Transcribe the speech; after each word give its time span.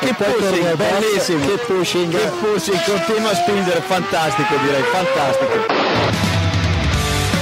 Che 0.00 0.14
pushing, 0.14 0.74
bellissimo. 0.76 1.44
Che 1.44 1.58
pushing. 1.66 2.10
Che 2.10 2.30
pushing, 2.40 2.82
continua 2.84 3.30
a 3.30 3.34
spingere, 3.34 3.80
fantastico 3.82 4.56
direi, 4.56 4.82
fantastico. 4.82 5.66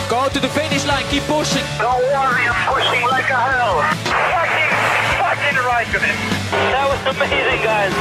Go 0.09 0.29
to 0.29 0.41
the 0.41 0.49
finish 0.49 0.85
line, 0.85 1.05
keep 1.09 1.23
pushing. 1.27 1.63
Don't 1.79 2.03
worry, 2.11 2.49
I'm 2.49 2.55
pushing 2.67 3.07
like 3.07 3.31
a 3.31 3.37
hell. 3.37 3.83
Fucking, 4.11 4.73
fucking 5.23 5.59
right 5.65 5.95
of 5.95 6.03
it. 6.03 6.17
That 6.51 6.89
was 6.89 6.99
amazing, 7.15 7.63
guys. 7.63 7.93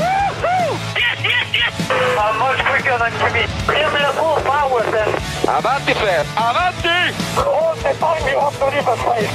Woo-hoo! 0.00 0.74
Yes, 0.98 1.18
yes, 1.22 1.46
yes! 1.54 1.72
I'm 2.18 2.38
much 2.38 2.58
quicker 2.66 2.98
than 2.98 3.12
Jimmy. 3.22 3.46
Give 3.70 3.92
me 3.92 4.00
the 4.02 4.12
full 4.18 4.40
power 4.42 4.82
then. 4.90 5.14
Avanti, 5.46 5.94
Fer. 5.94 6.26
Avanti! 6.34 7.14
All 7.38 7.76
the 7.76 7.94
time 8.00 8.26
you 8.26 8.40
have 8.40 8.58
to 8.58 8.66
leave 8.66 8.88
a 8.88 8.96
place. 8.96 9.30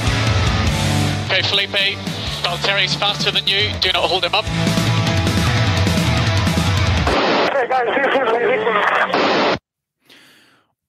Okay, 1.30 1.42
Felipe, 1.48 1.96
Valtteri's 2.52 2.94
faster 2.94 3.32
than 3.32 3.46
you. 3.46 3.72
Do 3.80 3.90
not 3.94 4.04
hold 4.04 4.24
him 4.24 4.34
up. 4.34 4.44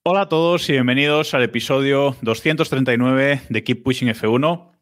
Hola 0.02 0.20
a 0.20 0.28
todos 0.28 0.68
y 0.68 0.72
bienvenidos 0.72 1.32
al 1.32 1.42
episodio 1.42 2.16
239 2.20 3.40
de 3.48 3.64
Keep 3.64 3.82
Pushing 3.82 4.08
F1. 4.08 4.72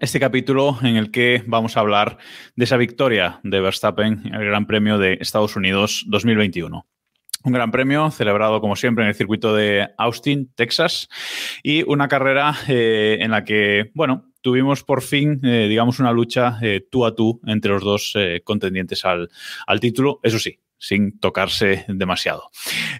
Este 0.00 0.20
capítulo 0.20 0.78
en 0.82 0.94
el 0.94 1.10
que 1.10 1.42
vamos 1.48 1.76
a 1.76 1.80
hablar 1.80 2.18
de 2.54 2.64
esa 2.64 2.76
victoria 2.76 3.40
de 3.42 3.60
Verstappen 3.60 4.22
en 4.24 4.34
el 4.34 4.44
Gran 4.44 4.66
Premio 4.66 4.98
de 4.98 5.18
Estados 5.20 5.56
Unidos 5.56 6.04
2021. 6.06 6.86
Un 7.42 7.52
gran 7.52 7.72
premio 7.72 8.12
celebrado, 8.12 8.60
como 8.60 8.76
siempre, 8.76 9.02
en 9.02 9.08
el 9.08 9.16
circuito 9.16 9.52
de 9.52 9.88
Austin, 9.98 10.52
Texas, 10.54 11.08
y 11.64 11.82
una 11.90 12.06
carrera 12.06 12.54
eh, 12.68 13.16
en 13.20 13.32
la 13.32 13.44
que, 13.44 13.90
bueno, 13.94 14.29
tuvimos 14.40 14.84
por 14.84 15.02
fin, 15.02 15.40
eh, 15.44 15.66
digamos, 15.68 15.98
una 15.98 16.12
lucha 16.12 16.58
eh, 16.62 16.86
tú 16.90 17.04
a 17.04 17.14
tú 17.14 17.40
entre 17.46 17.72
los 17.72 17.82
dos 17.82 18.12
eh, 18.16 18.40
contendientes 18.44 19.04
al, 19.04 19.28
al 19.66 19.80
título. 19.80 20.20
Eso 20.22 20.38
sí, 20.38 20.58
sin 20.78 21.18
tocarse 21.18 21.84
demasiado. 21.88 22.50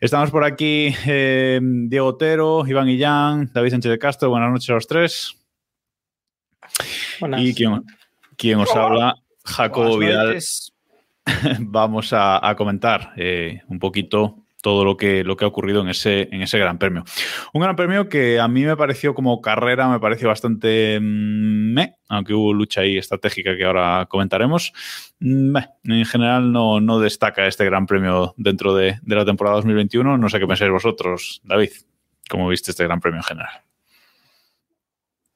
Estamos 0.00 0.30
por 0.30 0.44
aquí 0.44 0.94
Diego 1.04 2.06
Otero, 2.06 2.66
Iván 2.66 2.88
Illán, 2.88 3.50
David 3.52 3.70
Sánchez 3.70 3.90
de 3.90 3.98
Castro. 3.98 4.30
Buenas 4.30 4.50
noches 4.50 4.70
a 4.70 4.74
los 4.74 4.86
tres. 4.86 5.34
Buenas. 7.20 7.42
Y 7.42 7.54
quien, 7.54 7.82
quien 8.36 8.58
os 8.58 8.74
habla, 8.74 9.16
Jacobo 9.44 9.98
Vidal. 9.98 10.38
Vamos 11.60 12.12
a, 12.12 12.46
a 12.46 12.54
comentar 12.56 13.14
un 13.68 13.78
poquito 13.78 14.44
todo 14.60 14.84
lo 14.84 14.96
que, 14.96 15.24
lo 15.24 15.36
que 15.36 15.44
ha 15.44 15.48
ocurrido 15.48 15.80
en 15.80 15.88
ese, 15.88 16.28
en 16.32 16.42
ese 16.42 16.58
Gran 16.58 16.78
Premio. 16.78 17.04
Un 17.52 17.62
Gran 17.62 17.76
Premio 17.76 18.08
que 18.08 18.40
a 18.40 18.48
mí 18.48 18.64
me 18.64 18.76
pareció 18.76 19.14
como 19.14 19.40
carrera, 19.40 19.88
me 19.88 20.00
pareció 20.00 20.28
bastante 20.28 20.98
mm, 21.00 21.72
me, 21.72 21.96
aunque 22.08 22.34
hubo 22.34 22.52
lucha 22.52 22.82
ahí 22.82 22.98
estratégica 22.98 23.56
que 23.56 23.64
ahora 23.64 24.06
comentaremos. 24.08 24.72
Mm, 25.20 25.52
meh. 25.52 25.68
En 25.84 26.04
general 26.04 26.52
no, 26.52 26.80
no 26.80 26.98
destaca 27.00 27.46
este 27.46 27.64
Gran 27.64 27.86
Premio 27.86 28.34
dentro 28.36 28.74
de, 28.74 28.98
de 29.02 29.14
la 29.16 29.24
temporada 29.24 29.56
2021. 29.56 30.18
No 30.18 30.28
sé 30.28 30.38
qué 30.38 30.46
pensáis 30.46 30.70
vosotros, 30.70 31.40
David. 31.44 31.70
¿Cómo 32.28 32.48
viste 32.48 32.70
este 32.70 32.84
Gran 32.84 33.00
Premio 33.00 33.18
en 33.18 33.24
general? 33.24 33.62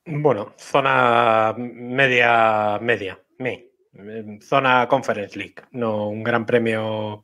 Bueno, 0.06 0.52
zona 0.58 1.54
media, 1.56 2.78
media, 2.80 3.18
me. 3.38 3.74
Zona 4.42 4.88
Conference 4.88 5.38
League, 5.38 5.54
no 5.70 6.08
un 6.08 6.24
gran 6.24 6.44
premio 6.44 7.22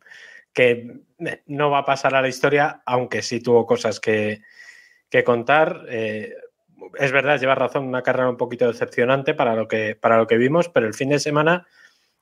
que 0.52 1.02
eh, 1.18 1.42
no 1.46 1.70
va 1.70 1.78
a 1.78 1.84
pasar 1.84 2.14
a 2.14 2.22
la 2.22 2.28
historia, 2.28 2.82
aunque 2.86 3.22
sí 3.22 3.40
tuvo 3.40 3.66
cosas 3.66 4.00
que, 4.00 4.42
que 5.08 5.24
contar. 5.24 5.84
Eh, 5.88 6.34
es 6.98 7.12
verdad, 7.12 7.38
lleva 7.38 7.54
razón, 7.54 7.84
una 7.84 8.02
carrera 8.02 8.28
un 8.28 8.36
poquito 8.36 8.66
decepcionante 8.66 9.34
para 9.34 9.54
lo 9.54 9.68
que, 9.68 9.96
para 9.96 10.16
lo 10.16 10.26
que 10.26 10.38
vimos, 10.38 10.68
pero 10.68 10.86
el 10.86 10.94
fin 10.94 11.10
de 11.10 11.18
semana 11.18 11.66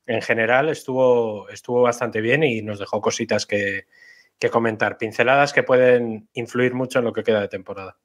en 0.06 0.22
general 0.22 0.68
estuvo, 0.68 1.48
estuvo 1.50 1.82
bastante 1.82 2.20
bien 2.20 2.42
y 2.42 2.62
nos 2.62 2.78
dejó 2.78 3.00
cositas 3.00 3.46
que, 3.46 3.86
que 4.38 4.50
comentar, 4.50 4.98
pinceladas 4.98 5.52
que 5.52 5.62
pueden 5.62 6.28
influir 6.32 6.74
mucho 6.74 6.98
en 6.98 7.04
lo 7.04 7.12
que 7.12 7.22
queda 7.22 7.40
de 7.40 7.48
temporada. 7.48 7.98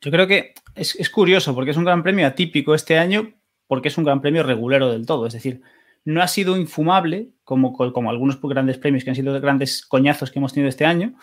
Yo 0.00 0.10
creo 0.10 0.26
que 0.26 0.54
es, 0.74 0.96
es, 0.96 1.10
curioso 1.10 1.54
porque 1.54 1.72
es 1.72 1.76
un 1.76 1.84
gran 1.84 2.02
premio 2.02 2.26
atípico 2.26 2.74
este 2.74 2.98
año 2.98 3.34
porque 3.66 3.88
es 3.88 3.98
un 3.98 4.04
gran 4.04 4.20
premio 4.20 4.42
regulero 4.42 4.90
del 4.90 5.06
todo. 5.06 5.26
Es 5.26 5.34
decir, 5.34 5.60
no 6.04 6.22
ha 6.22 6.28
sido 6.28 6.56
infumable 6.56 7.30
como, 7.44 7.76
algunos 8.10 8.40
grandes 8.40 8.78
premios 8.78 9.04
que 9.04 9.10
han 9.10 9.16
sido 9.16 9.38
grandes 9.40 9.84
coñazos 9.84 10.30
que 10.30 10.38
hemos 10.38 10.52
tenido 10.52 10.68
este 10.68 10.86
año, 10.86 11.14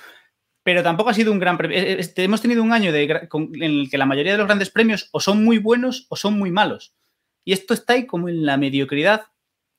pero 0.63 0.83
tampoco 0.83 1.09
ha 1.09 1.13
sido 1.13 1.31
un 1.31 1.39
gran 1.39 1.57
premio. 1.57 1.77
Este, 1.77 2.23
hemos 2.23 2.41
tenido 2.41 2.61
un 2.61 2.73
año 2.73 2.91
de, 2.91 3.03
en 3.03 3.63
el 3.63 3.89
que 3.89 3.97
la 3.97 4.05
mayoría 4.05 4.33
de 4.33 4.37
los 4.37 4.47
grandes 4.47 4.69
premios 4.69 5.09
o 5.11 5.19
son 5.19 5.43
muy 5.43 5.57
buenos 5.59 6.05
o 6.09 6.15
son 6.15 6.37
muy 6.37 6.51
malos. 6.51 6.93
Y 7.45 7.53
esto 7.53 7.73
está 7.73 7.93
ahí 7.93 8.05
como 8.05 8.27
en 8.27 8.45
la 8.45 8.57
mediocridad. 8.57 9.23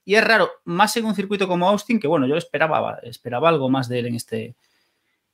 Y 0.05 0.15
es 0.15 0.25
raro, 0.25 0.51
más 0.65 0.97
en 0.97 1.05
un 1.05 1.15
circuito 1.15 1.47
como 1.47 1.69
Austin, 1.69 2.01
que 2.01 2.09
bueno, 2.09 2.27
yo 2.27 2.37
esperaba, 2.37 2.99
esperaba 3.03 3.51
algo 3.51 3.69
más 3.69 3.91
de 3.91 3.99
él 3.99 4.07
en 4.07 4.15
este, 4.15 4.57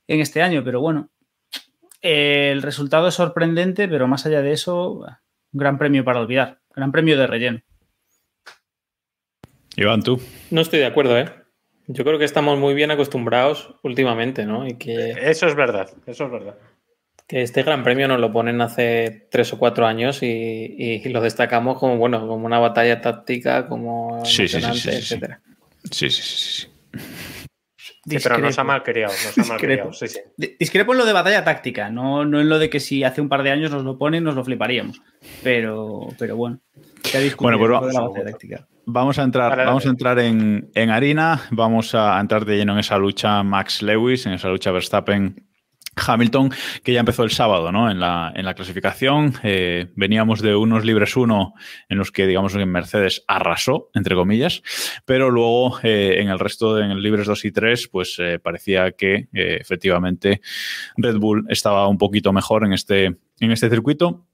en 0.07 0.19
este 0.19 0.41
año, 0.41 0.61
pero 0.65 0.81
bueno, 0.81 1.09
el 2.01 2.61
resultado 2.61 3.07
es 3.07 3.13
sorprendente, 3.13 3.87
pero 3.87 4.07
más 4.07 4.25
allá 4.25 4.41
de 4.41 4.51
eso, 4.51 4.91
un 4.91 5.07
gran 5.53 5.77
premio 5.77 6.03
para 6.03 6.19
olvidar, 6.19 6.59
gran 6.75 6.91
premio 6.91 7.17
de 7.17 7.27
relleno. 7.27 7.61
Iván, 9.77 10.01
tú. 10.03 10.21
No 10.51 10.61
estoy 10.61 10.79
de 10.79 10.85
acuerdo, 10.85 11.17
¿eh? 11.17 11.29
Yo 11.87 12.03
creo 12.03 12.17
que 12.17 12.25
estamos 12.25 12.57
muy 12.57 12.73
bien 12.73 12.91
acostumbrados 12.91 13.75
últimamente, 13.83 14.45
¿no? 14.45 14.67
Y 14.67 14.75
que, 14.77 15.11
Eso 15.21 15.47
es 15.47 15.55
verdad, 15.55 15.89
eso 16.07 16.25
es 16.25 16.31
verdad. 16.31 16.55
que 17.27 17.41
este 17.41 17.63
gran 17.63 17.83
premio 17.83 18.07
nos 18.07 18.19
lo 18.19 18.31
ponen 18.31 18.61
hace 18.61 19.27
tres 19.31 19.51
o 19.53 19.57
cuatro 19.59 19.85
años 19.85 20.21
y, 20.23 20.27
y- 20.27 21.01
y 21.03 21.09
lo 21.09 21.21
destacamos 21.21 21.77
como, 21.79 21.97
bueno, 21.97 22.19
como 22.27 22.45
una 22.45 22.59
batalla 22.59 23.01
táctica, 23.01 23.67
como 23.67 24.23
Sí, 24.25 24.47
sí, 24.47 24.59
sí, 24.61 24.65
emocionante, 24.65 24.79
sí, 24.79 24.91
sí, 24.91 24.91
sí. 24.91 25.13
etcétera. 25.15 25.41
Sí, 25.91 26.09
sí, 26.09 26.21
sí, 26.21 26.37
sí. 26.37 26.67
Sí, 28.07 28.17
pero 28.21 28.37
nos 28.37 28.57
ha 28.59 28.63
mal 28.63 28.83
criado, 28.83 29.13
nos 29.25 29.37
ha 29.39 29.43
mal 29.45 29.59
criado, 29.59 29.91
sí, 29.93 30.07
sí. 30.07 30.19
Discrepo 30.59 30.91
en 30.93 30.99
lo 30.99 31.05
de 31.05 31.13
batalla 31.13 31.43
táctica, 31.43 31.89
no, 31.89 32.23
no 32.25 32.39
en 32.39 32.49
lo 32.49 32.59
de 32.59 32.69
que 32.69 32.79
si 32.79 33.03
hace 33.03 33.21
un 33.21 33.29
par 33.29 33.41
de 33.43 33.49
años 33.51 33.71
nos 33.71 33.83
lo 33.83 33.97
ponen, 33.97 34.23
nos 34.23 34.35
lo 34.35 34.43
fliparíamos. 34.43 35.01
Pero, 35.43 36.09
pero 36.19 36.35
bueno, 36.35 36.59
se 37.01 37.17
ha 37.17 37.21
discutido 37.21 37.57
Bueno, 37.57 37.57
pues 37.57 37.81
lo 37.81 37.87
de 37.87 37.93
la 37.93 37.99
vamos- 37.99 38.13
batalla 38.13 38.31
táctica. 38.31 38.67
Vamos 38.87 39.17
a 39.17 39.23
entrar, 39.23 39.57
vamos 39.57 39.85
a 39.85 39.89
entrar 39.89 40.19
en, 40.19 40.69
en 40.75 40.89
harina, 40.91 41.41
vamos 41.51 41.95
a 41.95 42.19
entrar 42.19 42.45
de 42.45 42.57
lleno 42.57 42.73
en 42.73 42.79
esa 42.79 42.97
lucha 42.97 43.41
Max 43.41 43.81
Lewis, 43.81 44.25
en 44.25 44.33
esa 44.33 44.49
lucha 44.49 44.71
Verstappen. 44.71 45.43
Hamilton, 45.95 46.51
que 46.83 46.93
ya 46.93 46.99
empezó 46.99 47.23
el 47.23 47.31
sábado 47.31 47.71
¿no? 47.71 47.89
en, 47.89 47.99
la, 47.99 48.31
en 48.35 48.45
la 48.45 48.53
clasificación. 48.53 49.33
Eh, 49.43 49.87
veníamos 49.95 50.41
de 50.41 50.55
unos 50.55 50.83
libres 50.83 51.15
1 51.15 51.53
en 51.89 51.97
los 51.97 52.11
que, 52.11 52.27
digamos, 52.27 52.53
que 52.53 52.65
Mercedes 52.65 53.23
arrasó, 53.27 53.89
entre 53.93 54.15
comillas, 54.15 54.61
pero 55.05 55.31
luego 55.31 55.79
eh, 55.83 56.17
en 56.19 56.29
el 56.29 56.39
resto, 56.39 56.79
en 56.79 56.91
el 56.91 57.01
libres 57.01 57.27
2 57.27 57.45
y 57.45 57.51
3, 57.51 57.87
pues 57.87 58.17
eh, 58.19 58.39
parecía 58.39 58.91
que 58.91 59.29
efectivamente 59.31 60.41
Red 60.97 61.17
Bull 61.17 61.45
estaba 61.49 61.87
un 61.87 61.97
poquito 61.97 62.33
mejor 62.33 62.65
en 62.65 62.73
este, 62.73 63.05
en 63.39 63.51
este 63.51 63.69
circuito. 63.69 64.25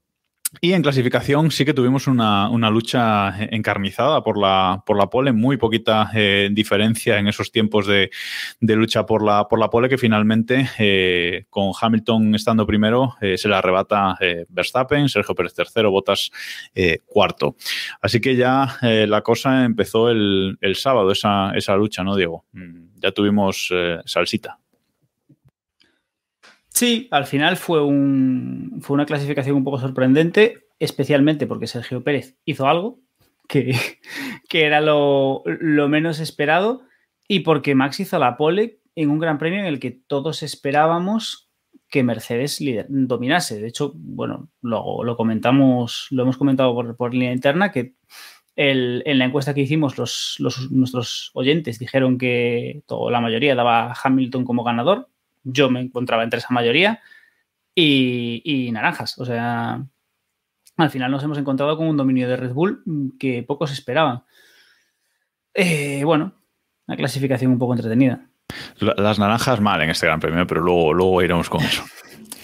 Y 0.60 0.74
en 0.74 0.82
clasificación 0.82 1.50
sí 1.50 1.64
que 1.64 1.72
tuvimos 1.72 2.06
una, 2.06 2.48
lucha 2.70 3.34
encarnizada 3.50 4.22
por 4.22 4.38
la, 4.38 4.82
por 4.84 4.98
la 4.98 5.08
pole, 5.08 5.32
muy 5.32 5.56
poquita 5.56 6.10
eh, 6.14 6.50
diferencia 6.52 7.18
en 7.18 7.26
esos 7.26 7.50
tiempos 7.50 7.86
de, 7.86 8.10
lucha 8.60 9.06
por 9.06 9.24
la, 9.24 9.48
por 9.48 9.58
la 9.58 9.70
pole 9.70 9.88
que 9.88 9.96
finalmente 9.96 10.68
eh, 10.78 11.46
con 11.48 11.72
Hamilton 11.80 12.34
estando 12.34 12.66
primero 12.66 13.16
eh, 13.20 13.38
se 13.38 13.48
la 13.48 13.58
arrebata 13.58 14.16
eh, 14.20 14.44
Verstappen, 14.48 15.08
Sergio 15.08 15.34
Pérez 15.34 15.54
tercero, 15.54 15.90
Botas 15.90 16.30
cuarto. 17.06 17.56
Así 18.00 18.20
que 18.20 18.36
ya 18.36 18.78
la 18.82 19.22
cosa 19.22 19.64
empezó 19.64 20.10
el, 20.10 20.58
el 20.60 20.76
sábado, 20.76 21.10
esa, 21.12 21.52
esa, 21.54 21.76
lucha, 21.76 22.02
¿no, 22.02 22.16
Diego? 22.16 22.44
Mm, 22.52 23.00
Ya 23.00 23.12
tuvimos 23.12 23.72
salsita. 24.04 24.61
Sí, 26.74 27.08
al 27.10 27.26
final 27.26 27.56
fue, 27.56 27.82
un, 27.84 28.78
fue 28.80 28.94
una 28.94 29.06
clasificación 29.06 29.56
un 29.56 29.64
poco 29.64 29.78
sorprendente, 29.78 30.66
especialmente 30.78 31.46
porque 31.46 31.66
Sergio 31.66 32.02
Pérez 32.02 32.36
hizo 32.44 32.66
algo 32.66 32.98
que, 33.48 33.74
que 34.48 34.64
era 34.64 34.80
lo, 34.80 35.42
lo, 35.44 35.88
menos 35.88 36.18
esperado 36.18 36.82
y 37.28 37.40
porque 37.40 37.74
Max 37.74 38.00
hizo 38.00 38.18
la 38.18 38.36
pole 38.36 38.80
en 38.94 39.10
un 39.10 39.18
gran 39.18 39.38
premio 39.38 39.60
en 39.60 39.66
el 39.66 39.80
que 39.80 39.90
todos 39.90 40.42
esperábamos 40.42 41.50
que 41.88 42.02
Mercedes 42.02 42.58
dominase. 42.88 43.60
De 43.60 43.68
hecho, 43.68 43.92
bueno, 43.94 44.48
lo, 44.62 45.04
lo, 45.04 45.16
comentamos, 45.16 46.06
lo 46.10 46.22
hemos 46.22 46.38
comentado 46.38 46.74
por, 46.74 46.96
por 46.96 47.12
línea 47.12 47.32
interna, 47.32 47.70
que 47.70 47.94
en 48.56 49.18
la 49.18 49.24
encuesta 49.26 49.54
que 49.54 49.62
hicimos 49.62 49.98
los, 49.98 50.36
los, 50.38 50.70
nuestros 50.70 51.30
oyentes 51.34 51.78
dijeron 51.78 52.18
que 52.18 52.82
todo, 52.86 53.10
la 53.10 53.20
mayoría 53.20 53.54
daba 53.54 53.94
Hamilton 54.02 54.44
como 54.44 54.64
ganador, 54.64 55.08
yo 55.44 55.70
me 55.70 55.80
encontraba 55.80 56.24
entre 56.24 56.38
esa 56.38 56.52
mayoría 56.52 57.00
y, 57.74 58.42
y, 58.44 58.72
naranjas. 58.72 59.18
O 59.18 59.24
sea, 59.24 59.84
al 60.76 60.90
final 60.90 61.10
nos 61.10 61.22
hemos 61.22 61.38
encontrado 61.38 61.76
con 61.76 61.86
un 61.86 61.96
dominio 61.96 62.28
de 62.28 62.36
Red 62.36 62.52
Bull 62.52 62.82
que 63.18 63.42
pocos 63.42 63.72
esperaban. 63.72 64.24
Eh, 65.54 66.02
bueno, 66.04 66.34
una 66.86 66.96
clasificación 66.96 67.52
un 67.52 67.58
poco 67.58 67.74
entretenida. 67.74 68.26
Las 68.78 69.18
naranjas 69.18 69.60
mal 69.60 69.80
en 69.82 69.90
este 69.90 70.06
gran 70.06 70.20
premio, 70.20 70.46
pero 70.46 70.60
luego, 70.60 70.92
luego 70.92 71.22
iremos 71.22 71.48
con 71.48 71.62
eso. 71.62 71.84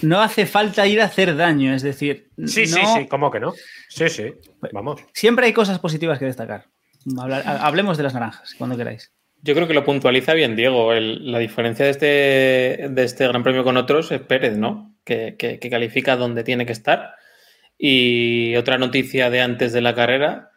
No 0.02 0.20
hace 0.20 0.46
falta 0.46 0.86
ir 0.86 1.00
a 1.00 1.06
hacer 1.06 1.36
daño, 1.36 1.74
es 1.74 1.82
decir. 1.82 2.30
Sí, 2.46 2.62
no... 2.62 2.66
sí, 2.66 2.82
sí, 2.96 3.08
¿cómo 3.08 3.30
que 3.30 3.40
no? 3.40 3.52
Sí, 3.88 4.08
sí, 4.08 4.32
vamos. 4.72 5.00
Siempre 5.12 5.46
hay 5.46 5.52
cosas 5.52 5.78
positivas 5.80 6.18
que 6.18 6.26
destacar. 6.26 6.68
hablemos 7.16 7.96
de 7.96 8.04
las 8.04 8.14
naranjas, 8.14 8.54
cuando 8.56 8.76
queráis. 8.76 9.12
Yo 9.42 9.54
creo 9.54 9.68
que 9.68 9.74
lo 9.74 9.84
puntualiza 9.84 10.34
bien 10.34 10.56
Diego. 10.56 10.92
la 10.92 11.38
diferencia 11.38 11.84
de 11.84 11.90
este, 11.90 12.88
de 12.90 13.04
este 13.04 13.26
Gran 13.28 13.42
Premio 13.42 13.64
con 13.64 13.76
otros 13.76 14.10
es 14.10 14.20
Pérez, 14.20 14.56
¿no? 14.56 14.94
Que, 15.04 15.36
que, 15.38 15.70
califica 15.70 16.16
donde 16.16 16.44
tiene 16.44 16.66
que 16.66 16.72
estar. 16.72 17.14
Y 17.78 18.56
otra 18.56 18.78
noticia 18.78 19.30
de 19.30 19.40
antes 19.40 19.72
de 19.72 19.80
la 19.80 19.94
carrera 19.94 20.50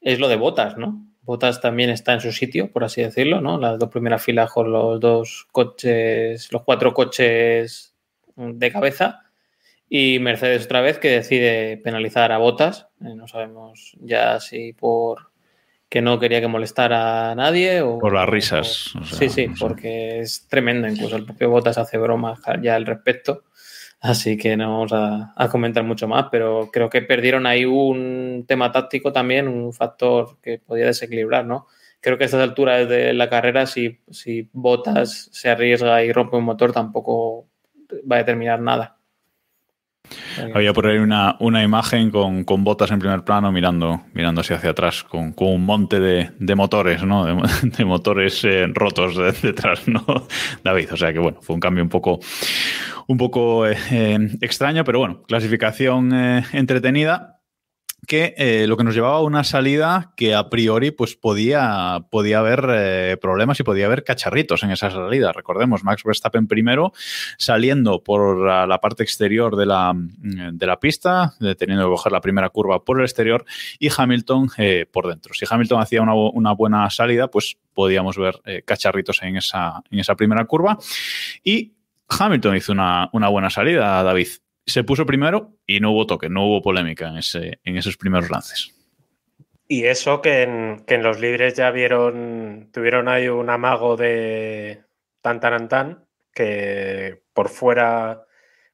es 0.00 0.18
lo 0.18 0.28
de 0.28 0.36
Botas, 0.36 0.76
¿no? 0.76 1.06
Botas 1.22 1.60
también 1.60 1.88
está 1.88 2.12
en 2.12 2.20
su 2.20 2.32
sitio, 2.32 2.70
por 2.70 2.84
así 2.84 3.02
decirlo, 3.02 3.40
¿no? 3.40 3.58
Las 3.58 3.78
dos 3.78 3.88
primeras 3.88 4.22
filas 4.22 4.50
con 4.50 4.70
los 4.70 5.00
dos 5.00 5.46
coches, 5.52 6.52
los 6.52 6.62
cuatro 6.64 6.92
coches 6.92 7.94
de 8.36 8.72
cabeza. 8.72 9.22
Y 9.88 10.18
Mercedes 10.18 10.64
otra 10.64 10.80
vez 10.80 10.98
que 10.98 11.08
decide 11.08 11.76
penalizar 11.78 12.32
a 12.32 12.38
Botas. 12.38 12.88
Eh, 13.00 13.14
no 13.14 13.28
sabemos 13.28 13.96
ya 14.00 14.40
si 14.40 14.72
por 14.72 15.30
que 15.88 16.02
no 16.02 16.18
quería 16.18 16.40
que 16.40 16.48
molestara 16.48 17.30
a 17.30 17.34
nadie 17.34 17.82
o... 17.82 17.98
Por 17.98 18.14
las 18.14 18.28
risas. 18.28 18.94
sí, 19.04 19.28
sí, 19.28 19.48
porque 19.58 20.20
es 20.20 20.46
tremendo. 20.48 20.88
Incluso 20.88 21.16
el 21.16 21.24
propio 21.24 21.50
Botas 21.50 21.78
hace 21.78 21.98
bromas 21.98 22.40
ya 22.62 22.74
al 22.74 22.86
respecto. 22.86 23.44
Así 24.04 24.36
que 24.36 24.54
no 24.54 24.70
vamos 24.70 24.92
a, 24.92 25.48
comentar 25.48 25.82
mucho 25.82 26.06
más, 26.06 26.26
pero 26.30 26.68
creo 26.70 26.90
que 26.90 27.00
perdieron 27.00 27.46
ahí 27.46 27.64
un 27.64 28.44
tema 28.46 28.70
táctico 28.70 29.12
también, 29.12 29.48
un 29.48 29.72
factor 29.72 30.36
que 30.42 30.58
podía 30.58 30.84
desequilibrar, 30.84 31.46
¿no? 31.46 31.68
Creo 32.00 32.18
que 32.18 32.24
a 32.24 32.26
estas 32.26 32.42
alturas 32.42 32.86
de 32.86 33.14
la 33.14 33.30
carrera, 33.30 33.64
si, 33.64 34.00
si 34.10 34.50
Botas 34.52 35.30
se 35.32 35.48
arriesga 35.48 36.04
y 36.04 36.12
rompe 36.12 36.36
un 36.36 36.44
motor, 36.44 36.70
tampoco 36.70 37.46
va 38.10 38.16
a 38.16 38.18
determinar 38.18 38.60
nada. 38.60 38.93
Había 40.54 40.72
por 40.72 40.86
ahí 40.86 40.98
una, 40.98 41.62
imagen 41.62 42.10
con, 42.10 42.44
botas 42.64 42.90
en 42.90 42.98
primer 42.98 43.24
plano 43.24 43.50
mirando, 43.50 44.02
mirando 44.12 44.42
hacia, 44.42 44.56
atrás, 44.56 45.02
con, 45.04 45.34
un 45.36 45.64
monte 45.64 46.00
de, 46.00 46.54
motores, 46.54 47.02
¿no? 47.02 47.24
De, 47.62 47.84
motores 47.84 48.44
eh, 48.44 48.66
rotos 48.72 49.16
detrás, 49.42 49.88
¿no? 49.88 50.04
David. 50.62 50.92
O 50.92 50.96
sea 50.96 51.12
que 51.12 51.18
bueno, 51.18 51.38
fue 51.40 51.54
un 51.54 51.60
cambio 51.60 51.82
un 51.82 51.88
poco, 51.88 52.20
un 53.06 53.16
poco 53.16 53.66
eh, 53.66 53.76
eh, 53.90 54.18
extraño, 54.40 54.84
pero 54.84 54.98
bueno, 54.98 55.22
clasificación 55.22 56.12
entretenida 56.52 57.33
que 58.06 58.34
eh, 58.36 58.66
lo 58.66 58.76
que 58.76 58.84
nos 58.84 58.94
llevaba 58.94 59.16
a 59.16 59.22
una 59.22 59.44
salida 59.44 60.12
que 60.16 60.34
a 60.34 60.48
priori 60.48 60.90
pues 60.90 61.16
podía, 61.16 62.06
podía 62.10 62.38
haber 62.38 62.66
eh, 62.70 63.16
problemas 63.20 63.60
y 63.60 63.62
podía 63.62 63.86
haber 63.86 64.04
cacharritos 64.04 64.62
en 64.62 64.70
esa 64.70 64.90
salida. 64.90 65.32
Recordemos, 65.32 65.84
Max 65.84 66.02
Verstappen 66.04 66.46
primero 66.46 66.92
saliendo 67.38 68.02
por 68.02 68.38
la, 68.38 68.80
parte 68.80 69.02
exterior 69.02 69.56
de 69.56 69.66
la, 69.66 69.92
mm, 69.92 70.56
de 70.56 70.66
la 70.66 70.78
pista, 70.78 71.34
teniendo 71.58 71.84
que 71.84 71.90
coger 71.90 72.12
la 72.12 72.20
primera 72.20 72.50
curva 72.50 72.84
por 72.84 72.98
el 72.98 73.04
exterior 73.04 73.44
y 73.78 73.88
Hamilton 73.96 74.50
eh, 74.58 74.86
por 74.90 75.08
dentro. 75.08 75.32
Si 75.34 75.46
Hamilton 75.48 75.80
hacía 75.80 76.02
una, 76.02 76.14
una, 76.14 76.52
buena 76.52 76.88
salida, 76.90 77.28
pues 77.28 77.56
podíamos 77.72 78.16
ver 78.16 78.40
cacharritos 78.64 79.22
en 79.22 79.36
esa, 79.36 79.82
en 79.90 79.98
esa 79.98 80.14
primera 80.14 80.44
curva. 80.44 80.78
Y 81.42 81.74
Hamilton 82.08 82.56
hizo 82.56 82.72
una, 82.72 83.08
una 83.12 83.28
buena 83.28 83.50
salida, 83.50 84.02
David 84.02 84.28
se 84.66 84.84
puso 84.84 85.06
primero 85.06 85.56
y 85.66 85.80
no 85.80 85.92
hubo 85.92 86.06
toque, 86.06 86.28
no 86.28 86.46
hubo 86.46 86.62
polémica 86.62 87.08
en, 87.08 87.18
ese, 87.18 87.60
en 87.64 87.76
esos 87.76 87.96
primeros 87.96 88.30
lances. 88.30 88.74
Y 89.66 89.84
eso 89.84 90.20
que 90.20 90.42
en, 90.42 91.02
los 91.02 91.20
libres 91.20 91.54
ya 91.54 91.70
vieron, 91.70 92.70
tuvieron 92.72 93.08
ahí 93.08 93.28
un 93.28 93.48
amago 93.48 93.96
de 93.96 94.82
tan 95.22 95.40
tan 95.40 95.68
tan, 95.68 96.04
que 96.34 97.22
por 97.32 97.48
fuera 97.48 98.26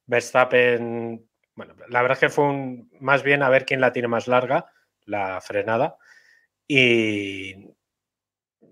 Verstappen, 0.05 1.25
bueno, 1.55 1.75
la 1.87 2.01
verdad 2.01 2.17
es 2.17 2.19
que 2.19 2.29
fue 2.29 2.45
un, 2.45 2.91
más 2.99 3.23
bien 3.23 3.41
a 3.41 3.49
ver 3.49 3.65
quién 3.65 3.79
la 3.79 3.93
tiene 3.93 4.09
más 4.09 4.27
larga, 4.27 4.65
la 5.05 5.39
frenada, 5.39 5.95
y 6.67 7.55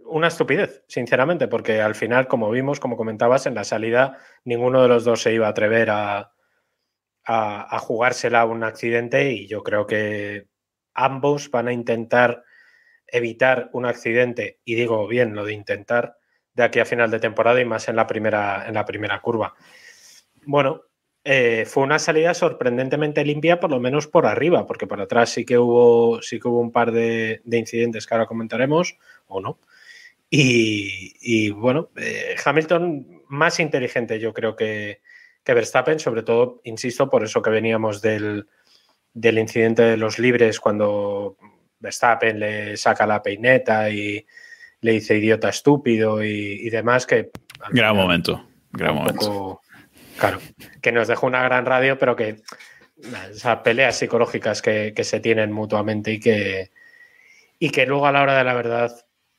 una 0.06 0.28
estupidez, 0.28 0.84
sinceramente, 0.88 1.48
porque 1.48 1.82
al 1.82 1.96
final, 1.96 2.28
como 2.28 2.50
vimos, 2.50 2.80
como 2.80 2.98
comentabas, 2.98 3.46
en 3.46 3.56
la 3.56 3.64
salida 3.64 4.18
ninguno 4.44 4.82
de 4.82 4.90
los 4.90 5.06
dos 5.06 5.22
se 5.22 5.34
iba 5.34 5.48
a 5.48 5.52
atrever 5.52 5.90
a, 5.90 6.32
a, 7.32 7.78
jugársela 7.80 8.46
un 8.46 8.64
accidente 8.64 9.32
y 9.32 9.48
yo 9.48 9.62
creo 9.62 9.86
que 9.86 10.48
ambos 10.96 11.52
van 11.52 11.68
a 11.68 11.74
intentar 11.74 12.44
evitar 13.06 13.70
un 13.74 13.86
accidente, 13.86 14.60
y 14.66 14.76
digo 14.76 15.08
bien 15.08 15.36
lo 15.36 15.46
de 15.46 15.54
intentar, 15.54 16.18
de 16.54 16.64
aquí 16.64 16.80
a 16.80 16.86
final 16.86 17.12
de 17.12 17.20
temporada 17.20 17.62
y 17.62 17.66
más 17.66 17.88
en 17.88 17.96
la 17.96 18.08
primera, 18.08 18.66
en 18.68 18.74
la 18.74 18.86
primera 18.86 19.22
curva. 19.22 19.54
Bueno, 20.46 20.82
eh, 21.24 21.66
fue 21.68 21.84
una 21.84 22.00
salida 22.00 22.34
sorprendentemente 22.34 23.24
limpia, 23.24 23.60
por 23.60 23.70
lo 23.70 23.80
menos 23.80 24.08
por 24.08 24.26
arriba, 24.26 24.66
porque 24.66 24.88
por 24.88 25.00
atrás 25.00 25.30
sí 25.30 25.46
que 25.46 25.60
hubo, 25.60 26.22
sí 26.24 26.40
que 26.40 26.48
hubo 26.48 26.60
un 26.60 26.72
par 26.72 26.92
de, 26.92 27.42
incidentes 27.46 28.08
que 28.08 28.14
ahora 28.16 28.26
comentaremos, 28.26 28.98
o 29.28 29.40
no. 29.40 29.60
Y, 30.32 31.50
bueno, 31.52 31.90
eh, 31.96 32.36
Hamilton 32.44 33.24
más 33.30 33.60
inteligente 33.60 34.20
yo 34.20 34.34
creo 34.34 34.56
que, 34.56 35.02
que 35.50 35.56
Verstappen, 35.56 36.00
sobre 36.00 36.22
todo, 36.22 36.62
insisto, 36.64 37.10
por 37.10 37.24
eso 37.24 37.42
que 37.42 37.50
veníamos 37.50 38.04
del, 38.04 38.46
incidente 39.16 39.82
de 39.82 39.98
los 39.98 40.20
libres 40.20 40.60
cuando 40.60 41.38
Verstappen 41.80 42.40
le 42.40 42.78
saca 42.78 43.08
la 43.08 43.24
peineta 43.24 43.90
y 43.90 44.24
le 44.82 44.92
dice 44.92 45.18
idiota 45.18 45.50
estúpido 45.50 46.24
y, 46.24 46.70
demás, 46.70 47.08
que... 47.08 47.32
Gran 47.72 47.96
momento, 47.96 48.48
gran 48.74 48.94
momento. 48.94 49.62
Claro, 50.20 50.40
que 50.84 50.92
nos 50.92 51.08
dejó 51.08 51.26
una 51.26 51.42
gran 51.42 51.66
radio, 51.66 51.98
pero 51.98 52.16
que 52.16 52.44
esas 53.32 53.58
peleas 53.62 53.98
psicológicas 53.98 54.62
que, 54.62 54.94
que, 54.96 55.04
se 55.04 55.20
tienen 55.20 55.52
mutuamente 55.52 56.12
y 56.12 56.20
que, 56.20 56.70
y 57.58 57.72
que 57.72 57.88
luego 57.88 58.06
a 58.06 58.12
la 58.12 58.22
hora 58.22 58.38
de 58.38 58.44
la 58.44 58.54
verdad 58.54 58.92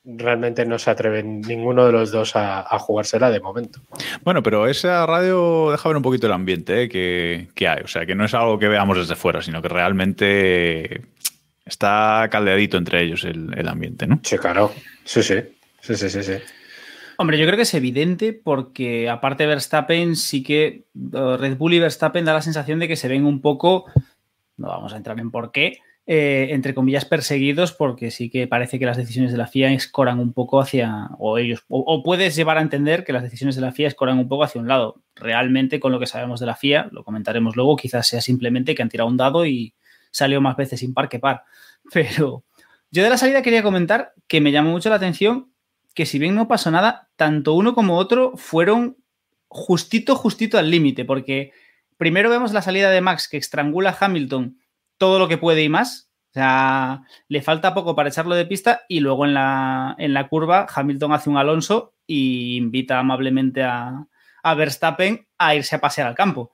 realmente 0.03 0.65
no 0.65 0.79
se 0.79 0.89
atreven 0.89 1.41
ninguno 1.41 1.85
de 1.85 1.91
los 1.91 2.11
dos 2.11 2.35
a, 2.35 2.63
jugársela 2.79 3.29
de 3.29 3.39
momento. 3.39 3.81
Bueno, 4.23 4.41
pero 4.41 4.67
esa 4.67 5.05
radio 5.05 5.71
deja 5.71 5.89
ver 5.89 5.97
un 5.97 6.03
poquito 6.03 6.27
el 6.27 6.33
ambiente 6.33 6.83
¿eh? 6.83 6.89
que, 6.89 7.67
hay. 7.67 7.83
O 7.83 7.87
sea, 7.87 8.05
que 8.05 8.15
no 8.15 8.25
es 8.25 8.33
algo 8.33 8.57
que 8.57 8.67
veamos 8.67 8.97
desde 8.97 9.15
fuera, 9.15 9.41
sino 9.41 9.61
que 9.61 9.69
realmente 9.69 11.01
está 11.65 12.27
caldeadito 12.31 12.77
entre 12.77 13.03
ellos 13.03 13.23
el, 13.23 13.67
ambiente, 13.67 14.07
¿no? 14.07 14.19
Sí, 14.23 14.37
claro. 14.37 14.73
Sí, 15.03 15.21
sí. 15.21 15.35
Sí, 15.81 15.95
sí, 15.95 16.09
sí, 16.09 16.23
sí. 16.23 16.33
Hombre, 17.17 17.37
yo 17.37 17.45
creo 17.45 17.55
que 17.55 17.63
es 17.63 17.73
evidente 17.73 18.33
porque 18.33 19.09
aparte 19.09 19.43
de 19.43 19.49
Verstappen, 19.49 20.15
sí 20.15 20.43
que 20.43 20.65
eh, 21.13 21.37
Red 21.37 21.57
Bull 21.57 21.73
y 21.73 21.79
Verstappen 21.79 22.25
da 22.25 22.33
la 22.33 22.41
sensación 22.41 22.79
de 22.79 22.87
que 22.87 22.95
se 22.95 23.07
ven 23.07 23.25
un 23.25 23.41
poco, 23.41 23.85
no 24.57 24.67
vamos 24.67 24.93
a 24.93 24.97
entrar 24.97 25.19
en 25.19 25.29
por 25.29 25.51
qué, 25.51 25.79
eh, 26.07 26.47
entre 26.49 26.73
comillas, 26.73 27.05
perseguidos 27.05 27.73
porque 27.73 28.09
sí 28.09 28.29
que 28.29 28.47
parece 28.47 28.79
que 28.79 28.85
las 28.85 28.97
decisiones 28.97 29.31
de 29.31 29.37
la 29.37 29.47
FIA 29.47 29.71
escoran 29.71 30.19
un 30.19 30.33
poco 30.33 30.59
hacia, 30.59 31.09
o 31.19 31.37
ellos, 31.37 31.63
o, 31.69 32.01
puedes 32.03 32.35
llevar 32.35 32.57
a 32.57 32.61
entender 32.61 33.03
que 33.03 33.13
las 33.13 33.23
decisiones 33.23 33.55
de 33.55 33.61
la 33.61 33.71
FIA 33.71 33.87
escoran 33.87 34.17
un 34.17 34.27
poco 34.27 34.43
hacia 34.43 34.59
un 34.59 34.67
lado. 34.67 35.01
Realmente, 35.15 35.79
con 35.79 35.91
lo 35.91 35.99
que 35.99 36.07
sabemos 36.07 36.39
de 36.39 36.47
la 36.47 36.55
FIA, 36.55 36.89
lo 36.91 37.03
comentaremos 37.03 37.55
luego, 37.55 37.75
quizás 37.75 38.07
sea 38.07 38.21
simplemente 38.21 38.73
que 38.73 38.81
han 38.81 38.89
tirado 38.89 39.09
un 39.09 39.17
dado 39.17 39.45
y 39.45 39.75
salió 40.09 40.41
más 40.41 40.57
veces 40.57 40.79
sin 40.79 40.93
par 40.93 41.07
que 41.07 41.19
par. 41.19 41.43
Pero 41.93 42.43
yo 42.89 43.03
de 43.03 43.09
la 43.09 43.17
salida 43.17 43.41
quería 43.41 43.63
comentar 43.63 44.13
que 44.27 44.41
me 44.41 44.51
llamó 44.51 44.71
mucho 44.71 44.89
la 44.89 44.95
atención 44.95 45.51
que 45.93 46.05
si 46.05 46.19
bien 46.19 46.35
no 46.35 46.47
pasó 46.47 46.71
nada, 46.71 47.09
tanto 47.15 47.53
uno 47.53 47.75
como 47.75 47.97
otro 47.97 48.33
fueron 48.37 48.97
justito, 49.49 50.15
justito 50.15 50.57
al 50.57 50.71
límite, 50.71 51.05
porque 51.05 51.51
primero 51.97 52.29
vemos 52.29 52.53
la 52.53 52.61
salida 52.61 52.89
de 52.89 53.01
Max 53.01 53.27
que 53.27 53.37
estrangula 53.37 53.91
a 53.91 54.05
Hamilton 54.05 54.57
todo 55.01 55.17
lo 55.17 55.27
que 55.27 55.39
puede 55.39 55.63
y 55.63 55.69
más. 55.69 56.11
O 56.29 56.33
sea, 56.33 57.01
le 57.27 57.41
falta 57.41 57.73
poco 57.73 57.95
para 57.95 58.09
echarlo 58.09 58.35
de 58.35 58.45
pista 58.45 58.83
y 58.87 58.99
luego 58.99 59.25
en 59.25 59.33
la, 59.33 59.95
en 59.97 60.13
la 60.13 60.27
curva 60.27 60.67
Hamilton 60.71 61.13
hace 61.13 61.31
un 61.31 61.37
Alonso 61.37 61.95
y 62.05 62.55
invita 62.55 62.99
amablemente 62.99 63.63
a, 63.63 64.05
Verstappen 64.55 65.27
a 65.39 65.55
irse 65.55 65.75
a 65.75 65.81
pasear 65.81 66.05
al 66.05 66.13
campo. 66.13 66.51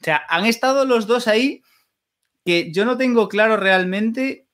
O 0.00 0.02
sea, 0.02 0.22
han 0.30 0.46
estado 0.46 0.86
los 0.86 1.06
dos 1.06 1.28
ahí 1.28 1.60
que 2.42 2.72
yo 2.72 2.86
no 2.86 2.96
tengo 2.96 3.28
claro 3.28 3.58
realmente. 3.58 4.48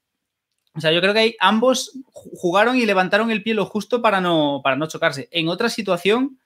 O 0.74 0.80
sea, 0.80 0.90
yo 0.90 1.00
creo 1.00 1.14
que 1.14 1.20
ahí 1.20 1.36
ambos 1.38 1.92
jugaron 2.12 2.74
y 2.76 2.84
levantaron 2.84 3.30
el 3.30 3.44
pie 3.44 3.54
lo 3.54 3.64
justo 3.64 4.02
para 4.02 4.20
no, 4.20 4.60
para 4.64 4.74
no 4.74 4.88
chocarse. 4.88 5.28
En 5.30 5.46
otra 5.46 5.68
situación, 5.68 6.40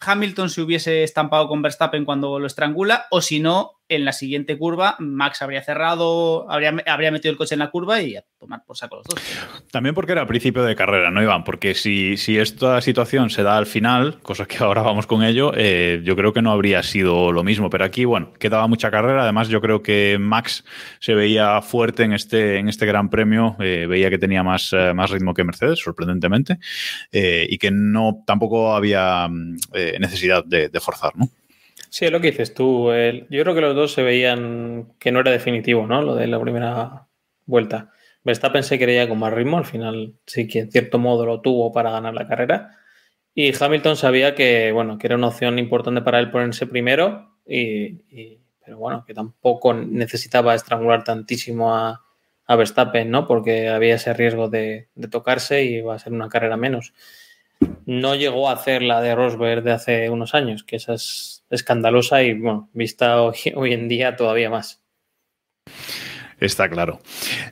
Hamilton 0.00 0.48
se 0.48 0.62
hubiese 0.62 1.02
estampado 1.02 1.46
con 1.46 1.60
Verstappen 1.60 2.06
cuando 2.06 2.38
lo 2.38 2.46
estrangula, 2.46 3.04
o 3.10 3.20
si 3.20 3.38
no, 3.38 3.77
en 3.88 4.04
la 4.04 4.12
siguiente 4.12 4.58
curva 4.58 4.96
Max 4.98 5.42
habría 5.42 5.62
cerrado, 5.62 6.50
habría, 6.50 6.74
habría, 6.86 7.10
metido 7.10 7.32
el 7.32 7.38
coche 7.38 7.54
en 7.54 7.60
la 7.60 7.70
curva 7.70 8.00
y 8.02 8.16
a 8.16 8.24
tomar 8.38 8.64
por 8.64 8.76
saco 8.76 8.96
los 8.96 9.06
dos. 9.06 9.20
También 9.70 9.94
porque 9.94 10.12
era 10.12 10.26
principio 10.26 10.62
de 10.62 10.76
carrera, 10.76 11.10
¿no, 11.10 11.22
Iván? 11.22 11.44
Porque 11.44 11.74
si, 11.74 12.16
si 12.16 12.38
esta 12.38 12.80
situación 12.80 13.30
se 13.30 13.42
da 13.42 13.56
al 13.56 13.66
final, 13.66 14.20
cosa 14.22 14.46
que 14.46 14.58
ahora 14.62 14.82
vamos 14.82 15.06
con 15.06 15.22
ello, 15.24 15.52
eh, 15.56 16.02
yo 16.04 16.16
creo 16.16 16.32
que 16.32 16.42
no 16.42 16.52
habría 16.52 16.82
sido 16.82 17.32
lo 17.32 17.42
mismo. 17.42 17.70
Pero 17.70 17.84
aquí, 17.84 18.04
bueno, 18.04 18.32
quedaba 18.34 18.66
mucha 18.66 18.90
carrera. 18.90 19.22
Además, 19.22 19.48
yo 19.48 19.60
creo 19.60 19.82
que 19.82 20.18
Max 20.20 20.64
se 21.00 21.14
veía 21.14 21.60
fuerte 21.62 22.04
en 22.04 22.12
este, 22.12 22.58
en 22.58 22.68
este 22.68 22.86
gran 22.86 23.08
premio, 23.08 23.56
eh, 23.60 23.86
veía 23.88 24.10
que 24.10 24.18
tenía 24.18 24.42
más, 24.42 24.72
eh, 24.72 24.92
más 24.94 25.10
ritmo 25.10 25.34
que 25.34 25.44
Mercedes, 25.44 25.80
sorprendentemente, 25.80 26.58
y 27.12 27.58
que 27.58 27.70
no 27.70 28.22
tampoco 28.26 28.74
había 28.74 29.28
necesidad 29.98 30.44
de, 30.44 30.68
de 30.68 30.80
forzar, 30.80 31.16
¿no? 31.16 31.28
Sí, 31.90 32.04
es 32.04 32.12
lo 32.12 32.20
que 32.20 32.30
dices 32.30 32.54
tú. 32.54 32.90
yo 33.30 33.42
creo 33.42 33.54
que 33.54 33.60
los 33.60 33.74
dos 33.74 33.92
se 33.92 34.02
veían 34.02 34.92
que 34.98 35.12
no 35.12 35.20
era 35.20 35.30
definitivo, 35.30 35.86
¿no? 35.86 36.02
Lo 36.02 36.14
de 36.14 36.26
la 36.26 36.40
primera 36.40 37.06
vuelta. 37.46 37.90
Verstappen 38.24 38.62
se 38.62 38.78
creía 38.78 39.08
con 39.08 39.18
más 39.18 39.32
ritmo, 39.32 39.58
al 39.58 39.64
final 39.64 40.14
sí 40.26 40.46
que 40.46 40.60
en 40.60 40.70
cierto 40.70 40.98
modo 40.98 41.24
lo 41.24 41.40
tuvo 41.40 41.72
para 41.72 41.90
ganar 41.90 42.14
la 42.14 42.26
carrera. 42.26 42.76
Y 43.34 43.52
Hamilton 43.58 43.96
sabía 43.96 44.34
que, 44.34 44.72
bueno, 44.72 44.98
que 44.98 45.06
era 45.06 45.16
una 45.16 45.28
opción 45.28 45.58
importante 45.58 46.02
para 46.02 46.18
él 46.18 46.30
ponerse 46.30 46.66
primero, 46.66 47.38
y, 47.46 48.38
pero 48.64 48.78
bueno, 48.78 49.04
que 49.06 49.14
tampoco 49.14 49.72
necesitaba 49.72 50.54
estrangular 50.54 51.04
tantísimo 51.04 51.74
a, 51.74 52.04
a 52.44 52.56
Verstappen, 52.56 53.10
¿no? 53.10 53.26
Porque 53.26 53.68
había 53.68 53.94
ese 53.94 54.12
riesgo 54.12 54.48
de, 54.48 54.88
de, 54.94 55.08
tocarse 55.08 55.64
y 55.64 55.76
iba 55.76 55.94
a 55.94 55.98
ser 55.98 56.12
una 56.12 56.28
carrera 56.28 56.56
menos. 56.56 56.92
No 57.86 58.14
llegó 58.14 58.48
a 58.48 58.52
hacer 58.52 58.82
la 58.82 59.00
de 59.00 59.14
Rosberg 59.14 59.62
de 59.62 59.72
hace 59.72 60.10
unos 60.10 60.34
años, 60.34 60.62
que 60.62 60.76
esa 60.76 60.94
es 60.94 61.44
escandalosa 61.50 62.22
y, 62.22 62.34
bueno, 62.34 62.68
vista 62.72 63.22
hoy, 63.54 63.72
en 63.72 63.88
día 63.88 64.16
todavía 64.16 64.50
más. 64.50 64.82
Está 66.40 66.68
claro. 66.68 67.00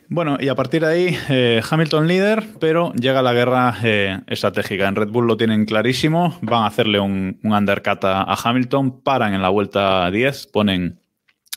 Bueno, 0.09 0.37
y 0.39 0.47
a 0.47 0.55
partir 0.55 0.83
de 0.83 0.93
ahí, 0.93 1.19
eh, 1.29 1.61
Hamilton 1.69 2.07
líder, 2.07 2.45
pero 2.61 2.93
llega 2.93 3.21
la 3.21 3.33
guerra 3.33 3.77
eh, 3.83 4.21
estratégica. 4.29 4.87
En 4.87 4.95
Red 4.95 5.09
Bull 5.09 5.27
lo 5.27 5.37
tienen 5.37 5.65
clarísimo, 5.65 6.39
van 6.41 6.63
a 6.63 6.67
hacerle 6.67 7.01
un, 7.01 7.41
un 7.43 7.53
undercut 7.53 8.05
a, 8.05 8.23
a, 8.23 8.37
Hamilton, 8.45 9.03
paran 9.03 9.35
en 9.35 9.43
la 9.43 9.49
vuelta 9.49 10.09
10, 10.09 10.47
ponen 10.49 11.01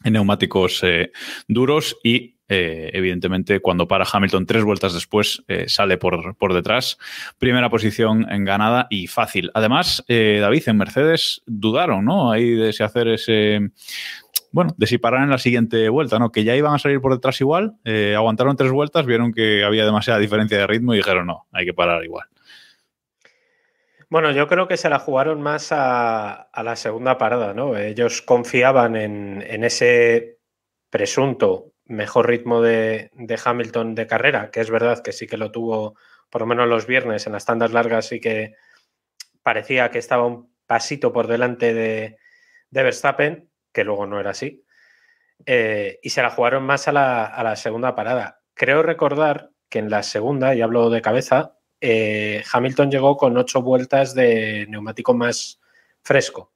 neumáticos 0.03 0.81
eh, 0.83 1.11
duros 1.47 1.97
y 2.03 2.38
eh, 2.49 2.89
evidentemente, 2.93 3.59
cuando 3.59 3.87
para 3.87 4.05
Hamilton 4.11 4.47
tres 4.47 4.63
vueltas 4.63 4.93
después, 4.93 5.43
eh, 5.47 5.69
sale 5.69 5.97
por, 5.97 6.35
por, 6.35 6.53
detrás. 6.53 6.97
Primera 7.37 7.69
posición 7.69 8.25
en 8.31 8.43
ganada 8.43 8.87
y 8.89 9.05
fácil. 9.05 9.51
Además, 9.53 10.03
eh, 10.07 10.39
David, 10.41 10.63
en 10.67 10.77
Mercedes 10.77 11.43
dudaron, 11.45 12.05
¿no? 12.05 12.31
Ahí 12.31 12.49
de 12.55 12.73
si 12.73 12.81
hacer 12.81 13.07
ese. 13.07 13.69
Bueno, 14.51 14.73
de 14.77 14.87
si 14.87 14.97
parar 14.97 15.23
en 15.23 15.29
la 15.29 15.37
siguiente 15.37 15.89
vuelta, 15.89 16.17
¿no? 16.17 16.31
Que 16.31 16.43
ya 16.43 16.55
iban 16.55 16.73
a 16.73 16.79
salir 16.79 16.99
por 17.01 17.13
detrás 17.13 17.39
igual, 17.39 17.75
aguantaron 17.85 18.57
tres 18.57 18.71
vueltas, 18.71 19.05
vieron 19.05 19.31
que 19.31 19.63
había 19.63 19.85
demasiada 19.85 20.19
diferencia 20.19 20.57
de 20.57 20.65
ritmo 20.65 20.95
y 20.95 20.97
dijeron, 20.97 21.27
no, 21.27 21.45
hay 21.51 21.65
que 21.65 21.73
parar 21.75 22.03
igual. 22.03 22.25
Bueno, 24.09 24.31
yo 24.31 24.47
creo 24.47 24.67
que 24.67 24.75
se 24.75 24.89
la 24.89 24.97
jugaron 24.97 25.39
más 25.39 25.71
a, 25.71 26.33
a 26.33 26.63
la 26.63 26.75
segunda 26.75 27.19
parada, 27.19 27.53
¿no? 27.53 27.77
Ellos 27.77 28.23
confiaban 28.23 28.95
en, 28.95 29.45
en 29.47 29.63
ese 29.63 30.39
presunto 30.89 31.73
mejor 31.89 32.27
ritmo 32.27 32.61
de, 32.61 33.11
Hamilton 33.43 33.95
de 33.95 34.07
carrera, 34.07 34.51
que 34.51 34.61
es 34.61 34.69
verdad 34.69 35.01
que 35.03 35.11
sí 35.11 35.27
que 35.27 35.37
lo 35.37 35.51
tuvo, 35.51 35.95
por 36.29 36.41
lo 36.41 36.47
menos 36.47 36.67
los 36.67 36.87
viernes, 36.87 37.27
en 37.27 37.33
las 37.33 37.45
tandas 37.45 37.73
largas 37.73 38.07
sí 38.07 38.21
que 38.21 38.53
parecía 39.43 39.89
que 39.91 39.99
estaba 39.99 40.25
un 40.25 40.53
pasito 40.65 41.11
por 41.11 41.27
delante 41.27 41.73
de, 41.73 42.17
Verstappen, 42.71 43.49
que 43.73 43.83
luego 43.83 44.05
no 44.05 44.19
era 44.19 44.31
así, 44.31 44.63
eh, 45.45 45.99
y 46.03 46.11
se 46.11 46.21
la 46.21 46.29
jugaron 46.29 46.63
más 46.63 46.87
a 46.87 46.91
la, 46.91 47.25
a 47.25 47.43
la, 47.43 47.55
segunda 47.55 47.95
parada. 47.95 48.41
Creo 48.53 48.83
recordar 48.83 49.49
que 49.67 49.79
en 49.79 49.89
la 49.89 50.03
segunda, 50.03 50.53
y 50.53 50.61
hablo 50.61 50.89
de 50.89 51.01
cabeza, 51.01 51.57
eh, 51.81 52.43
Hamilton 52.51 52.91
llegó 52.91 53.17
con 53.17 53.37
ocho 53.37 53.61
vueltas 53.61 54.13
de 54.13 54.67
neumático 54.69 55.13
más 55.13 55.59
fresco. 56.03 56.53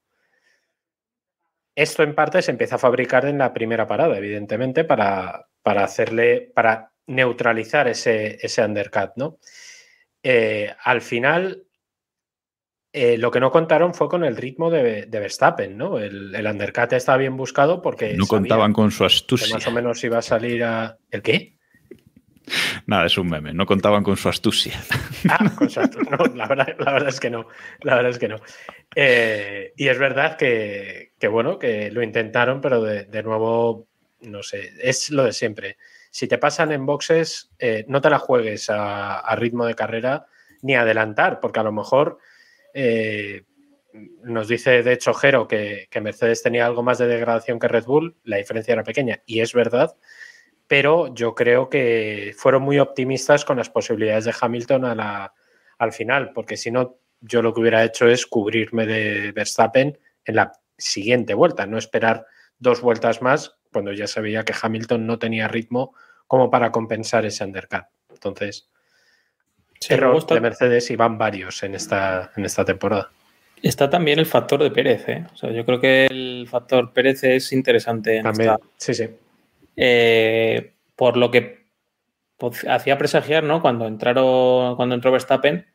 Esto 1.75 2.03
en 2.03 2.13
parte 2.13 2.41
se 2.41 2.51
empieza 2.51 2.75
a 2.75 2.79
fabricar 2.79 3.25
en 3.25 3.37
la 3.39 3.53
primera 3.53 3.87
parada, 3.87 4.17
evidentemente, 4.17 4.83
para, 4.83 5.47
para 5.63 5.83
hacerle, 5.83 6.51
para 6.53 6.91
neutralizar 7.07 7.87
ese, 7.87 8.37
ese 8.41 8.63
undercut, 8.63 9.11
¿no? 9.15 9.39
Eh, 10.21 10.73
al 10.83 11.01
final, 11.01 11.65
eh, 12.93 13.17
lo 13.17 13.31
que 13.31 13.39
no 13.39 13.51
contaron 13.51 13.93
fue 13.93 14.07
con 14.07 14.23
el 14.23 14.37
ritmo 14.37 14.69
de, 14.69 15.07
de 15.07 15.19
Verstappen, 15.19 15.75
¿no? 15.75 15.97
El, 15.97 16.33
el, 16.35 16.45
undercut 16.45 16.93
estaba 16.93 17.17
bien 17.17 17.35
buscado 17.35 17.81
porque. 17.81 18.13
No 18.13 18.27
contaban 18.27 18.71
con 18.71 18.91
su 18.91 19.03
astucia. 19.03 19.53
más 19.53 19.67
o 19.67 19.71
menos 19.71 20.03
iba 20.03 20.19
a 20.19 20.21
salir 20.21 20.63
a. 20.63 20.97
¿El 21.09 21.21
qué? 21.23 21.57
Nada, 22.85 23.05
es 23.05 23.17
un 23.17 23.29
meme. 23.29 23.53
No 23.53 23.65
contaban 23.65 24.03
con 24.03 24.17
su 24.17 24.29
astucia. 24.29 24.73
Ah, 25.29 25.39
la, 26.35 26.47
verdad, 26.47 27.07
es 27.07 27.19
que 27.19 27.29
no. 27.29 27.47
La 27.81 27.95
verdad 27.95 28.11
es 28.11 28.19
que 28.19 28.27
no. 28.27 28.37
Eh, 28.95 29.73
y 29.77 29.87
es 29.87 29.97
verdad 29.97 30.37
que, 30.37 31.11
bueno, 31.29 31.57
que 31.57 31.91
lo 31.91 32.03
intentaron, 32.03 32.59
pero 32.61 32.81
de, 32.81 33.23
nuevo, 33.23 33.87
no 34.21 34.43
sé, 34.43 34.71
es 34.81 35.09
lo 35.11 35.23
de 35.23 35.33
siempre. 35.33 35.77
Si 36.11 36.27
te 36.27 36.37
pasan 36.37 36.71
en 36.71 36.85
boxes, 36.85 37.51
eh, 37.57 37.85
no 37.87 38.01
te 38.01 38.09
la 38.09 38.19
juegues 38.19 38.69
a, 38.69 39.19
a, 39.19 39.35
ritmo 39.35 39.65
de 39.65 39.75
carrera 39.75 40.27
ni 40.61 40.75
adelantar, 40.75 41.39
porque 41.39 41.59
a 41.59 41.63
lo 41.63 41.71
mejor 41.71 42.19
eh, 42.73 43.43
nos 44.23 44.47
dice, 44.47 44.83
de 44.83 44.93
hecho, 44.93 45.13
Jero 45.13 45.47
que, 45.47 45.87
que 45.89 46.01
Mercedes 46.01 46.43
tenía 46.43 46.65
algo 46.65 46.83
más 46.83 46.97
de 46.97 47.07
degradación 47.07 47.59
que 47.59 47.67
Red 47.67 47.85
Bull, 47.85 48.15
la 48.23 48.37
diferencia 48.37 48.73
era 48.73 48.83
pequeña, 48.83 49.21
y 49.25 49.41
es 49.41 49.53
verdad 49.53 49.95
pero 50.73 51.13
yo 51.13 51.35
creo 51.35 51.69
que 51.69 52.33
fueron 52.35 52.63
muy 52.63 52.79
optimistas 52.79 53.45
con 53.45 53.57
las 53.57 53.69
posibilidades 53.69 54.25
de 54.25 54.33
Hamilton 54.41 54.85
a 54.85 54.95
la, 54.95 55.33
al 55.77 55.93
final, 55.93 56.31
porque 56.33 56.57
si 56.57 56.71
no, 56.71 56.97
yo 57.21 57.43
lo 57.43 57.53
que 57.53 57.61
hubiera 57.61 57.83
hecho 57.83 58.07
es 58.07 58.25
cubrirme 58.25 58.87
de 58.87 59.31
Verstappen 59.33 59.99
en 60.25 60.35
la 60.35 60.51
siguiente 60.75 61.35
vuelta, 61.35 61.67
no 61.67 61.77
esperar 61.77 62.25
dos 62.57 62.81
vueltas 62.81 63.21
más 63.21 63.55
cuando 63.71 63.93
ya 63.93 64.07
sabía 64.07 64.43
que 64.45 64.55
Hamilton 64.59 65.05
no 65.05 65.19
tenía 65.19 65.47
ritmo 65.47 65.93
como 66.25 66.49
para 66.49 66.71
compensar 66.71 67.23
ese 67.23 67.43
undercut. 67.43 67.83
Entonces, 68.09 68.67
sí, 69.79 69.93
error 69.93 70.25
de 70.25 70.41
Mercedes 70.41 70.89
y 70.89 70.95
van 70.95 71.19
varios 71.19 71.61
en 71.61 71.75
esta, 71.75 72.31
en 72.35 72.45
esta 72.45 72.65
temporada. 72.65 73.11
Está 73.61 73.91
también 73.91 74.17
el 74.17 74.25
factor 74.25 74.63
de 74.63 74.71
Pérez. 74.71 75.07
¿eh? 75.07 75.27
O 75.31 75.37
sea, 75.37 75.51
yo 75.51 75.63
creo 75.67 75.79
que 75.79 76.07
el 76.07 76.47
factor 76.49 76.91
Pérez 76.91 77.23
es 77.25 77.53
interesante. 77.53 78.17
En 78.17 78.23
también, 78.23 78.53
esta... 78.53 78.67
sí, 78.77 78.93
sí. 78.95 79.09
Eh, 79.75 80.73
por 80.95 81.17
lo 81.17 81.31
que 81.31 81.65
hacía 82.67 82.97
presagiar, 82.97 83.43
¿no? 83.43 83.61
Cuando 83.61 83.87
entraron, 83.87 84.75
cuando 84.75 84.95
entró 84.95 85.11
Verstappen, 85.11 85.65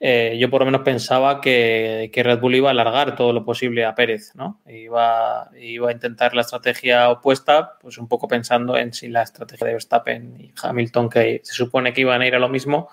eh, 0.00 0.36
yo 0.38 0.48
por 0.50 0.60
lo 0.60 0.66
menos 0.66 0.82
pensaba 0.82 1.40
que, 1.40 2.10
Red 2.14 2.40
Bull 2.40 2.56
iba 2.56 2.68
a 2.68 2.72
alargar 2.72 3.16
todo 3.16 3.32
lo 3.32 3.44
posible 3.44 3.84
a 3.84 3.94
Pérez, 3.94 4.34
¿no? 4.34 4.60
Iba, 4.66 5.50
iba, 5.58 5.88
a 5.88 5.92
intentar 5.92 6.34
la 6.34 6.42
estrategia 6.42 7.10
opuesta, 7.10 7.78
pues 7.80 7.98
un 7.98 8.08
poco 8.08 8.28
pensando 8.28 8.76
en 8.76 8.92
si 8.92 9.08
la 9.08 9.22
estrategia 9.22 9.66
de 9.66 9.72
Verstappen 9.74 10.40
y 10.40 10.52
Hamilton, 10.60 11.08
que 11.10 11.40
se 11.44 11.54
supone 11.54 11.92
que 11.92 12.02
iban 12.02 12.22
a 12.22 12.26
ir 12.26 12.34
a 12.34 12.38
lo 12.38 12.48
mismo, 12.48 12.88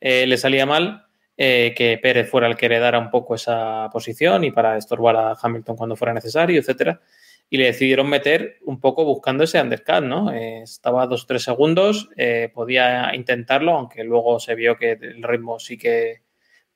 eh, 0.00 0.26
le 0.26 0.36
salía 0.36 0.66
mal, 0.66 1.06
que 1.36 1.98
Pérez 2.00 2.30
fuera 2.30 2.46
el 2.46 2.56
que 2.56 2.66
heredara 2.66 2.98
un 2.98 3.10
poco 3.10 3.34
esa 3.34 3.90
posición 3.92 4.44
y 4.44 4.52
para 4.52 4.76
estorbar 4.76 5.16
a 5.16 5.36
Hamilton 5.40 5.76
cuando 5.76 5.96
fuera 5.96 6.14
necesario, 6.14 6.60
etcétera 6.60 7.00
y 7.50 7.56
le 7.56 7.66
decidieron 7.66 8.08
meter 8.08 8.58
un 8.62 8.80
poco 8.80 9.04
buscando 9.04 9.44
ese 9.44 9.60
undercut, 9.60 10.02
¿no? 10.02 10.32
Eh, 10.32 10.62
estaba 10.62 11.06
dos 11.06 11.24
o 11.24 11.26
tres 11.26 11.42
segundos, 11.42 12.08
eh, 12.16 12.50
podía 12.52 13.14
intentarlo, 13.14 13.74
aunque 13.74 14.02
luego 14.02 14.40
se 14.40 14.54
vio 14.54 14.76
que 14.76 14.92
el 14.92 15.22
ritmo 15.22 15.58
sí 15.58 15.76
que 15.78 16.22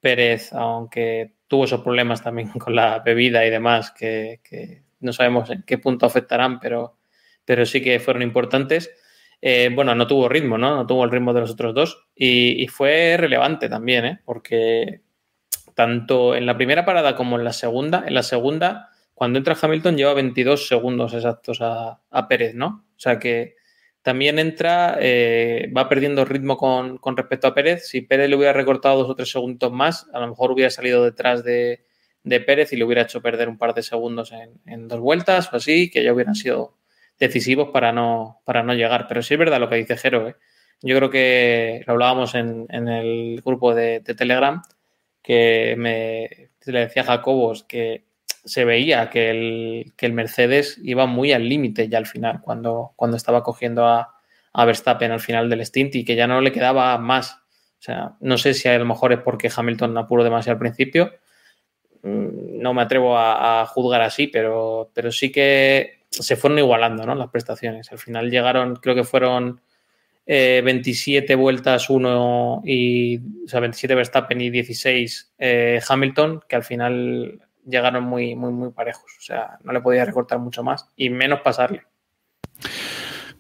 Pérez, 0.01 0.53
aunque 0.53 1.33
tuvo 1.49 1.65
esos 1.65 1.81
problemas 1.81 2.23
también 2.23 2.49
con 2.59 2.75
la 2.75 3.01
bebida 3.01 3.45
y 3.45 3.51
demás, 3.51 3.91
que, 3.91 4.41
que 4.45 4.83
no 5.01 5.13
sabemos 5.13 5.51
en 5.51 5.63
qué 5.67 5.79
punto 5.79 6.07
afectarán, 6.07 6.61
pero, 6.61 6.99
pero 7.45 7.67
sí 7.67 7.83
que 7.83 7.99
fueron 8.01 8.23
importantes. 8.23 8.91
Eh, 9.41 9.71
bueno, 9.73 9.95
no 9.95 10.07
tuvo 10.07 10.29
ritmo, 10.29 10.59
¿no? 10.59 10.75
No 10.75 10.87
tuvo 10.87 11.05
el 11.05 11.11
ritmo 11.11 11.33
de 11.33 11.41
los 11.41 11.53
otros 11.53 11.75
dos 11.75 12.09
y, 12.15 12.63
y 12.63 12.67
fue 12.67 13.17
relevante 13.17 13.69
también, 13.69 14.05
¿eh? 14.05 14.21
Porque 14.25 15.03
tanto 15.75 16.35
en 16.35 16.45
la 16.45 16.57
primera 16.57 16.85
parada 16.85 17.15
como 17.15 17.39
en 17.39 17.45
la 17.45 17.53
segunda, 17.53 18.05
en 18.07 18.15
la 18.15 18.25
segunda 18.25 18.91
cuando 19.19 19.39
entra 19.39 19.57
Hamilton 19.61 19.97
lleva 19.97 20.15
22 20.15 20.69
segundos 20.69 21.13
exactos 21.13 21.61
a, 21.61 22.01
a 22.09 22.29
Pérez, 22.29 22.55
¿no? 22.55 22.85
O 22.97 23.01
sea 23.01 23.19
que 23.19 23.57
también 24.01 24.39
entra, 24.39 24.97
eh, 25.01 25.73
va 25.77 25.89
perdiendo 25.89 26.25
ritmo 26.25 26.57
con, 26.57 26.99
con, 26.99 27.17
respecto 27.17 27.49
a 27.49 27.53
Pérez. 27.53 27.89
Si 27.89 28.03
Pérez 28.03 28.31
le 28.31 28.37
hubiera 28.37 28.53
recortado 28.53 28.99
dos 28.99 29.11
o 29.11 29.17
tres 29.17 29.29
segundos 29.33 29.73
más, 29.73 30.07
a 30.13 30.21
lo 30.21 30.29
mejor 30.29 30.53
hubiera 30.53 30.71
salido 30.71 31.03
detrás 31.03 31.43
de, 31.43 31.85
de 32.23 32.41
Pérez 32.41 32.73
y 32.73 32.77
le 32.77 32.85
hubiera 32.85 33.03
hecho 33.03 33.21
perder 33.21 33.49
un 33.49 33.59
par 33.59 33.75
de 33.75 33.83
segundos 33.83 34.31
en, 34.31 34.61
en, 34.67 34.87
dos 34.87 35.01
vueltas 35.01 35.53
o 35.53 35.57
así, 35.57 35.91
que 35.91 36.05
ya 36.05 36.13
hubieran 36.13 36.37
sido 36.37 36.79
decisivos 37.19 37.71
para 37.73 37.91
no, 37.91 38.41
para 38.45 38.63
no 38.63 38.73
llegar. 38.73 39.07
Pero 39.09 39.25
sí 39.25 39.35
es 39.35 39.41
verdad 39.41 39.59
lo 39.59 39.69
que 39.69 39.75
dice 39.75 39.97
Jero. 39.97 40.29
¿eh? 40.29 40.37
Yo 40.81 40.97
creo 40.97 41.11
que 41.11 41.83
lo 41.89 41.95
hablábamos 41.95 42.37
en, 42.37 42.67
en 42.69 42.87
el 42.87 43.43
grupo 43.45 43.75
de, 43.75 43.99
de, 43.99 44.15
Telegram, 44.15 44.63
que 45.21 45.75
me 45.77 46.51
le 46.67 46.81
decía 46.81 47.03
Jacobos 47.03 47.65
que 47.65 48.08
se 48.49 48.65
veía 48.65 49.11
que 49.11 49.31
el, 49.31 49.93
que 49.97 50.07
el 50.07 50.15
Mercedes 50.15 50.81
iba 50.83 51.07
muy 51.07 51.33
al 51.33 51.49
límite 51.49 51.89
ya 51.89 51.99
al 51.99 52.07
final, 52.07 52.41
cuando, 52.41 52.93
cuando 52.97 53.17
estaba 53.17 53.43
cogiendo 53.43 53.87
a, 53.87 54.15
a, 54.53 54.65
Verstappen 54.65 55.13
al 55.13 55.21
final 55.21 55.51
del 55.51 55.65
stint 55.65 55.95
y 55.97 56.05
que 56.05 56.17
ya 56.17 56.27
no 56.27 56.41
le 56.41 56.53
quedaba 56.53 56.97
más. 56.99 57.35
O 57.79 57.83
sea, 57.83 58.17
no 58.21 58.39
sé 58.39 58.55
si 58.55 58.69
a 58.69 58.79
lo 58.79 58.87
mejor 58.87 59.13
es 59.13 59.21
porque 59.21 59.51
Hamilton 59.55 59.99
apuró 59.99 60.25
demasiado 60.25 60.55
al 60.55 60.61
principio. 60.61 61.13
Mm, 62.03 62.61
no 62.61 62.75
me 62.75 62.83
atrevo 62.83 63.17
a, 63.19 63.67
juzgar 63.67 64.01
así, 64.03 64.29
pero, 64.29 64.91
pero 64.95 65.13
sí 65.13 65.31
que 65.31 66.05
se 66.11 66.37
fueron 66.37 66.59
igualando 66.59 67.05
¿no? 67.05 67.15
las 67.15 67.29
prestaciones. 67.29 67.93
Al 67.93 67.99
final 67.99 68.31
llegaron, 68.31 68.77
creo 68.77 68.95
que 68.95 69.05
fueron 69.05 69.61
eh, 70.27 70.63
27 70.65 71.35
vueltas 71.35 71.91
uno 71.91 72.63
y, 72.65 73.19
o 73.45 73.49
sea, 73.49 73.61
27 73.61 73.95
Verstappen 73.95 74.41
y 74.41 74.51
16 74.51 75.35
eh, 75.39 75.81
Hamilton, 75.87 76.41
que 76.49 76.57
al 76.57 76.65
final 76.65 77.41
llegaron 77.69 78.05
muy, 78.05 78.35
muy, 78.35 78.53
muy 78.53 78.71
parejos. 78.71 79.11
O 79.19 79.23
sea, 79.23 79.59
no 79.63 79.73
le 79.73 79.81
podía 79.81 80.05
recortar 80.05 80.39
mucho 80.39 80.63
más 80.63 80.91
y 80.97 81.11
menos 81.11 81.41
pasarle. 81.41 81.83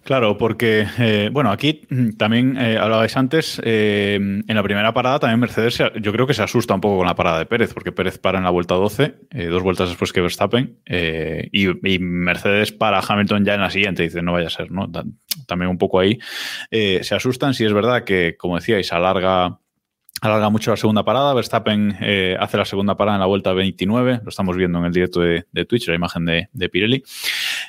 Claro, 0.08 0.38
porque, 0.38 0.86
eh, 0.98 1.28
bueno, 1.30 1.50
aquí 1.50 1.82
también 2.16 2.56
eh, 2.56 2.78
hablabais 2.78 3.14
antes, 3.18 3.60
eh, 3.62 4.14
en 4.14 4.56
la 4.56 4.62
primera 4.62 4.94
parada 4.94 5.18
también 5.18 5.38
Mercedes, 5.38 5.82
yo 6.00 6.12
creo 6.12 6.26
que 6.26 6.32
se 6.32 6.42
asusta 6.42 6.72
un 6.72 6.80
poco 6.80 6.96
con 6.96 7.06
la 7.06 7.14
parada 7.14 7.38
de 7.38 7.44
Pérez, 7.44 7.74
porque 7.74 7.92
Pérez 7.92 8.16
para 8.16 8.38
en 8.38 8.44
la 8.44 8.48
vuelta 8.48 8.74
12, 8.74 9.16
dos 9.50 9.62
vueltas 9.62 9.90
después 9.90 10.14
que 10.14 10.22
Verstappen, 10.22 10.78
y, 10.86 11.98
Mercedes 11.98 12.72
para 12.72 13.02
Hamilton 13.06 13.44
ya 13.44 13.52
en 13.52 13.60
la 13.60 13.68
siguiente, 13.68 14.04
dice, 14.04 14.22
no 14.22 14.32
vaya 14.32 14.46
a 14.46 14.50
ser, 14.50 14.70
¿no? 14.70 14.90
También 15.46 15.70
un 15.70 15.76
poco 15.76 16.00
ahí 16.00 16.18
se 16.70 17.14
asustan, 17.14 17.52
si 17.52 17.66
es 17.66 17.74
verdad 17.74 18.04
que, 18.04 18.34
como 18.38 18.56
decíais, 18.56 18.90
alarga 18.94 19.58
alarga 20.20 20.50
mucho 20.50 20.70
la 20.70 20.76
segunda 20.76 21.04
parada. 21.04 21.34
Verstappen 21.34 21.96
eh, 22.00 22.36
hace 22.38 22.56
la 22.56 22.64
segunda 22.64 22.96
parada 22.96 23.16
en 23.16 23.20
la 23.20 23.26
vuelta 23.26 23.52
29. 23.52 24.20
Lo 24.22 24.28
estamos 24.28 24.56
viendo 24.56 24.78
en 24.78 24.86
el 24.86 24.92
directo 24.92 25.20
de, 25.20 25.44
Twitch, 25.66 25.88
la 25.88 25.94
imagen 25.94 26.24
de, 26.24 26.68
Pirelli. 26.68 27.02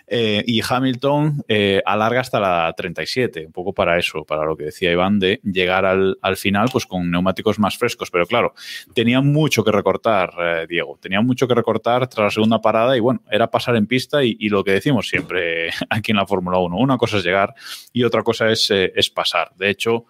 Eh, 0.08 0.44
y 0.46 0.62
Hamilton 0.68 1.44
eh, 1.48 1.82
alarga 1.86 2.22
hasta 2.22 2.40
la 2.40 2.74
37, 2.76 3.46
un 3.48 3.52
poco 3.52 3.74
para 3.74 3.98
eso, 3.98 4.24
para 4.24 4.46
lo 4.46 4.56
que 4.56 4.66
decía 4.66 4.92
Iván, 4.92 5.20
de 5.20 5.40
llegar 5.44 5.86
al, 5.86 6.18
final 6.38 6.70
pues 6.72 6.86
con 6.86 7.10
neumáticos 7.12 7.60
más 7.60 7.78
frescos. 7.78 8.10
Pero 8.12 8.26
claro, 8.26 8.54
tenía 8.94 9.22
mucho 9.22 9.64
que 9.64 9.72
recortar, 9.72 10.68
Diego. 10.68 10.98
Tenía 11.02 11.22
mucho 11.22 11.48
que 11.48 11.56
recortar 11.56 12.08
tras 12.08 12.26
la 12.26 12.32
segunda 12.32 12.62
parada 12.62 12.96
y 12.96 13.00
bueno, 13.00 13.22
era 13.30 13.50
pasar 13.50 13.76
en 13.76 13.88
pista 13.88 14.24
y, 14.24 14.50
lo 14.50 14.64
que 14.64 14.72
decimos 14.72 15.08
siempre 15.08 15.70
aquí 15.90 16.12
en 16.12 16.18
la 16.18 16.26
Fórmula 16.26 16.58
1. 16.58 16.76
Una 16.78 16.98
cosa 16.98 17.18
es 17.18 17.24
llegar 17.24 17.54
y 17.94 18.04
otra 18.04 18.24
cosa 18.24 18.50
es, 18.50 18.72
es 18.72 19.10
pasar. 19.10 19.52
De 19.56 19.70
hecho, 19.70 20.06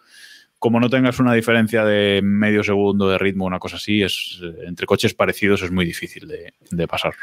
como 0.60 0.82
no 0.82 0.90
tengas 0.90 1.20
una 1.20 1.34
diferencia 1.34 1.86
de 1.86 2.22
medio 2.22 2.64
segundo 2.64 3.10
de 3.10 3.18
ritmo, 3.18 3.46
una 3.46 3.60
cosa 3.60 3.78
así, 3.78 4.04
es 4.04 4.40
entre 4.66 4.86
coches 4.86 5.14
parecidos 5.14 5.62
es 5.62 5.72
muy 5.72 5.86
difícil 5.86 6.28
de, 6.28 6.88
pasar. 6.88 7.14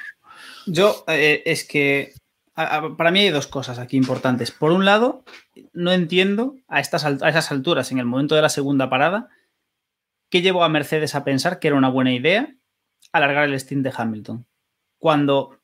Yo, 0.67 1.05
eh, 1.07 1.43
es 1.45 1.65
que 1.65 2.15
para 2.55 3.11
mí 3.11 3.21
hay 3.21 3.29
dos 3.29 3.47
cosas 3.47 3.79
aquí 3.79 3.99
importantes. 3.99 4.51
Por 4.51 4.73
un 4.73 4.87
lado, 4.87 5.23
no 5.75 5.93
entiendo 5.93 6.57
a, 6.67 6.81
estas, 6.81 7.05
esas 7.05 7.53
alturas, 7.53 7.93
en 7.93 7.99
el 7.99 8.07
momento 8.07 8.35
de 8.35 8.43
la 8.43 8.49
segunda 8.49 8.89
parada, 8.89 9.29
qué 10.31 10.41
llevó 10.41 10.65
a 10.65 10.71
Mercedes 10.71 11.15
a 11.15 11.23
pensar 11.23 11.59
que 11.59 11.69
era 11.69 11.77
una 11.77 11.91
buena 11.91 12.15
idea 12.15 12.55
alargar 13.13 13.45
el 13.45 13.61
stint 13.61 13.85
de 13.85 13.93
Hamilton. 13.95 14.47
Cuando 14.99 15.61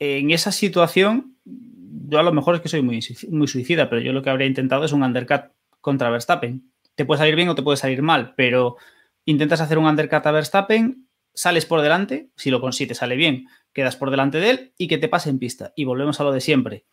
en 0.00 0.32
esa 0.32 0.50
situación, 0.50 1.38
yo 1.44 2.18
a 2.18 2.24
lo 2.24 2.32
mejor 2.32 2.56
es 2.56 2.60
que 2.60 2.68
soy 2.68 2.82
muy 2.82 3.46
suicida, 3.46 3.88
pero 3.88 4.02
yo 4.02 4.12
lo 4.12 4.22
que 4.22 4.30
habría 4.30 4.48
intentado 4.48 4.84
es 4.84 4.92
un 4.92 5.04
undercut 5.04 5.55
contra 5.86 6.10
Verstappen. 6.10 6.72
Te 6.96 7.04
puede 7.04 7.20
salir 7.20 7.36
bien 7.36 7.48
o 7.48 7.54
te 7.54 7.62
puede 7.62 7.76
salir 7.76 8.02
mal, 8.02 8.34
pero 8.36 8.76
intentas 9.24 9.60
hacer 9.60 9.78
un 9.78 9.86
undercut 9.86 10.26
a 10.26 10.32
Verstappen, 10.32 11.08
sales 11.32 11.64
por 11.64 11.80
delante, 11.80 12.32
si 12.34 12.50
lo 12.50 12.60
consigues, 12.60 12.98
sale 12.98 13.14
bien, 13.14 13.46
quedas 13.72 13.94
por 13.94 14.10
delante 14.10 14.40
de 14.40 14.50
él 14.50 14.74
y 14.76 14.88
que 14.88 14.98
te 14.98 15.08
pase 15.08 15.30
en 15.30 15.38
pista. 15.38 15.72
Y 15.76 15.84
volvemos 15.84 16.18
a 16.18 16.24
lo 16.24 16.32
de 16.32 16.40
siempre. 16.40 16.86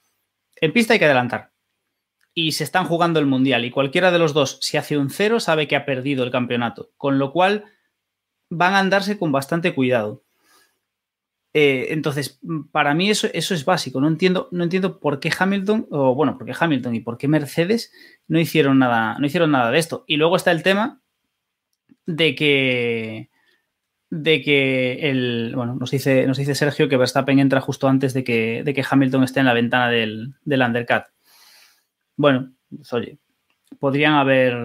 En 0.61 0.73
pista 0.73 0.93
hay 0.93 0.99
que 0.99 1.05
adelantar. 1.05 1.53
Y 2.35 2.51
se 2.51 2.63
están 2.63 2.85
jugando 2.85 3.19
el 3.19 3.25
mundial 3.25 3.65
y 3.65 3.71
cualquiera 3.71 4.11
de 4.11 4.19
los 4.19 4.33
dos, 4.33 4.59
si 4.61 4.77
hace 4.77 4.95
un 4.95 5.09
cero, 5.09 5.39
sabe 5.39 5.67
que 5.67 5.75
ha 5.75 5.85
perdido 5.85 6.23
el 6.23 6.29
campeonato. 6.29 6.91
Con 6.95 7.17
lo 7.17 7.31
cual 7.31 7.65
van 8.51 8.75
a 8.75 8.79
andarse 8.79 9.17
con 9.17 9.31
bastante 9.31 9.73
cuidado. 9.73 10.22
Eh, 11.53 11.87
entonces, 11.89 12.39
para 12.71 12.95
mí 12.95 13.09
eso, 13.09 13.27
eso 13.33 13.53
es 13.53 13.63
básico. 13.65 14.01
No 14.01 14.07
entiendo, 14.07 14.49
no 14.51 14.63
entiendo 14.63 14.99
por 14.99 15.19
qué 15.19 15.31
Hamilton, 15.37 15.87
o 15.91 16.15
bueno, 16.15 16.37
por 16.37 16.47
qué 16.47 16.53
Hamilton 16.59 16.95
y 16.95 16.99
por 16.99 17.17
qué 17.17 17.27
Mercedes 17.27 17.91
no 18.27 18.39
hicieron 18.39 18.79
nada, 18.79 19.17
no 19.19 19.25
hicieron 19.25 19.51
nada 19.51 19.71
de 19.71 19.79
esto. 19.79 20.03
Y 20.07 20.17
luego 20.17 20.35
está 20.35 20.51
el 20.51 20.63
tema 20.63 21.01
de 22.05 22.35
que 22.35 23.29
de 24.15 24.43
que 24.43 25.09
el. 25.09 25.53
Bueno, 25.55 25.75
nos 25.75 25.89
dice, 25.89 26.27
nos 26.27 26.37
dice 26.37 26.53
Sergio 26.53 26.87
que 26.87 26.97
Verstappen 26.97 27.39
entra 27.39 27.61
justo 27.61 27.87
antes 27.87 28.13
de 28.13 28.23
que, 28.23 28.61
de 28.63 28.73
que 28.73 28.85
Hamilton 28.87 29.23
esté 29.23 29.39
en 29.39 29.47
la 29.47 29.53
ventana 29.53 29.89
del, 29.89 30.35
del. 30.45 30.85
Bueno, 32.15 32.53
pues, 32.69 32.93
oye, 32.93 33.17
podrían 33.79 34.13
haber. 34.13 34.55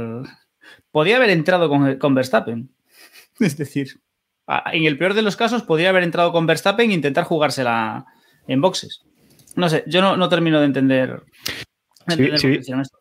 Podría 0.90 1.16
haber 1.16 1.30
entrado 1.30 1.70
con, 1.70 1.96
con 1.96 2.14
Verstappen. 2.14 2.70
Es 3.40 3.56
decir, 3.56 4.00
en 4.72 4.84
el 4.84 4.98
peor 4.98 5.14
de 5.14 5.22
los 5.22 5.36
casos, 5.36 5.62
podría 5.62 5.90
haber 5.90 6.02
entrado 6.02 6.32
con 6.32 6.46
Verstappen 6.46 6.90
e 6.90 6.94
intentar 6.94 7.24
jugársela 7.24 8.06
en 8.46 8.60
boxes. 8.60 9.02
No 9.56 9.68
sé, 9.68 9.84
yo 9.86 10.16
no, 10.16 10.28
termino 10.28 10.60
de 10.60 10.66
entender. 10.66 11.22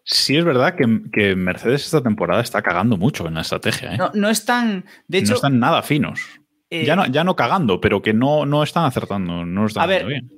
sí, 0.04 0.38
es 0.38 0.46
verdad 0.46 0.76
que, 0.76 1.36
Mercedes 1.36 1.86
esta 1.86 2.02
temporada 2.02 2.42
está 2.42 2.62
cagando 2.62 2.98
mucho 2.98 3.28
en 3.28 3.36
la 3.36 3.42
estrategia. 3.42 3.96
¿eh? 3.96 3.98
No, 4.14 4.30
están, 4.30 4.86
de 5.08 5.20
hecho, 5.20 5.32
no 5.32 5.36
están 5.36 5.60
nada 5.60 5.82
finos. 5.84 6.22
Eh, 6.70 6.86
ya, 6.86 6.96
no, 6.96 7.06
ya 7.06 7.24
no 7.24 7.36
cagando, 7.36 7.80
pero 7.80 8.02
que 8.02 8.14
no, 8.14 8.46
no 8.46 8.64
están 8.64 8.86
acertando. 8.86 9.46
No 9.46 9.68
están 9.68 9.84
a 9.84 9.88
ver, 9.88 10.06
bien. 10.06 10.30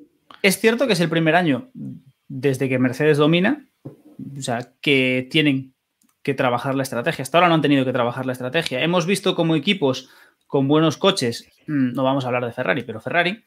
es 0.43 0.59
cierto 0.59 0.85
que 0.85 0.93
es 0.93 0.99
el 0.99 1.09
primer 1.09 1.35
año 1.35 1.71
desde 2.27 2.69
que 2.69 2.77
Mercedes 2.77 3.17
domina, 3.17 3.65
o 4.37 4.41
sea, 4.41 4.73
que 4.81 5.27
tienen 5.31 5.73
que 6.21 6.33
trabajar 6.33 6.75
la 6.75 6.83
estrategia. 6.83 7.23
Hasta 7.23 7.37
ahora 7.37 7.47
no 7.47 7.55
han 7.55 7.61
tenido 7.61 7.85
que 7.85 7.93
trabajar 7.93 8.25
la 8.25 8.33
estrategia. 8.33 8.83
Hemos 8.83 9.05
visto 9.05 9.35
como 9.35 9.55
equipos 9.55 10.09
con 10.49 10.67
buenos 10.67 10.97
coches, 10.97 11.47
mm, 11.67 11.93
no 11.93 12.03
vamos 12.03 12.25
a 12.25 12.27
hablar 12.27 12.43
de 12.43 12.51
Ferrari, 12.51 12.81
pero 12.81 12.99
Ferrari, 12.99 13.45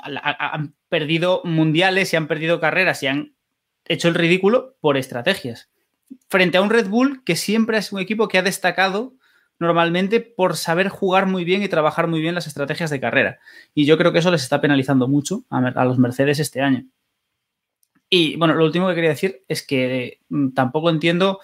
han 0.00 0.76
perdido 0.88 1.42
mundiales 1.44 2.12
y 2.12 2.16
han 2.16 2.28
perdido 2.28 2.60
carreras 2.60 3.02
y 3.02 3.08
han 3.08 3.34
hecho 3.84 4.06
el 4.06 4.14
ridículo 4.14 4.76
por 4.80 4.96
estrategias. 4.96 5.70
Frente 6.28 6.56
a 6.56 6.62
un 6.62 6.70
Red 6.70 6.86
Bull 6.88 7.24
que 7.24 7.34
siempre 7.34 7.78
es 7.78 7.92
un 7.92 7.98
equipo 7.98 8.28
que 8.28 8.38
ha 8.38 8.42
destacado 8.42 9.14
normalmente 9.58 10.20
por 10.20 10.56
saber 10.56 10.88
jugar 10.88 11.26
muy 11.26 11.44
bien 11.44 11.64
y 11.64 11.68
trabajar 11.68 12.06
muy 12.06 12.20
bien 12.20 12.36
las 12.36 12.46
estrategias 12.46 12.90
de 12.90 13.00
carrera. 13.00 13.40
Y 13.74 13.84
yo 13.84 13.98
creo 13.98 14.12
que 14.12 14.20
eso 14.20 14.30
les 14.30 14.44
está 14.44 14.60
penalizando 14.60 15.08
mucho 15.08 15.44
a, 15.50 15.84
los 15.84 15.98
Mercedes 15.98 16.38
este 16.38 16.60
año. 16.60 16.86
Y 18.08 18.36
bueno, 18.36 18.54
lo 18.54 18.64
último 18.64 18.88
que 18.88 18.94
quería 18.94 19.10
decir 19.10 19.42
es 19.48 19.66
que 19.66 20.20
mm, 20.28 20.50
tampoco 20.50 20.90
entiendo 20.90 21.40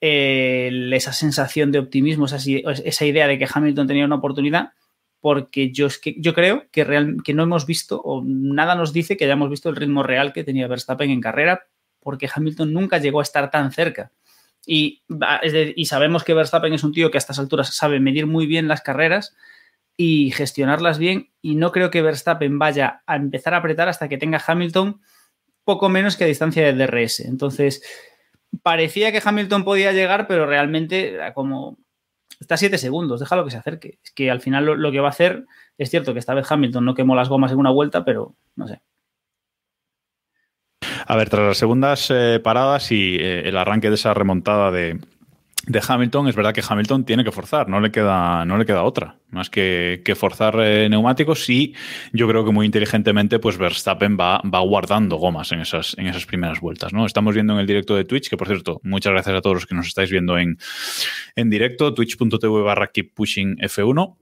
esa 0.00 1.12
sensación 1.12 1.72
de 1.72 1.78
optimismo, 1.78 2.26
esa, 2.26 3.04
idea 3.04 3.26
de 3.26 3.38
que 3.38 3.48
Hamilton 3.52 3.86
tenía 3.86 4.04
una 4.04 4.16
oportunidad, 4.16 4.72
porque 5.20 5.70
yo, 5.72 5.88
creo 6.34 6.64
que, 6.70 7.34
no 7.34 7.42
hemos 7.42 7.66
visto, 7.66 8.00
o 8.00 8.22
nada 8.24 8.74
nos 8.74 8.92
dice 8.92 9.16
que 9.16 9.26
hayamos 9.26 9.50
visto 9.50 9.68
el 9.68 9.76
ritmo 9.76 10.02
real 10.02 10.32
que 10.32 10.44
tenía 10.44 10.68
Verstappen 10.68 11.10
en 11.10 11.20
carrera, 11.20 11.66
porque 12.00 12.30
Hamilton 12.34 12.72
nunca 12.72 12.98
llegó 12.98 13.20
a 13.20 13.24
estar 13.24 13.50
tan 13.50 13.72
cerca. 13.72 14.12
Y, 14.66 15.02
y 15.76 15.84
sabemos 15.86 16.24
que 16.24 16.34
Verstappen 16.34 16.72
es 16.72 16.84
un 16.84 16.92
tío 16.92 17.10
que 17.10 17.18
a 17.18 17.20
estas 17.20 17.38
alturas 17.38 17.74
sabe 17.74 18.00
medir 18.00 18.26
muy 18.26 18.46
bien 18.46 18.68
las 18.68 18.80
carreras 18.80 19.36
y 19.96 20.30
gestionarlas 20.30 20.98
bien, 20.98 21.30
y 21.42 21.56
no 21.56 21.72
creo 21.72 21.90
que 21.90 22.00
Verstappen 22.00 22.58
vaya 22.58 23.02
a 23.06 23.16
empezar 23.16 23.52
a 23.52 23.58
apretar 23.58 23.88
hasta 23.88 24.08
que 24.08 24.16
tenga 24.16 24.42
Hamilton 24.46 25.00
poco 25.64 25.88
menos 25.88 26.16
que 26.16 26.24
a 26.24 26.26
distancia 26.26 26.64
de 26.64 26.72
DRS. 26.72 27.20
Entonces, 27.20 27.82
parecía 28.62 29.12
que 29.12 29.22
Hamilton 29.24 29.64
podía 29.64 29.92
llegar, 29.92 30.26
pero 30.26 30.46
realmente 30.46 31.14
era 31.14 31.34
como. 31.34 31.78
Está 32.38 32.54
a 32.54 32.58
7 32.58 32.78
segundos, 32.78 33.20
déjalo 33.20 33.44
que 33.44 33.50
se 33.50 33.58
acerque. 33.58 33.98
Es 34.02 34.12
que 34.12 34.30
al 34.30 34.40
final 34.40 34.64
lo, 34.64 34.92
que 34.92 35.00
va 35.00 35.08
a 35.08 35.10
hacer, 35.10 35.44
es 35.76 35.90
cierto 35.90 36.14
que 36.14 36.18
esta 36.18 36.32
vez 36.32 36.50
Hamilton 36.50 36.84
no 36.84 36.94
quemó 36.94 37.14
las 37.14 37.28
gomas 37.28 37.52
en 37.52 37.58
una 37.58 37.70
vuelta, 37.70 38.04
pero 38.04 38.34
no 38.56 38.66
sé. 38.66 38.80
A 41.06 41.16
ver, 41.16 41.28
tras 41.28 41.46
las 41.46 41.58
segundas 41.58 42.10
eh, 42.10 42.40
paradas 42.42 42.92
y 42.92 43.16
eh, 43.16 43.48
el 43.48 43.58
arranque 43.58 43.90
de 43.90 43.96
esa 43.96 44.14
remontada 44.14 44.70
de, 44.70 44.98
de 45.66 45.82
Hamilton, 45.86 46.28
es 46.28 46.36
verdad 46.36 46.54
que 46.54 46.62
Hamilton 46.66 47.04
tiene 47.04 47.22
que 47.22 47.32
forzar, 47.32 47.68
no 47.68 47.80
le 47.80 47.90
queda, 47.90 48.44
no 48.44 48.56
le 48.56 48.64
queda 48.64 48.82
otra, 48.82 49.16
más 49.30 49.50
que, 49.50 50.02
forzar 50.16 50.56
eh, 50.60 50.88
neumáticos 50.88 51.48
y 51.50 51.74
yo 52.12 52.26
creo 52.28 52.44
que 52.44 52.50
muy 52.50 52.66
inteligentemente 52.66 53.38
pues 53.38 53.58
Verstappen 53.58 54.16
va, 54.18 54.40
va 54.42 54.60
guardando 54.60 55.16
gomas 55.16 55.52
en 55.52 55.60
esas, 55.60 55.94
en 55.98 56.06
esas 56.06 56.24
primeras 56.24 56.60
vueltas. 56.60 56.92
¿no? 56.92 57.04
Estamos 57.04 57.34
viendo 57.34 57.52
en 57.52 57.60
el 57.60 57.66
directo 57.66 57.94
de 57.94 58.04
Twitch, 58.04 58.30
que 58.30 58.36
por 58.36 58.48
cierto, 58.48 58.80
muchas 58.84 59.12
gracias 59.12 59.36
a 59.36 59.40
todos 59.40 59.56
los 59.56 59.66
que 59.66 59.74
nos 59.74 59.86
estáis 59.86 60.10
viendo 60.10 60.38
en, 60.38 60.58
en 61.36 61.50
directo, 61.50 61.92
twitch.tv 61.92 62.62
barra 62.62 62.88
keep 62.88 63.14
pushing 63.14 63.56
F1 63.58 64.16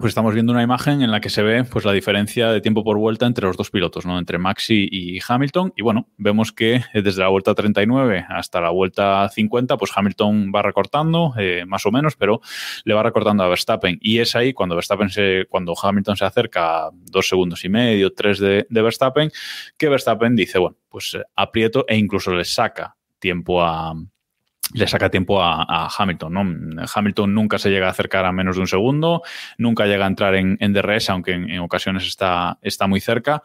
pues 0.00 0.12
estamos 0.12 0.32
viendo 0.32 0.52
una 0.52 0.62
imagen 0.62 1.02
en 1.02 1.10
la 1.10 1.20
que 1.20 1.28
se 1.28 1.42
ve 1.42 1.62
pues, 1.64 1.84
la 1.84 1.92
diferencia 1.92 2.50
de 2.50 2.62
tiempo 2.62 2.82
por 2.82 2.96
vuelta 2.96 3.26
entre 3.26 3.46
los 3.46 3.58
dos 3.58 3.70
pilotos, 3.70 4.06
¿no? 4.06 4.18
entre 4.18 4.38
Maxi 4.38 4.88
y 4.90 5.18
Hamilton. 5.28 5.74
Y 5.76 5.82
bueno, 5.82 6.08
vemos 6.16 6.52
que 6.52 6.76
eh, 6.94 7.02
desde 7.02 7.20
la 7.20 7.28
vuelta 7.28 7.54
39 7.54 8.24
hasta 8.30 8.62
la 8.62 8.70
vuelta 8.70 9.28
50, 9.28 9.76
pues 9.76 9.92
Hamilton 9.94 10.52
va 10.56 10.62
recortando, 10.62 11.34
eh, 11.36 11.64
más 11.66 11.84
o 11.84 11.90
menos, 11.90 12.16
pero 12.16 12.40
le 12.84 12.94
va 12.94 13.02
recortando 13.02 13.42
a 13.42 13.48
Verstappen. 13.48 13.98
Y 14.00 14.20
es 14.20 14.34
ahí 14.34 14.54
cuando 14.54 14.74
Verstappen 14.74 15.10
se, 15.10 15.44
cuando 15.50 15.74
Hamilton 15.80 16.16
se 16.16 16.24
acerca 16.24 16.86
a 16.86 16.90
dos 16.92 17.28
segundos 17.28 17.62
y 17.66 17.68
medio, 17.68 18.14
tres 18.14 18.38
de, 18.38 18.66
de 18.70 18.82
Verstappen, 18.82 19.30
que 19.76 19.90
Verstappen 19.90 20.34
dice, 20.34 20.58
bueno, 20.58 20.78
pues 20.88 21.12
eh, 21.12 21.22
aprieto 21.36 21.84
e 21.86 21.98
incluso 21.98 22.32
le 22.32 22.46
saca 22.46 22.96
tiempo 23.18 23.62
a, 23.62 23.92
le 24.74 24.86
saca 24.86 25.10
tiempo 25.10 25.42
a, 25.42 25.88
Hamilton. 25.96 26.32
¿no? 26.32 26.82
Hamilton 26.94 27.34
nunca 27.34 27.58
se 27.58 27.70
llega 27.70 27.86
a 27.86 27.90
acercar 27.90 28.24
a 28.24 28.32
menos 28.32 28.56
de 28.56 28.62
un 28.62 28.68
segundo, 28.68 29.22
nunca 29.58 29.86
llega 29.86 30.04
a 30.04 30.08
entrar 30.08 30.34
en, 30.34 30.72
DRS, 30.72 31.10
aunque 31.10 31.32
en, 31.32 31.58
ocasiones 31.58 32.06
está, 32.06 32.58
está, 32.62 32.86
muy 32.86 33.00
cerca. 33.00 33.42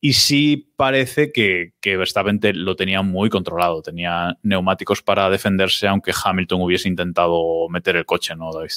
Y 0.00 0.14
sí 0.14 0.72
parece 0.76 1.32
que, 1.32 1.72
que, 1.80 1.96
Verstappen 1.96 2.40
lo 2.54 2.76
tenía 2.76 3.02
muy 3.02 3.30
controlado, 3.30 3.82
tenía 3.82 4.36
neumáticos 4.42 5.02
para 5.02 5.30
defenderse, 5.30 5.86
aunque 5.86 6.12
Hamilton 6.24 6.62
hubiese 6.62 6.88
intentado 6.88 7.68
meter 7.68 7.96
el 7.96 8.04
coche, 8.04 8.34
¿no, 8.34 8.52
David? 8.52 8.70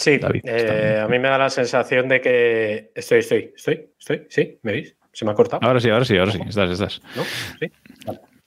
Sí, 0.00 0.18
eh, 0.44 0.98
a 1.02 1.06
mí 1.08 1.18
me 1.18 1.28
da 1.28 1.36
la 1.36 1.50
sensación 1.50 2.08
de 2.08 2.22
que. 2.22 2.90
Estoy, 2.94 3.18
estoy, 3.18 3.52
estoy, 3.54 3.90
estoy, 3.98 4.26
sí, 4.30 4.58
¿me 4.62 4.72
veis? 4.72 4.96
¿Se 5.12 5.26
me 5.26 5.32
ha 5.32 5.34
cortado? 5.34 5.62
Ahora 5.62 5.78
sí, 5.78 5.90
ahora 5.90 6.06
sí, 6.06 6.16
ahora 6.16 6.32
sí. 6.32 6.40
Estás, 6.48 6.70
estás. 6.70 7.02
¿No? 7.14 7.22
¿Sí? 7.60 7.70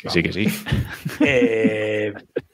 Sí, 0.09 0.23
que 0.23 0.33
sí. 0.33 0.47
Eh, 1.25 2.13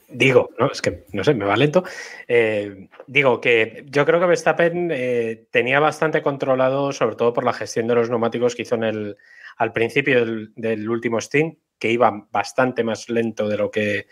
digo, 0.10 0.50
¿no? 0.60 0.72
Es 0.72 0.82
que 0.82 1.06
no 1.14 1.24
sé, 1.24 1.34
me 1.34 1.46
va 1.46 1.56
lento. 1.56 1.84
Eh, 2.28 2.90
digo 3.08 3.40
que 3.42 3.86
yo 3.88 4.06
creo 4.06 4.20
que 4.20 4.26
Verstappen 4.26 4.90
eh, 4.92 5.48
tenía 5.52 5.80
bastante 5.80 6.22
controlado, 6.22 6.92
sobre 6.92 7.16
todo 7.16 7.34
por 7.34 7.46
la 7.46 7.54
gestión 7.54 7.88
de 7.88 7.96
los 7.96 8.10
neumáticos 8.10 8.56
que 8.56 8.64
hizo 8.64 8.76
en 8.76 8.84
el, 8.84 9.18
al 9.58 9.74
principio 9.74 10.26
del, 10.26 10.54
del 10.56 10.90
último 10.90 11.20
stint, 11.22 11.58
que 11.78 11.92
iba 11.92 12.28
bastante 12.32 12.84
más 12.84 13.10
lento 13.10 13.48
de 13.48 13.58
lo 13.58 13.72
que, 13.72 14.08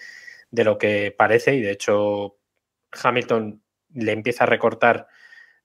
de 0.51 0.63
lo 0.63 0.77
que 0.77 1.13
parece, 1.15 1.55
y 1.55 1.61
de 1.61 1.71
hecho 1.71 2.37
Hamilton 2.91 3.61
le 3.93 4.11
empieza 4.11 4.45
a 4.45 4.47
recortar 4.47 5.07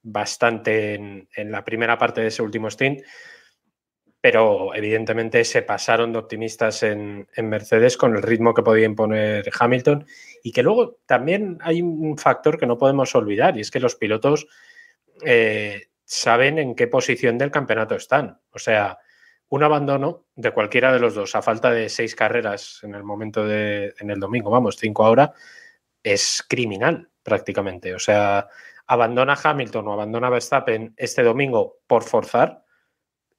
bastante 0.01 0.95
en, 0.95 1.29
en 1.35 1.51
la 1.51 1.63
primera 1.63 1.97
parte 1.97 2.21
de 2.21 2.27
ese 2.27 2.41
último 2.41 2.69
stint 2.69 3.01
pero 4.23 4.73
evidentemente 4.73 5.43
se 5.43 5.63
pasaron 5.63 6.13
de 6.13 6.19
optimistas 6.19 6.81
en, 6.83 7.27
Mercedes 7.35 7.97
con 7.97 8.15
el 8.15 8.21
ritmo 8.21 8.53
que 8.53 8.63
podía 8.63 8.85
imponer 8.85 9.51
Hamilton 9.59 10.07
y 10.41 10.53
que 10.53 10.63
luego 10.63 10.99
también 11.05 11.57
hay 11.59 11.81
un 11.81 12.17
factor 12.17 12.57
que 12.57 12.65
no 12.65 12.77
podemos 12.77 13.13
olvidar 13.15 13.57
y 13.57 13.59
es 13.59 13.69
que 13.69 13.81
los 13.81 13.97
pilotos 13.97 14.47
eh, 15.25 15.87
saben 16.05 16.57
en 16.57 16.73
qué 16.73 16.87
posición 16.87 17.37
del 17.37 17.51
campeonato 17.51 17.95
están. 17.95 18.39
O 18.51 18.59
sea, 18.59 18.97
un 19.49 19.61
abandono 19.61 20.23
de 20.37 20.51
cualquiera 20.51 20.93
de 20.93 21.01
los 21.01 21.15
dos 21.15 21.35
a 21.35 21.41
falta 21.41 21.69
de 21.71 21.89
seis 21.89 22.15
carreras 22.15 22.79
en 22.83 22.95
el 22.95 23.03
momento 23.03 23.45
de, 23.45 23.93
en 23.99 24.09
el 24.09 24.21
domingo, 24.21 24.49
vamos, 24.49 24.77
cinco 24.77 25.05
ahora, 25.05 25.33
es 26.01 26.45
criminal 26.47 27.09
prácticamente. 27.23 27.93
O 27.93 27.99
sea, 27.99 28.47
abandona 28.87 29.37
Hamilton 29.43 29.85
o 29.85 29.91
abandona 29.91 30.29
Verstappen 30.29 30.93
este 30.95 31.23
domingo 31.23 31.79
por 31.87 32.03
forzar 32.03 32.62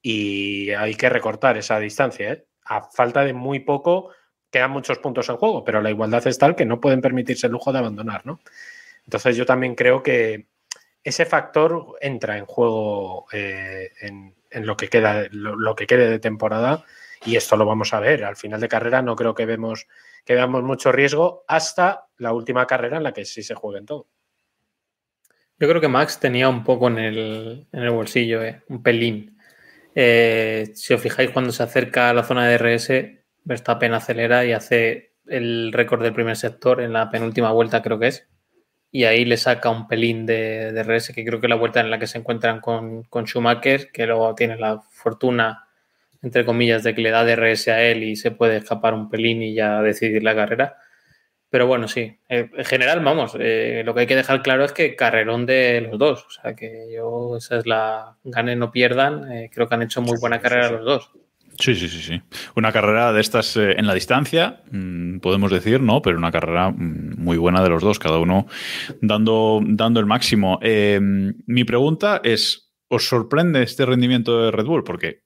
y 0.07 0.69
hay 0.69 0.93
que 0.93 1.09
recortar 1.09 1.57
esa 1.57 1.79
distancia. 1.79 2.31
¿eh? 2.31 2.45
A 2.65 2.83
falta 2.83 3.25
de 3.25 3.33
muy 3.33 3.61
poco, 3.61 4.11
quedan 4.51 4.69
muchos 4.69 4.99
puntos 4.99 5.27
en 5.29 5.37
juego, 5.37 5.63
pero 5.63 5.81
la 5.81 5.89
igualdad 5.89 6.27
es 6.27 6.37
tal 6.37 6.55
que 6.55 6.63
no 6.63 6.79
pueden 6.79 7.01
permitirse 7.01 7.47
el 7.47 7.53
lujo 7.53 7.73
de 7.73 7.79
abandonar. 7.79 8.23
¿no? 8.23 8.39
Entonces 9.05 9.35
yo 9.35 9.47
también 9.47 9.73
creo 9.73 10.03
que 10.03 10.45
ese 11.03 11.25
factor 11.25 11.95
entra 12.01 12.37
en 12.37 12.45
juego 12.45 13.25
eh, 13.33 13.93
en, 13.99 14.35
en, 14.51 14.67
lo, 14.67 14.77
que 14.77 14.89
queda, 14.89 15.25
lo, 15.31 15.75
que 15.75 15.87
quede 15.87 16.07
de 16.07 16.19
temporada 16.19 16.85
y 17.25 17.35
esto 17.35 17.57
lo 17.57 17.65
vamos 17.65 17.91
a 17.95 17.99
ver. 17.99 18.25
Al 18.25 18.35
final 18.35 18.61
de 18.61 18.67
carrera 18.67 19.01
no 19.01 19.15
creo 19.15 19.33
que, 19.33 19.47
vemos, 19.47 19.87
que 20.23 20.35
veamos 20.35 20.61
mucho 20.61 20.91
riesgo 20.91 21.45
hasta 21.47 22.05
la 22.17 22.31
última 22.31 22.67
carrera 22.67 22.97
en 22.97 23.03
la 23.03 23.11
que 23.11 23.25
sí 23.25 23.41
se 23.41 23.55
jueguen 23.55 23.87
todo. 23.87 24.07
Yo 25.57 25.67
creo 25.67 25.81
que 25.81 25.87
Max 25.87 26.19
tenía 26.19 26.47
un 26.47 26.63
poco 26.63 26.89
en 26.89 26.99
el, 26.99 27.67
en 27.71 27.81
el 27.81 27.89
bolsillo, 27.89 28.43
¿eh? 28.43 28.61
un 28.67 28.83
pelín. 28.83 29.34
Eh, 29.95 30.71
si 30.75 30.93
os 30.93 31.01
fijáis, 31.01 31.31
cuando 31.31 31.53
se 31.53 31.63
acerca 31.63 32.09
a 32.09 32.13
la 32.13 32.23
zona 32.23 32.47
de 32.47 32.57
RS, 32.57 33.23
Verstappen 33.45 33.93
acelera 33.93 34.45
y 34.45 34.51
hace 34.51 35.13
el 35.27 35.71
récord 35.71 36.03
del 36.03 36.13
primer 36.13 36.35
sector 36.35 36.81
en 36.81 36.93
la 36.93 37.09
penúltima 37.09 37.51
vuelta, 37.51 37.81
creo 37.81 37.97
que 37.97 38.07
es. 38.07 38.27
Y 38.91 39.05
ahí 39.05 39.25
le 39.25 39.37
saca 39.37 39.69
un 39.69 39.87
pelín 39.87 40.25
de, 40.25 40.71
de 40.73 40.83
RS, 40.83 41.13
que 41.13 41.25
creo 41.25 41.39
que 41.39 41.47
es 41.47 41.49
la 41.49 41.55
vuelta 41.55 41.79
en 41.79 41.89
la 41.89 41.99
que 41.99 42.07
se 42.07 42.17
encuentran 42.17 42.59
con, 42.61 43.03
con, 43.03 43.25
Schumacher, 43.25 43.91
que 43.91 44.05
luego 44.05 44.35
tiene 44.35 44.57
la 44.57 44.81
fortuna, 44.91 45.67
entre 46.21 46.45
comillas, 46.45 46.83
de 46.83 46.93
que 46.95 47.01
le 47.01 47.11
da 47.11 47.23
de 47.23 47.35
RS 47.35 47.69
a 47.69 47.81
él 47.81 48.03
y 48.03 48.15
se 48.15 48.31
puede 48.31 48.57
escapar 48.57 48.93
un 48.93 49.09
pelín 49.09 49.41
y 49.41 49.53
ya 49.55 49.81
decidir 49.81 50.23
la 50.23 50.35
carrera. 50.35 50.77
Pero 51.49 51.67
bueno, 51.67 51.87
sí. 51.87 52.17
Eh, 52.27 52.49
en 52.53 52.65
general, 52.65 53.03
vamos, 53.03 53.35
eh, 53.39 53.83
lo 53.85 53.93
que 53.93 54.01
hay 54.01 54.07
que 54.07 54.15
dejar 54.15 54.41
claro 54.41 54.65
es 54.65 54.73
que 54.73 54.95
carrerón 54.95 55.45
de 55.45 55.81
los 55.81 55.97
dos. 55.97 56.25
O 56.25 56.29
sea, 56.29 56.55
que 56.55 56.87
yo, 56.93 57.37
esa 57.37 57.57
es 57.57 57.65
la. 57.65 58.17
Ganen 58.23 58.59
no 58.59 58.71
pierdan. 58.71 59.31
Eh, 59.31 59.49
creo 59.53 59.67
que 59.67 59.75
han 59.75 59.83
hecho 59.83 60.01
muy 60.01 60.17
buena 60.19 60.39
carrera 60.39 60.71
los 60.71 60.85
dos. 60.85 61.11
Sí, 61.57 61.73
sí, 61.73 61.87
sí, 61.87 62.01
sí. 62.01 62.21
Una 62.55 62.71
carrera 62.71 63.13
de 63.13 63.21
estas 63.21 63.55
eh, 63.55 63.75
en 63.77 63.87
la 63.87 63.93
distancia, 63.93 64.61
mmm, 64.71 65.19
podemos 65.19 65.51
decir, 65.51 65.79
¿no? 65.79 66.01
Pero 66.01 66.17
una 66.17 66.31
carrera 66.31 66.71
mmm, 66.71 67.15
muy 67.17 67.37
buena 67.37 67.63
de 67.63 67.69
los 67.69 67.81
dos, 67.81 67.99
cada 67.99 68.19
uno 68.19 68.47
dando, 69.01 69.61
dando 69.65 69.99
el 69.99 70.05
máximo. 70.05 70.59
Eh, 70.61 70.99
mi 71.01 71.63
pregunta 71.63 72.19
es, 72.23 72.73
¿os 72.89 73.07
sorprende 73.07 73.63
este 73.63 73.85
rendimiento 73.85 74.43
de 74.43 74.51
Red 74.51 74.65
Bull? 74.65 74.83
Porque, 74.83 75.23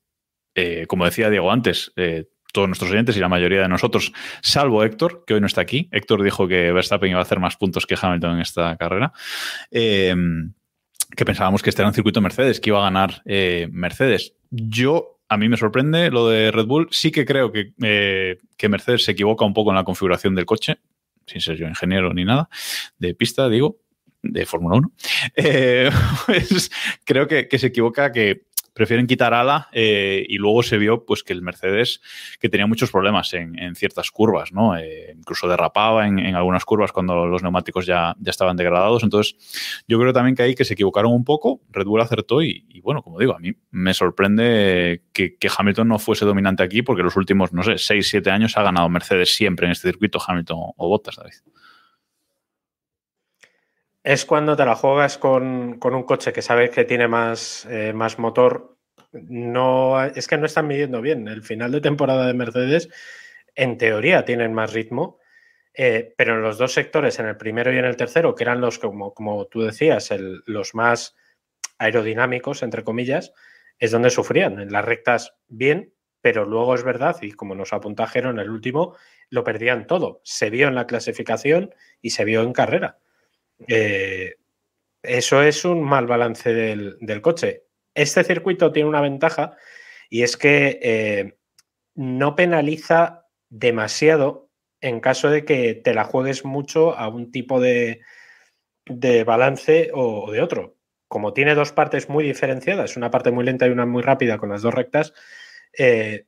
eh, 0.53 0.85
como 0.87 1.05
decía 1.05 1.31
Diego 1.31 1.51
antes, 1.51 1.91
todos 2.51 2.67
nuestros 2.67 2.91
oyentes 2.91 3.15
y 3.17 3.19
la 3.19 3.29
mayoría 3.29 3.61
de 3.61 3.67
nosotros, 3.67 4.11
salvo 4.41 4.83
Héctor, 4.83 5.23
que 5.25 5.35
hoy 5.35 5.41
no 5.41 5.47
está 5.47 5.61
aquí. 5.61 5.87
Héctor 5.91 6.23
dijo 6.23 6.47
que 6.47 6.71
Verstappen 6.71 7.11
iba 7.11 7.19
a 7.19 7.23
hacer 7.23 7.39
más 7.39 7.57
puntos 7.57 7.85
que 7.85 7.95
Hamilton 7.99 8.35
en 8.35 8.41
esta 8.41 8.75
carrera. 8.77 9.13
Eh, 9.71 10.15
que 11.15 11.25
pensábamos 11.25 11.63
que 11.63 11.69
este 11.69 11.81
era 11.81 11.89
un 11.89 11.93
circuito 11.93 12.21
Mercedes, 12.21 12.59
que 12.59 12.69
iba 12.69 12.79
a 12.79 12.83
ganar 12.83 13.21
eh, 13.25 13.67
Mercedes. 13.71 14.33
Yo, 14.51 15.19
a 15.27 15.37
mí 15.37 15.49
me 15.49 15.57
sorprende 15.57 16.11
lo 16.11 16.29
de 16.29 16.51
Red 16.51 16.65
Bull. 16.65 16.87
Sí 16.91 17.11
que 17.11 17.25
creo 17.25 17.51
que, 17.51 17.73
eh, 17.81 18.37
que 18.57 18.69
Mercedes 18.69 19.05
se 19.05 19.11
equivoca 19.11 19.45
un 19.45 19.53
poco 19.53 19.71
en 19.71 19.75
la 19.75 19.83
configuración 19.83 20.35
del 20.35 20.45
coche, 20.45 20.77
sin 21.25 21.41
ser 21.41 21.57
yo 21.57 21.67
ingeniero 21.67 22.13
ni 22.13 22.25
nada, 22.25 22.49
de 22.97 23.13
pista, 23.15 23.49
digo, 23.49 23.77
de 24.21 24.45
Fórmula 24.45 24.77
1. 24.77 24.91
pues 26.25 26.71
creo 27.05 27.27
que, 27.27 27.47
que 27.47 27.59
se 27.59 27.67
equivoca 27.67 28.11
que 28.11 28.43
prefieren 28.79 29.07
quitar 29.07 29.33
ala 29.33 29.67
eh, 29.73 30.25
y 30.29 30.37
luego 30.37 30.63
se 30.63 30.77
vio 30.77 31.03
pues 31.03 31.21
que 31.21 31.33
el 31.33 31.41
Mercedes 31.41 31.99
que 32.39 32.47
tenía 32.47 32.65
muchos 32.65 32.89
problemas 32.89 33.33
en, 33.33 33.75
ciertas 33.75 34.09
curvas, 34.09 34.53
¿no? 34.53 34.77
Eh, 34.77 35.13
incluso 35.17 35.49
derrapaba 35.49 36.07
en, 36.07 36.33
algunas 36.33 36.63
curvas 36.63 36.93
cuando 36.93 37.25
los 37.25 37.43
neumáticos 37.43 37.85
ya, 37.85 38.15
ya, 38.21 38.29
estaban 38.29 38.55
degradados. 38.55 39.03
Entonces, 39.03 39.35
yo 39.85 39.99
creo 39.99 40.13
también 40.13 40.33
que 40.33 40.43
ahí 40.43 40.55
que 40.55 40.63
se 40.63 40.75
equivocaron 40.75 41.11
un 41.11 41.25
poco, 41.25 41.59
Red 41.71 41.87
Bull 41.87 41.99
acertó 41.99 42.41
y, 42.41 42.67
y 42.69 42.79
bueno, 42.79 43.03
como 43.03 43.19
digo, 43.19 43.35
a 43.35 43.39
mí 43.39 43.51
me 43.69 43.93
sorprende 43.93 45.01
que, 45.11 45.35
que, 45.35 45.49
Hamilton 45.57 45.89
no 45.89 45.99
fuese 45.99 46.23
dominante 46.23 46.63
aquí 46.63 46.81
porque 46.81 47.03
los 47.03 47.17
últimos, 47.17 47.51
no 47.51 47.63
sé, 47.63 47.77
6, 47.77 48.07
7 48.07 48.31
años 48.31 48.55
ha 48.55 48.63
ganado 48.63 48.87
Mercedes 48.87 49.35
siempre 49.35 49.65
en 49.65 49.73
este 49.73 49.89
circuito, 49.89 50.21
Hamilton 50.25 50.57
o 50.77 50.87
Bottas, 50.87 51.17
David 51.17 51.33
es 54.03 54.25
cuando 54.25 54.55
te 54.55 54.65
la 54.65 54.75
juegas 54.75 55.17
con, 55.17 55.79
con, 55.79 55.93
un 55.93 56.03
coche 56.03 56.33
que 56.33 56.41
sabes 56.41 56.69
que 56.71 56.85
tiene 56.85 57.07
más, 57.07 57.65
eh, 57.69 57.93
más 57.93 58.19
motor. 58.19 58.77
No, 59.11 60.03
es 60.03 60.27
que 60.27 60.37
no 60.37 60.45
están 60.45 60.67
midiendo 60.67 61.01
bien. 61.01 61.27
El 61.27 61.43
final 61.43 61.71
de 61.71 61.81
temporada 61.81 62.27
de 62.27 62.33
Mercedes, 62.33 62.89
en 63.55 63.77
teoría, 63.77 64.25
tienen 64.25 64.53
más 64.53 64.73
ritmo, 64.73 65.19
eh, 65.73 66.13
pero 66.17 66.35
en 66.35 66.41
los 66.41 66.57
dos 66.57 66.73
sectores, 66.73 67.19
en 67.19 67.27
el 67.27 67.37
primero 67.37 67.73
y 67.73 67.77
en 67.77 67.85
el 67.85 67.97
tercero, 67.97 68.35
que 68.35 68.43
eran 68.43 68.61
los, 68.61 68.79
como, 68.79 69.13
como 69.13 69.47
tú 69.47 69.61
decías, 69.61 70.13
los 70.45 70.75
más 70.75 71.15
aerodinámicos, 71.77 72.63
entre 72.63 72.83
comillas, 72.83 73.33
es 73.79 73.91
donde 73.91 74.09
sufrían. 74.09 74.59
En 74.59 74.71
las 74.71 74.85
rectas, 74.85 75.35
bien, 75.47 75.93
pero 76.21 76.45
luego 76.45 76.75
es 76.75 76.83
verdad, 76.83 77.17
y 77.21 77.31
como 77.31 77.55
nos 77.55 77.73
apunta 77.73 78.07
Jero 78.07 78.29
en 78.29 78.39
el 78.39 78.49
último, 78.49 78.95
lo 79.29 79.43
perdían 79.43 79.87
todo. 79.87 80.21
Se 80.23 80.49
vio 80.49 80.67
en 80.67 80.75
la 80.75 80.87
clasificación 80.87 81.73
y 82.01 82.11
se 82.11 82.25
vio 82.25 82.41
en 82.43 82.53
carrera. 82.53 82.99
Eh, 83.67 84.35
eso 85.03 85.41
es 85.41 85.65
un 85.65 85.83
mal 85.83 86.07
balance 86.07 86.53
del, 86.53 87.21
coche. 87.21 87.63
Este 87.93 88.23
circuito 88.23 88.71
tiene 88.71 88.89
una 88.89 89.01
ventaja 89.01 89.55
y 90.09 90.23
es 90.23 90.37
que 90.37 90.79
eh, 90.81 91.37
no 91.95 92.35
penaliza 92.35 93.27
demasiado 93.49 94.49
en 94.81 94.99
caso 94.99 95.29
de 95.29 95.45
que 95.45 95.75
te 95.75 95.93
la 95.93 96.05
juegues 96.05 96.45
mucho 96.45 96.97
a 96.97 97.09
un 97.09 97.31
tipo 97.31 97.59
de, 97.59 98.01
de 98.85 99.23
balance 99.23 99.91
o, 99.93 100.25
o, 100.25 100.31
de 100.31 100.41
otro. 100.41 100.75
Como 101.07 101.33
tiene 101.33 101.55
dos 101.55 101.71
partes 101.71 102.07
muy 102.07 102.23
diferenciadas, 102.23 102.95
una 102.95 103.11
parte 103.11 103.31
muy 103.31 103.43
lenta 103.43 103.67
y 103.67 103.71
una 103.71 103.85
muy 103.85 104.03
rápida 104.03 104.37
con 104.37 104.49
las 104.49 104.61
dos 104.61 104.73
rectas, 104.73 105.13
eh, 105.77 106.25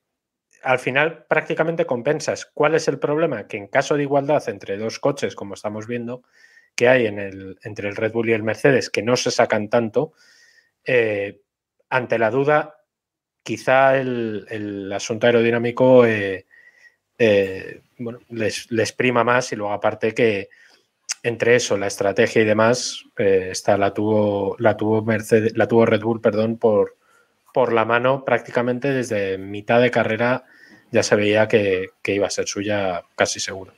al 0.63 0.79
final 0.79 1.25
prácticamente 1.27 1.85
compensas. 1.85 2.45
¿Cuál 2.45 2.75
es 2.75 2.87
el 2.87 2.99
problema? 2.99 3.47
Que 3.47 3.57
en 3.57 3.67
caso 3.67 3.95
de 3.95 4.03
igualdad 4.03 4.47
entre 4.49 4.77
dos 4.77 4.99
coches, 4.99 5.35
como 5.35 5.55
estamos 5.55 5.87
viendo, 5.87 6.23
que 6.75 6.87
hay 6.87 7.05
en 7.05 7.19
el, 7.19 7.59
entre 7.63 7.89
el 7.89 7.95
Red 7.95 8.11
Bull 8.11 8.29
y 8.29 8.33
el 8.33 8.43
Mercedes, 8.43 8.89
que 8.89 9.03
no 9.03 9.15
se 9.15 9.31
sacan 9.31 9.69
tanto, 9.69 10.13
eh, 10.85 11.41
ante 11.89 12.17
la 12.17 12.31
duda, 12.31 12.75
quizá 13.43 13.97
el, 13.97 14.45
el 14.49 14.91
asunto 14.91 15.27
aerodinámico 15.27 16.05
eh, 16.05 16.45
eh, 17.17 17.81
les, 18.29 18.71
les, 18.71 18.91
prima 18.93 19.23
más 19.23 19.51
y 19.51 19.55
luego 19.55 19.73
aparte 19.73 20.13
que 20.13 20.49
entre 21.23 21.55
eso, 21.55 21.77
la 21.77 21.87
estrategia 21.87 22.41
y 22.41 22.45
demás, 22.45 23.03
está, 23.15 23.77
la, 23.77 23.93
tuvo, 23.93 24.55
la, 24.57 24.75
tuvo 24.75 25.03
Mercedes, 25.03 25.55
la 25.55 25.67
tuvo 25.67 25.85
Red 25.85 26.01
Bull 26.01 26.19
perdón, 26.19 26.57
por, 26.57 26.97
por 27.53 27.73
la 27.73 27.85
mano 27.85 28.25
prácticamente 28.25 28.91
desde 28.91 29.37
mitad 29.37 29.81
de 29.81 29.91
carrera 29.91 30.45
ya 30.91 31.03
se 31.03 31.15
veía 31.15 31.47
que, 31.47 31.89
que 32.01 32.15
iba 32.15 32.25
a 32.25 32.31
ser 32.31 32.47
suya 32.47 33.03
casi 33.15 33.39
seguro. 33.39 33.73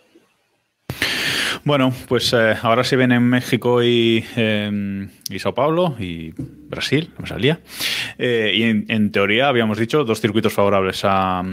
Bueno, 1.65 1.93
pues 2.09 2.33
eh, 2.33 2.55
ahora 2.61 2.83
se 2.83 2.97
ven 2.97 3.13
en 3.13 3.23
México 3.23 3.81
y, 3.81 4.25
eh, 4.35 5.07
y 5.29 5.39
Sao 5.39 5.53
Paulo 5.53 5.95
y 5.97 6.33
Brasil, 6.73 7.09
no 7.15 7.21
me 7.23 7.27
salía. 7.27 7.59
Eh, 8.17 8.53
y 8.55 8.63
en, 8.63 9.11
teoría 9.11 9.47
habíamos 9.47 9.77
dicho 9.77 10.03
dos 10.03 10.19
circuitos 10.19 10.53
favorables 10.53 11.01
a, 11.03 11.43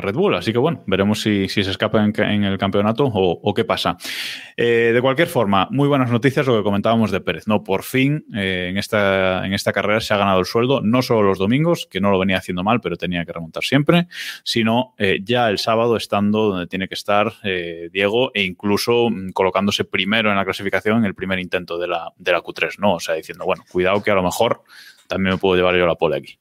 Red 0.00 0.14
Bull, 0.14 0.34
así 0.34 0.52
que 0.52 0.58
bueno, 0.58 0.82
veremos 0.86 1.20
si, 1.20 1.48
se 1.48 1.60
escapa 1.62 2.04
en, 2.04 2.44
el 2.44 2.58
campeonato 2.58 3.04
o, 3.06 3.54
qué 3.54 3.64
pasa. 3.64 3.96
Eh, 4.56 4.92
de 4.92 5.00
cualquier 5.00 5.28
forma, 5.28 5.68
muy 5.70 5.88
buenas 5.88 6.10
noticias 6.10 6.46
lo 6.46 6.56
que 6.56 6.62
comentábamos 6.62 7.10
de 7.10 7.20
Pérez, 7.20 7.46
¿no? 7.46 7.64
Por 7.64 7.82
fin 7.82 8.24
en, 8.32 8.78
esta, 8.78 9.44
en 9.46 9.52
esta 9.52 9.72
carrera 9.72 10.00
se 10.00 10.14
ha 10.14 10.16
ganado 10.16 10.40
el 10.40 10.46
sueldo, 10.46 10.80
no 10.80 11.02
solo 11.02 11.22
los 11.22 11.38
domingos, 11.38 11.86
que 11.90 12.00
no 12.00 12.10
lo 12.10 12.18
venía 12.18 12.38
haciendo 12.38 12.62
mal, 12.62 12.80
pero 12.80 12.96
tenía 12.96 13.24
que 13.24 13.32
remontar 13.32 13.64
siempre, 13.64 14.08
sino 14.44 14.94
ya 15.22 15.48
el 15.48 15.58
sábado 15.58 15.96
estando 15.96 16.50
donde 16.50 16.66
tiene 16.66 16.88
que 16.88 16.94
estar 16.94 17.32
Diego 17.92 18.30
e 18.34 18.42
incluso 18.42 19.10
mm, 19.10 19.30
colocándose 19.30 19.84
primero 19.84 20.30
en 20.30 20.36
la 20.36 20.44
clasificación 20.44 20.98
en 20.98 21.04
el 21.04 21.14
primer 21.14 21.38
intento 21.38 21.78
de 21.78 21.88
la, 21.88 22.12
de 22.16 22.32
la 22.32 22.40
Q3, 22.40 22.78
¿no? 22.78 22.94
O 22.94 23.00
sea, 23.00 23.14
diciendo, 23.14 23.44
bueno, 23.44 23.64
cuidado 23.70 24.02
que 24.02 24.10
a 24.10 24.14
lo 24.14 24.22
mejor 24.22 24.37
también 25.06 25.34
me 25.34 25.38
puedo 25.38 25.56
llevar 25.56 25.76
yo 25.76 25.86
la 25.86 25.94
pole 25.94 26.16
aquí. 26.16 26.38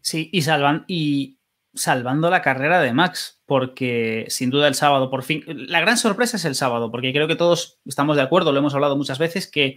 Sí, 0.00 0.30
y, 0.32 0.42
salvan, 0.42 0.84
y 0.88 1.38
salvando 1.74 2.30
la 2.30 2.42
carrera 2.42 2.80
de 2.80 2.92
Max, 2.92 3.42
porque 3.46 4.26
sin 4.28 4.50
duda 4.50 4.68
el 4.68 4.74
sábado, 4.74 5.10
por 5.10 5.22
fin, 5.22 5.44
la 5.46 5.80
gran 5.80 5.98
sorpresa 5.98 6.36
es 6.36 6.44
el 6.44 6.54
sábado, 6.54 6.90
porque 6.90 7.12
creo 7.12 7.28
que 7.28 7.36
todos 7.36 7.80
estamos 7.84 8.16
de 8.16 8.22
acuerdo, 8.22 8.52
lo 8.52 8.58
hemos 8.58 8.74
hablado 8.74 8.96
muchas 8.96 9.18
veces, 9.18 9.50
que 9.50 9.76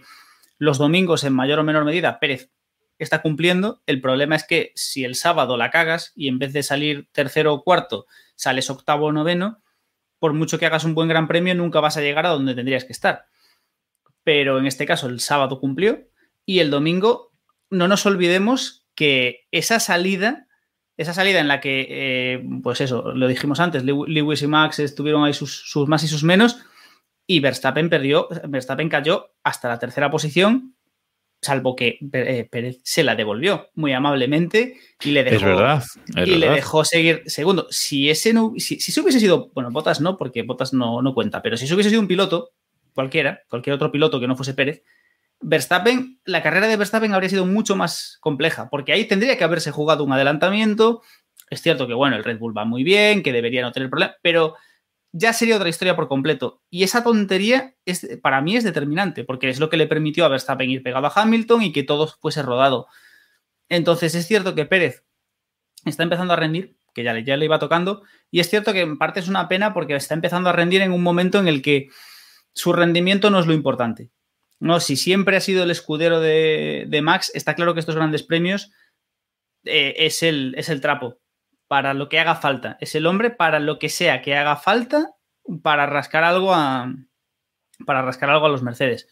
los 0.58 0.78
domingos 0.78 1.24
en 1.24 1.34
mayor 1.34 1.58
o 1.58 1.64
menor 1.64 1.84
medida 1.84 2.20
Pérez 2.20 2.50
está 2.98 3.22
cumpliendo. 3.22 3.82
El 3.86 4.00
problema 4.00 4.36
es 4.36 4.44
que 4.44 4.72
si 4.74 5.04
el 5.04 5.14
sábado 5.14 5.56
la 5.56 5.70
cagas 5.70 6.12
y 6.14 6.28
en 6.28 6.38
vez 6.38 6.52
de 6.52 6.62
salir 6.62 7.08
tercero 7.12 7.52
o 7.54 7.64
cuarto 7.64 8.06
sales 8.36 8.70
octavo 8.70 9.06
o 9.06 9.12
noveno, 9.12 9.62
por 10.18 10.32
mucho 10.32 10.58
que 10.58 10.66
hagas 10.66 10.84
un 10.84 10.94
buen 10.94 11.08
gran 11.08 11.28
premio, 11.28 11.54
nunca 11.54 11.80
vas 11.80 11.96
a 11.96 12.00
llegar 12.00 12.26
a 12.26 12.30
donde 12.30 12.54
tendrías 12.54 12.84
que 12.84 12.92
estar. 12.92 13.26
Pero 14.22 14.58
en 14.58 14.66
este 14.66 14.86
caso 14.86 15.06
el 15.06 15.20
sábado 15.20 15.60
cumplió 15.60 16.08
y 16.46 16.60
el 16.60 16.70
domingo 16.70 17.32
no 17.70 17.88
nos 17.88 18.06
olvidemos 18.06 18.86
que 18.94 19.46
esa 19.50 19.80
salida, 19.80 20.46
esa 20.96 21.14
salida 21.14 21.40
en 21.40 21.48
la 21.48 21.60
que, 21.60 21.86
eh, 21.88 22.44
pues 22.62 22.80
eso, 22.80 23.12
lo 23.14 23.26
dijimos 23.26 23.60
antes, 23.60 23.84
Lewis 23.84 24.42
y 24.42 24.46
Max 24.46 24.78
estuvieron 24.78 25.24
ahí 25.24 25.34
sus, 25.34 25.52
sus 25.68 25.88
más 25.88 26.04
y 26.04 26.08
sus 26.08 26.24
menos 26.24 26.58
y 27.26 27.40
Verstappen 27.40 27.88
perdió, 27.88 28.28
Verstappen 28.46 28.88
cayó 28.88 29.30
hasta 29.42 29.68
la 29.68 29.78
tercera 29.78 30.10
posición 30.10 30.74
salvo 31.44 31.76
que 31.76 31.98
eh, 32.12 32.48
Pérez 32.50 32.80
se 32.82 33.04
la 33.04 33.14
devolvió 33.14 33.68
muy 33.74 33.92
amablemente 33.92 34.78
y 35.00 35.10
le 35.10 35.22
dejó, 35.22 35.44
verdad, 35.44 35.84
y 36.16 36.36
le 36.36 36.48
dejó 36.48 36.84
seguir 36.84 37.22
segundo. 37.26 37.66
Si 37.70 38.10
ese 38.10 38.32
no, 38.32 38.54
si, 38.56 38.80
si 38.80 38.98
hubiese 39.00 39.20
sido, 39.20 39.50
bueno, 39.54 39.70
Botas 39.70 40.00
no, 40.00 40.16
porque 40.16 40.42
Botas 40.42 40.72
no, 40.72 41.02
no 41.02 41.14
cuenta, 41.14 41.42
pero 41.42 41.56
si 41.56 41.66
se 41.66 41.74
hubiese 41.74 41.90
sido 41.90 42.00
un 42.00 42.08
piloto, 42.08 42.52
cualquiera, 42.94 43.42
cualquier 43.48 43.74
otro 43.74 43.92
piloto 43.92 44.18
que 44.18 44.26
no 44.26 44.36
fuese 44.36 44.54
Pérez, 44.54 44.82
Verstappen, 45.40 46.20
la 46.24 46.42
carrera 46.42 46.66
de 46.68 46.76
Verstappen 46.76 47.12
habría 47.12 47.28
sido 47.28 47.46
mucho 47.46 47.76
más 47.76 48.18
compleja, 48.20 48.68
porque 48.70 48.92
ahí 48.92 49.04
tendría 49.06 49.36
que 49.36 49.44
haberse 49.44 49.70
jugado 49.70 50.04
un 50.04 50.12
adelantamiento. 50.12 51.02
Es 51.50 51.60
cierto 51.60 51.86
que, 51.86 51.94
bueno, 51.94 52.16
el 52.16 52.24
Red 52.24 52.38
Bull 52.38 52.56
va 52.56 52.64
muy 52.64 52.82
bien, 52.82 53.22
que 53.22 53.32
debería 53.32 53.62
no 53.62 53.72
tener 53.72 53.90
problema, 53.90 54.14
pero 54.22 54.56
ya 55.12 55.32
sería 55.32 55.56
otra 55.56 55.68
historia 55.68 55.94
por 55.94 56.08
completo. 56.08 56.62
Y 56.70 56.82
esa 56.82 57.04
tontería 57.04 57.74
es, 57.84 58.18
para 58.20 58.40
mí 58.40 58.56
es 58.56 58.64
determinante, 58.64 59.22
porque 59.24 59.48
es 59.48 59.60
lo 59.60 59.70
que 59.70 59.76
le 59.76 59.86
permitió 59.86 60.24
a 60.24 60.28
Verstappen 60.28 60.70
ir 60.70 60.82
pegado 60.82 61.06
a 61.06 61.12
Hamilton 61.14 61.62
y 61.62 61.72
que 61.72 61.84
todo 61.84 62.08
fuese 62.08 62.42
rodado. 62.42 62.88
Entonces 63.68 64.14
es 64.14 64.26
cierto 64.26 64.54
que 64.54 64.64
Pérez 64.66 65.04
está 65.84 66.02
empezando 66.02 66.32
a 66.32 66.36
rendir, 66.36 66.76
que 66.94 67.04
ya 67.04 67.12
le, 67.12 67.22
ya 67.22 67.36
le 67.36 67.44
iba 67.44 67.58
tocando, 67.58 68.02
y 68.30 68.40
es 68.40 68.50
cierto 68.50 68.72
que 68.72 68.80
en 68.80 68.98
parte 68.98 69.20
es 69.20 69.28
una 69.28 69.46
pena 69.48 69.72
porque 69.72 69.94
está 69.94 70.14
empezando 70.14 70.50
a 70.50 70.52
rendir 70.52 70.80
en 70.82 70.92
un 70.92 71.02
momento 71.02 71.38
en 71.38 71.46
el 71.46 71.62
que 71.62 71.90
su 72.52 72.72
rendimiento 72.72 73.30
no 73.30 73.38
es 73.38 73.46
lo 73.46 73.52
importante. 73.52 74.10
No, 74.64 74.80
si 74.80 74.96
siempre 74.96 75.36
ha 75.36 75.40
sido 75.40 75.62
el 75.62 75.70
escudero 75.70 76.20
de, 76.20 77.00
Max, 77.02 77.30
está 77.34 77.54
claro 77.54 77.74
que 77.74 77.80
estos 77.80 77.96
grandes 77.96 78.22
premios 78.22 78.72
eh, 79.64 79.94
es, 79.98 80.22
el, 80.22 80.54
es 80.56 80.70
el 80.70 80.80
trapo 80.80 81.18
para 81.68 81.92
lo 81.92 82.08
que 82.08 82.18
haga 82.18 82.34
falta. 82.34 82.78
Es 82.80 82.94
el 82.94 83.06
hombre 83.06 83.28
para 83.28 83.60
lo 83.60 83.78
que 83.78 83.90
sea 83.90 84.22
que 84.22 84.34
haga 84.34 84.56
falta 84.56 85.10
para 85.62 85.84
rascar 85.84 86.24
algo 86.24 86.54
a. 86.54 86.94
Para 87.84 88.00
rascar 88.00 88.30
algo 88.30 88.46
a 88.46 88.48
los 88.48 88.62
Mercedes. 88.62 89.06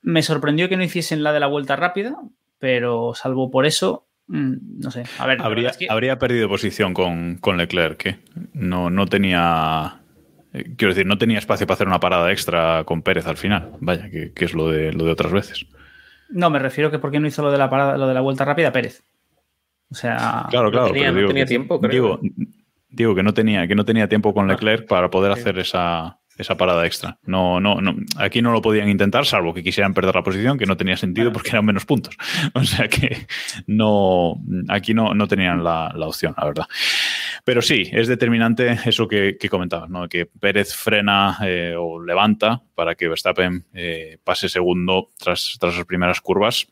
Me 0.00 0.22
sorprendió 0.22 0.70
que 0.70 0.78
no 0.78 0.82
hiciesen 0.82 1.22
la 1.22 1.34
de 1.34 1.40
la 1.40 1.46
vuelta 1.46 1.76
rápida, 1.76 2.16
pero 2.58 3.12
salvo 3.14 3.50
por 3.50 3.66
eso, 3.66 4.08
mm, 4.28 4.80
no 4.80 4.90
sé. 4.90 5.04
A 5.18 5.26
ver, 5.26 5.42
habría, 5.42 5.72
habría 5.90 6.18
perdido 6.18 6.48
posición 6.48 6.94
con, 6.94 7.36
con 7.36 7.58
Leclerc, 7.58 7.98
que 7.98 8.18
no, 8.54 8.88
no 8.88 9.04
tenía. 9.04 9.99
Eh, 10.52 10.74
quiero 10.76 10.94
decir, 10.94 11.06
no 11.06 11.18
tenía 11.18 11.38
espacio 11.38 11.66
para 11.66 11.74
hacer 11.74 11.86
una 11.86 12.00
parada 12.00 12.30
extra 12.30 12.84
con 12.84 13.02
Pérez 13.02 13.26
al 13.26 13.36
final. 13.36 13.72
Vaya, 13.80 14.10
que, 14.10 14.32
es 14.36 14.54
lo 14.54 14.70
de, 14.70 14.92
lo 14.92 15.04
de 15.04 15.12
otras 15.12 15.32
veces. 15.32 15.66
No, 16.28 16.50
me 16.50 16.58
refiero 16.58 16.90
que 16.90 16.98
por 16.98 17.10
qué 17.10 17.20
no 17.20 17.26
hizo 17.26 17.42
lo 17.42 17.50
de 17.50 17.58
la 17.58 17.68
parada, 17.68 17.96
lo 17.96 18.06
de 18.06 18.14
la 18.14 18.20
vuelta 18.20 18.44
rápida 18.44 18.72
Pérez. 18.72 19.02
O 19.90 19.94
sea, 19.94 20.46
claro, 20.50 20.70
claro, 20.70 20.88
no 20.88 20.92
tenía, 20.92 21.46
tiempo, 21.46 21.80
creo. 21.80 22.20
Digo, 22.88 23.14
que 23.14 23.22
no 23.24 23.34
tenía, 23.34 23.66
que 23.66 23.74
no 23.74 23.84
tenía 23.84 24.08
tiempo 24.08 24.32
con 24.32 24.48
ah. 24.48 24.52
Leclerc 24.52 24.86
para 24.86 25.10
poder 25.10 25.32
hacer 25.32 25.58
esa, 25.58 26.19
esa 26.40 26.56
parada 26.56 26.86
extra. 26.86 27.18
No, 27.24 27.60
no, 27.60 27.80
no, 27.80 27.96
aquí 28.16 28.42
no 28.42 28.52
lo 28.52 28.62
podían 28.62 28.88
intentar, 28.88 29.26
salvo 29.26 29.54
que 29.54 29.62
quisieran 29.62 29.94
perder 29.94 30.14
la 30.14 30.22
posición, 30.22 30.58
que 30.58 30.66
no 30.66 30.76
tenía 30.76 30.96
sentido 30.96 31.32
porque 31.32 31.50
eran 31.50 31.64
menos 31.64 31.84
puntos. 31.84 32.16
O 32.54 32.64
sea 32.64 32.88
que 32.88 33.26
no, 33.66 34.36
aquí 34.68 34.92
no, 34.92 35.14
no 35.14 35.28
tenían 35.28 35.62
la, 35.62 35.92
opción, 36.00 36.34
la 36.36 36.46
verdad. 36.46 36.66
Pero 37.44 37.62
sí, 37.62 37.88
es 37.92 38.08
determinante 38.08 38.78
eso 38.84 39.08
que, 39.08 39.36
comentabas, 39.50 39.88
¿no? 39.88 40.08
Que 40.08 40.26
Pérez 40.26 40.74
frena 40.74 41.38
eh, 41.44 41.74
o 41.78 42.02
levanta 42.02 42.62
para 42.74 42.94
que 42.94 43.08
Verstappen 43.08 43.66
eh, 43.72 44.18
pase 44.24 44.48
segundo 44.48 45.10
tras, 45.18 45.56
tras 45.60 45.76
las 45.76 45.86
primeras 45.86 46.20
curvas 46.20 46.68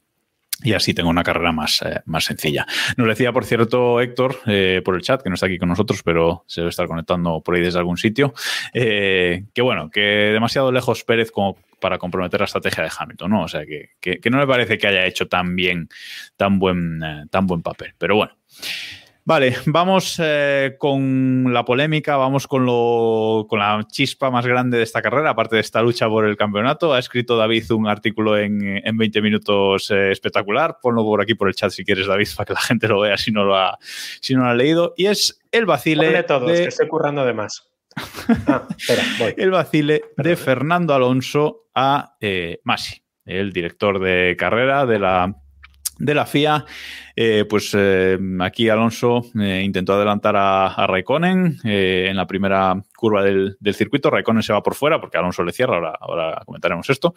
y 0.62 0.72
así 0.72 0.92
tengo 0.92 1.08
una 1.08 1.22
carrera 1.22 1.52
más, 1.52 1.82
eh, 1.82 2.00
más 2.06 2.24
sencilla. 2.24 2.66
Nos 2.96 3.06
decía, 3.06 3.32
por 3.32 3.44
cierto, 3.44 4.00
Héctor, 4.00 4.40
eh, 4.46 4.82
por 4.84 4.96
el 4.96 5.02
chat, 5.02 5.22
que 5.22 5.28
no 5.28 5.34
está 5.34 5.46
aquí 5.46 5.58
con 5.58 5.68
nosotros, 5.68 6.02
pero 6.02 6.44
se 6.46 6.62
debe 6.62 6.70
estar 6.70 6.86
conectando 6.88 7.40
por 7.40 7.54
ahí 7.54 7.62
desde 7.62 7.78
algún 7.78 7.96
sitio, 7.96 8.34
eh, 8.74 9.44
que 9.54 9.62
bueno, 9.62 9.90
que 9.90 10.00
demasiado 10.00 10.72
lejos 10.72 11.04
Pérez 11.04 11.30
como 11.30 11.56
para 11.80 11.98
comprometer 11.98 12.40
la 12.40 12.46
estrategia 12.46 12.82
de 12.82 12.90
Hamilton, 12.96 13.30
¿no? 13.30 13.42
O 13.42 13.48
sea, 13.48 13.64
que, 13.64 13.90
que, 14.00 14.30
no 14.30 14.38
me 14.38 14.48
parece 14.48 14.78
que 14.78 14.88
haya 14.88 15.06
hecho 15.06 15.28
tan 15.28 15.54
bien, 15.54 15.88
tan 16.36 16.58
buen, 16.58 17.00
tan 17.30 17.46
buen 17.46 17.62
papel. 17.62 17.94
Pero 17.96 18.16
bueno. 18.16 18.32
Vale, 19.28 19.54
vamos 19.66 20.18
eh, 20.24 20.76
con 20.78 21.52
la 21.52 21.62
polémica, 21.62 22.16
vamos 22.16 22.46
con, 22.46 22.64
lo, 22.64 23.44
con 23.46 23.58
la 23.58 23.86
chispa 23.86 24.30
más 24.30 24.46
grande 24.46 24.78
de 24.78 24.84
esta 24.84 25.02
carrera, 25.02 25.28
aparte 25.28 25.56
de 25.56 25.60
esta 25.60 25.82
lucha 25.82 26.08
por 26.08 26.24
el 26.24 26.34
campeonato. 26.34 26.94
Ha 26.94 26.98
escrito 26.98 27.36
David 27.36 27.70
un 27.72 27.88
artículo 27.88 28.38
en, 28.38 28.80
en 28.82 28.96
20 28.96 29.20
minutos 29.20 29.90
eh, 29.90 30.12
espectacular. 30.12 30.78
Ponlo 30.80 31.02
por 31.02 31.20
aquí 31.20 31.34
por 31.34 31.48
el 31.48 31.54
chat 31.54 31.70
si 31.70 31.84
quieres, 31.84 32.06
David, 32.06 32.26
para 32.38 32.46
que 32.46 32.52
la 32.54 32.60
gente 32.62 32.88
lo 32.88 33.00
vea 33.00 33.18
si 33.18 33.30
no 33.30 33.44
lo 33.44 33.54
ha, 33.54 33.76
si 34.22 34.34
no 34.34 34.44
lo 34.44 34.48
ha 34.48 34.54
leído. 34.54 34.94
Y 34.96 35.04
es 35.04 35.38
el 35.52 35.66
vacile. 35.66 36.08
de 36.08 36.22
todos, 36.22 36.50
que 36.50 36.64
estoy 36.64 36.88
currando 36.88 37.26
de 37.26 37.34
más. 37.34 37.68
Ah, 38.46 38.66
espera, 38.78 39.02
voy. 39.18 39.34
El 39.36 39.50
vacile 39.50 40.04
de 40.16 40.36
Fernando 40.36 40.94
Alonso 40.94 41.68
a 41.74 42.16
eh, 42.22 42.60
Masi, 42.64 43.02
el 43.26 43.52
director 43.52 43.98
de 43.98 44.36
carrera 44.38 44.86
de 44.86 44.98
la 44.98 45.34
de 45.98 46.14
la 46.14 46.26
FIA, 46.26 46.64
eh, 47.16 47.44
pues 47.48 47.74
eh, 47.76 48.18
aquí 48.40 48.68
Alonso 48.68 49.22
eh, 49.38 49.62
intentó 49.64 49.94
adelantar 49.94 50.36
a, 50.36 50.68
a 50.68 50.86
Raikkonen 50.86 51.58
en 51.64 52.16
la 52.16 52.26
primera 52.26 52.80
curva 52.96 53.24
del, 53.24 53.56
circuito. 53.74 54.10
Raikkonen 54.10 54.42
se 54.42 54.52
va 54.52 54.62
por 54.62 54.74
fuera 54.74 55.00
porque 55.00 55.18
Alonso 55.18 55.42
le 55.42 55.52
cierra, 55.52 55.92
ahora, 56.00 56.42
comentaremos 56.46 56.88
esto. 56.88 57.14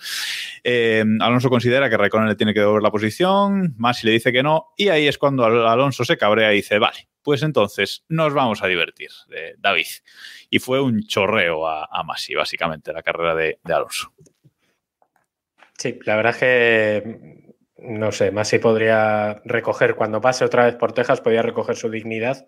Alonso 1.19 1.49
considera 1.49 1.89
que 1.89 1.97
Raikkonen 1.97 2.29
le 2.29 2.35
tiene 2.35 2.53
que 2.53 2.59
devolver 2.59 2.83
la 2.83 2.91
posición, 2.91 3.75
Masi 3.77 4.07
le 4.07 4.13
dice 4.13 4.31
que 4.31 4.43
no, 4.43 4.73
y 4.77 4.89
ahí 4.89 5.07
es 5.07 5.17
cuando 5.17 5.45
Alonso 5.45 6.03
se 6.03 6.17
cabrea 6.17 6.51
y 6.51 6.57
dice, 6.57 6.79
vale, 6.79 7.07
pues 7.21 7.43
entonces 7.43 8.03
nos 8.09 8.33
vamos 8.33 8.63
a 8.63 8.67
divertir, 8.67 9.09
David. 9.57 9.87
Y 10.49 10.59
fue 10.59 10.81
un 10.81 11.03
chorreo 11.03 11.67
a, 11.67 11.87
a 11.91 12.03
Masi, 12.03 12.33
básicamente, 12.33 12.91
la 12.91 13.03
carrera 13.03 13.35
de, 13.35 13.59
de 13.63 13.73
Alonso. 13.73 14.11
Sí, 15.77 15.97
la 16.05 16.15
verdad 16.15 16.33
es 16.33 16.39
que 16.39 17.40
no 17.81 18.11
sé, 18.11 18.31
Masi 18.31 18.59
podría 18.59 19.41
recoger, 19.43 19.95
cuando 19.95 20.21
pase 20.21 20.45
otra 20.45 20.65
vez 20.65 20.75
por 20.75 20.93
Texas, 20.93 21.21
podría 21.21 21.41
recoger 21.41 21.75
su 21.75 21.89
dignidad, 21.89 22.45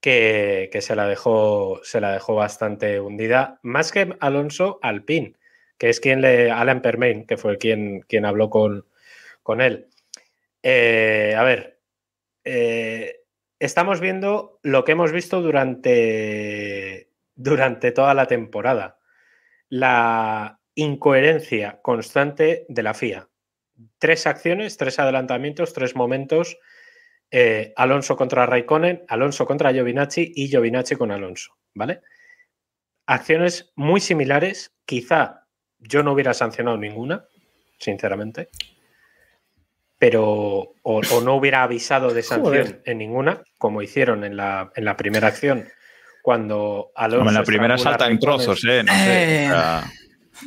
que, 0.00 0.70
se, 0.80 0.96
la 0.96 1.06
dejó, 1.06 1.80
se 1.84 2.00
la 2.00 2.12
dejó 2.12 2.34
bastante 2.34 3.00
hundida, 3.00 3.60
más 3.62 3.92
que 3.92 4.16
Alonso 4.20 4.78
Alpin, 4.82 5.36
que 5.78 5.88
es 5.90 6.00
quien 6.00 6.20
le, 6.20 6.50
Alan 6.50 6.82
Permain, 6.82 7.26
que 7.26 7.36
fue 7.36 7.58
quien, 7.58 8.02
quien 8.02 8.24
habló 8.24 8.50
con, 8.50 8.86
con 9.42 9.60
él. 9.60 9.88
Eh, 10.62 11.34
a 11.36 11.42
ver, 11.42 11.80
eh, 12.44 13.20
estamos 13.58 14.00
viendo 14.00 14.60
lo 14.62 14.84
que 14.84 14.92
hemos 14.92 15.12
visto 15.12 15.42
durante, 15.42 17.10
durante 17.34 17.92
toda 17.92 18.14
la 18.14 18.26
temporada. 18.26 18.98
La 19.68 20.60
incoherencia 20.74 21.80
constante 21.82 22.66
de 22.68 22.82
la 22.82 22.94
FIA 22.94 23.28
tres 23.98 24.26
acciones, 24.26 24.76
tres 24.76 24.98
adelantamientos, 24.98 25.72
tres 25.72 25.94
momentos. 25.96 26.56
Eh, 27.30 27.72
Alonso 27.76 28.16
contra 28.16 28.44
Raikkonen, 28.46 29.04
Alonso 29.08 29.46
contra 29.46 29.72
Giovinacci 29.72 30.32
y 30.34 30.48
Giovinacci 30.48 30.96
con 30.96 31.10
Alonso, 31.10 31.56
¿vale? 31.74 32.00
Acciones 33.06 33.72
muy 33.74 34.00
similares, 34.00 34.74
quizá 34.84 35.46
yo 35.78 36.02
no 36.02 36.12
hubiera 36.12 36.34
sancionado 36.34 36.76
ninguna, 36.76 37.24
sinceramente. 37.78 38.48
pero 39.98 40.24
o, 40.24 40.74
o 40.82 41.20
no 41.22 41.34
hubiera 41.36 41.62
avisado 41.62 42.12
de 42.12 42.22
sanción 42.22 42.54
Joder. 42.66 42.82
en 42.86 42.98
ninguna, 42.98 43.42
como 43.56 43.82
hicieron 43.82 44.24
en 44.24 44.36
la, 44.36 44.70
en 44.74 44.84
la 44.84 44.96
primera 44.96 45.28
acción, 45.28 45.68
cuando 46.22 46.90
Alonso 46.96 47.20
Hombre, 47.20 47.30
en 47.34 47.40
la 47.40 47.44
primera 47.44 47.78
salta 47.78 48.06
en 48.08 48.18
trozos, 48.18 48.64
¿eh? 48.64 48.82
No 48.84 48.92
sé, 48.92 49.44
Eh. 49.44 49.46
o 49.46 49.50
sea, 49.52 49.84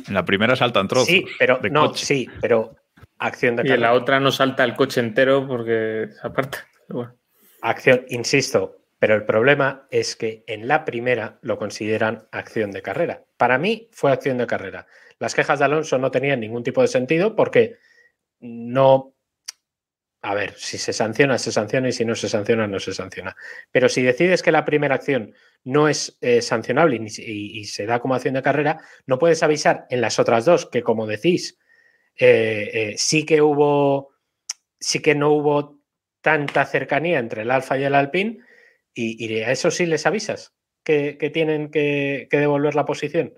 en 0.08 0.14
la 0.14 0.24
primera 0.24 0.56
salta 0.56 0.80
en 0.80 0.88
trozos. 0.88 1.06
Sí, 1.08 1.24
pero 1.38 1.58
de 1.58 1.70
no, 1.70 1.88
coche. 1.88 2.04
sí, 2.04 2.28
pero 2.40 2.76
acción 3.18 3.56
de 3.56 3.66
Y 3.66 3.72
en 3.72 3.80
la 3.80 3.92
otra 3.92 4.20
no 4.20 4.30
salta 4.32 4.64
el 4.64 4.74
coche 4.74 5.00
entero 5.00 5.46
porque 5.46 6.08
se 6.10 6.26
aparta. 6.26 6.66
Bueno. 6.88 7.16
Acción, 7.62 8.04
insisto, 8.08 8.82
pero 8.98 9.14
el 9.14 9.24
problema 9.24 9.86
es 9.90 10.16
que 10.16 10.44
en 10.46 10.68
la 10.68 10.84
primera 10.84 11.38
lo 11.42 11.58
consideran 11.58 12.28
acción 12.30 12.70
de 12.70 12.82
carrera. 12.82 13.24
Para 13.36 13.58
mí 13.58 13.88
fue 13.92 14.12
acción 14.12 14.38
de 14.38 14.46
carrera. 14.46 14.86
Las 15.18 15.34
quejas 15.34 15.58
de 15.58 15.64
Alonso 15.64 15.98
no 15.98 16.10
tenían 16.10 16.40
ningún 16.40 16.62
tipo 16.62 16.82
de 16.82 16.88
sentido 16.88 17.34
porque 17.34 17.76
no. 18.40 19.14
A 20.22 20.34
ver, 20.34 20.54
si 20.56 20.76
se 20.76 20.92
sanciona, 20.92 21.38
se 21.38 21.52
sanciona 21.52 21.88
y 21.88 21.92
si 21.92 22.04
no 22.04 22.14
se 22.14 22.28
sanciona, 22.28 22.66
no 22.66 22.80
se 22.80 22.92
sanciona. 22.92 23.36
Pero 23.70 23.88
si 23.88 24.02
decides 24.02 24.42
que 24.42 24.50
la 24.50 24.64
primera 24.64 24.96
acción 24.96 25.34
no 25.62 25.88
es 25.88 26.18
eh, 26.20 26.42
sancionable 26.42 26.96
y- 26.96 27.60
y 27.60 27.64
se 27.64 27.86
da 27.86 28.00
como 28.00 28.14
acción 28.14 28.34
de 28.34 28.42
carrera, 28.42 28.80
no 29.06 29.18
puedes 29.18 29.42
avisar 29.42 29.86
en 29.88 30.00
las 30.00 30.18
otras 30.18 30.44
dos, 30.44 30.66
que 30.66 30.82
como 30.82 31.06
decís, 31.06 31.58
eh, 32.18 32.70
eh, 32.72 32.94
sí 32.96 33.24
que 33.26 33.42
hubo, 33.42 34.12
sí 34.80 35.00
que 35.00 35.14
no 35.14 35.30
hubo 35.32 35.80
tanta 36.20 36.64
cercanía 36.66 37.18
entre 37.18 37.42
el 37.42 37.50
Alfa 37.50 37.78
y 37.78 37.84
el 37.84 37.94
Alpine, 37.94 38.38
y, 38.94 39.24
y 39.24 39.42
a 39.42 39.50
eso 39.50 39.70
sí 39.70 39.86
les 39.86 40.06
avisas 40.06 40.54
que, 40.82 41.18
que 41.18 41.30
tienen 41.30 41.70
que, 41.70 42.28
que 42.30 42.38
devolver 42.38 42.74
la 42.74 42.84
posición. 42.84 43.34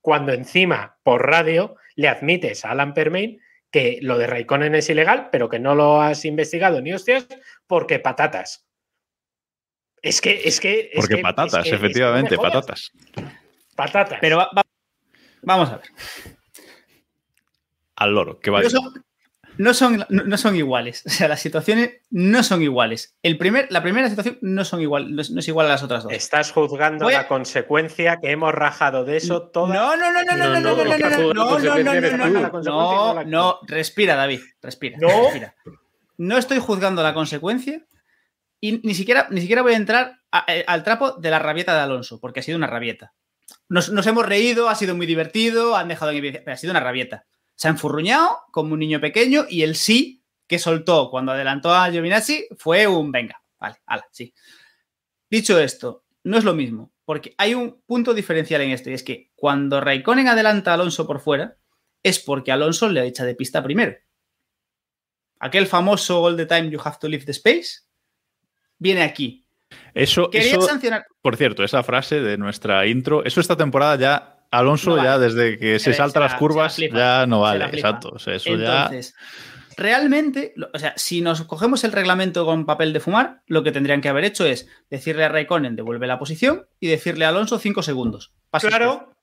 Cuando 0.00 0.32
encima, 0.32 0.98
por 1.02 1.26
radio, 1.26 1.76
le 1.96 2.08
admites 2.08 2.64
a 2.64 2.70
Alan 2.70 2.94
Permain 2.94 3.40
que 3.70 3.98
lo 4.02 4.18
de 4.18 4.26
Raikkonen 4.26 4.74
es 4.74 4.88
ilegal, 4.90 5.28
pero 5.30 5.48
que 5.48 5.58
no 5.60 5.74
lo 5.74 6.00
has 6.00 6.24
investigado 6.24 6.80
ni 6.80 6.92
hostias, 6.92 7.26
porque 7.66 7.98
patatas. 8.00 8.66
Es 10.02 10.20
que, 10.20 10.40
es 10.44 10.58
que. 10.60 10.90
es 10.92 10.96
Porque 10.96 11.16
que- 11.16 11.22
patatas, 11.22 11.52
es 11.52 11.52
que- 11.52 11.58
es 11.60 11.64
que 11.64 11.76
no 11.76 11.80
me 11.80 11.86
efectivamente, 11.86 12.36
patatas. 12.38 12.90
Patatas. 13.76 14.18
Pero 14.20 14.38
va- 14.38 14.50
va- 14.56 14.62
vamos 15.42 15.68
a 15.70 15.76
ver. 15.76 15.86
Al 18.00 18.14
loro, 18.14 18.40
que 18.40 18.50
vaya. 18.50 18.68
No 18.72 18.80
son, 18.80 19.04
no 19.58 19.74
son, 19.74 20.06
no- 20.08 20.24
no 20.24 20.36
son 20.38 20.56
iguales. 20.56 21.02
O 21.06 21.10
sea, 21.10 21.28
las 21.28 21.40
situaciones 21.40 22.00
no 22.10 22.42
son 22.42 22.62
iguales. 22.62 23.14
El 23.22 23.36
primer, 23.38 23.66
la 23.70 23.82
primera 23.82 24.08
situación 24.08 24.38
no, 24.40 24.64
son 24.64 24.80
igual, 24.80 25.14
no, 25.14 25.20
es, 25.22 25.30
no 25.30 25.40
es 25.40 25.48
igual 25.48 25.66
a 25.66 25.70
las 25.70 25.82
otras 25.82 26.02
dos. 26.04 26.12
Estás 26.12 26.50
juzgando 26.52 27.06
a- 27.08 27.12
la 27.12 27.28
consecuencia 27.28 28.18
que 28.20 28.30
hemos 28.30 28.52
rajado 28.54 29.04
de 29.04 29.18
eso 29.18 29.42
toda. 29.50 29.74
No, 29.74 29.96
no, 29.96 30.12
no, 30.12 30.24
no, 30.24 30.36
no, 30.36 30.36
no, 30.36 30.60
no, 30.60 30.60
no, 30.60 30.84
no, 30.84 30.98
no, 30.98 32.62
no, 32.62 33.14
no, 33.14 33.24
no, 33.24 33.58
respira, 33.66 34.16
David, 34.16 34.40
respira. 34.62 34.98
No. 35.00 35.08
respira. 35.24 35.54
No 36.18 36.36
estoy 36.36 36.58
juzgando 36.58 37.02
la 37.02 37.14
consecuencia 37.14 37.82
y 38.60 38.80
ni 38.86 38.94
siquiera, 38.94 39.26
ni 39.30 39.40
siquiera 39.40 39.62
voy 39.62 39.72
a 39.74 39.76
entrar 39.76 40.18
a- 40.32 40.44
eh, 40.48 40.64
al 40.66 40.84
trapo 40.84 41.12
de 41.12 41.30
la 41.30 41.38
rabieta 41.38 41.74
de 41.74 41.80
Alonso, 41.80 42.18
porque 42.20 42.40
ha 42.40 42.42
sido 42.42 42.56
una 42.58 42.66
rabieta. 42.66 43.12
Nos, 43.68 43.90
nos 43.90 44.06
hemos 44.06 44.26
reído, 44.26 44.68
ha 44.68 44.74
sido 44.74 44.94
muy 44.94 45.06
divertido, 45.06 45.76
han 45.76 45.88
dejado 45.88 46.10
en 46.12 46.18
evidencia, 46.18 46.42
pero 46.44 46.54
ha 46.54 46.58
sido 46.58 46.70
una 46.72 46.80
rabieta. 46.80 47.24
Se 47.60 47.68
ha 47.68 47.72
enfurruñado 47.72 48.38
como 48.52 48.72
un 48.72 48.78
niño 48.78 49.02
pequeño 49.02 49.44
y 49.46 49.64
el 49.64 49.76
sí 49.76 50.24
que 50.46 50.58
soltó 50.58 51.10
cuando 51.10 51.32
adelantó 51.32 51.74
a 51.74 51.90
Giovinazzi 51.90 52.48
fue 52.56 52.86
un 52.86 53.12
venga, 53.12 53.42
vale, 53.58 53.76
ala, 53.84 54.06
sí. 54.10 54.32
Dicho 55.28 55.60
esto, 55.60 56.04
no 56.24 56.38
es 56.38 56.44
lo 56.44 56.54
mismo, 56.54 56.94
porque 57.04 57.34
hay 57.36 57.52
un 57.52 57.82
punto 57.84 58.14
diferencial 58.14 58.62
en 58.62 58.70
esto 58.70 58.88
y 58.88 58.94
es 58.94 59.02
que 59.02 59.30
cuando 59.36 59.78
Raikkonen 59.78 60.28
adelanta 60.28 60.70
a 60.70 60.74
Alonso 60.74 61.06
por 61.06 61.20
fuera 61.20 61.58
es 62.02 62.18
porque 62.18 62.50
Alonso 62.50 62.88
le 62.88 63.06
echa 63.06 63.26
de 63.26 63.34
pista 63.34 63.62
primero. 63.62 63.94
Aquel 65.38 65.66
famoso 65.66 66.22
all 66.22 66.38
the 66.38 66.46
time 66.46 66.70
you 66.70 66.80
have 66.82 66.96
to 66.98 67.08
leave 67.08 67.26
the 67.26 67.32
space 67.32 67.82
viene 68.78 69.02
aquí. 69.02 69.44
Eso, 69.92 70.30
Quería 70.30 70.52
eso, 70.52 70.62
sancionar. 70.62 71.04
por 71.20 71.36
cierto, 71.36 71.62
esa 71.62 71.82
frase 71.82 72.22
de 72.22 72.38
nuestra 72.38 72.86
intro, 72.86 73.22
eso 73.22 73.38
esta 73.38 73.58
temporada 73.58 73.96
ya, 73.96 74.39
Alonso 74.50 74.90
No 74.90 74.96
vale. 74.96 75.08
ya 75.08 75.18
desde 75.18 75.58
que 75.58 75.78
se 75.78 75.92
Se- 75.92 75.94
salta 75.96 76.18
se 76.18 76.24
las 76.24 76.32
la- 76.32 76.38
curvas, 76.38 76.74
se 76.74 76.82
la 76.82 76.86
flipa, 76.88 76.98
ya 76.98 77.26
no 77.26 77.40
vale, 77.40 77.64
exacto. 77.66 78.10
O 78.14 78.18
sea, 78.18 78.34
eso 78.34 78.54
ya... 78.56 78.82
Entonces, 78.86 79.14
realmente, 79.76 80.54
o 80.72 80.78
sea, 80.78 80.92
si 80.96 81.20
nos 81.20 81.42
cogemos 81.44 81.84
el 81.84 81.92
reglamento 81.92 82.44
con 82.44 82.66
papel 82.66 82.92
de 82.92 83.00
fumar, 83.00 83.42
lo 83.46 83.62
que 83.62 83.72
tendrían 83.72 84.00
que 84.00 84.08
haber 84.08 84.24
hecho 84.24 84.44
es 84.44 84.68
decirle 84.90 85.24
a 85.24 85.28
Raikkonen 85.28 85.76
devuelve 85.76 86.06
la 86.06 86.18
posición 86.18 86.66
y 86.80 86.88
decirle 86.88 87.24
a 87.24 87.28
Alonso 87.28 87.58
cinco 87.58 87.82
segundos. 87.82 88.32
Pase 88.50 88.66
usted. 88.66 88.78
Claro, 88.78 89.14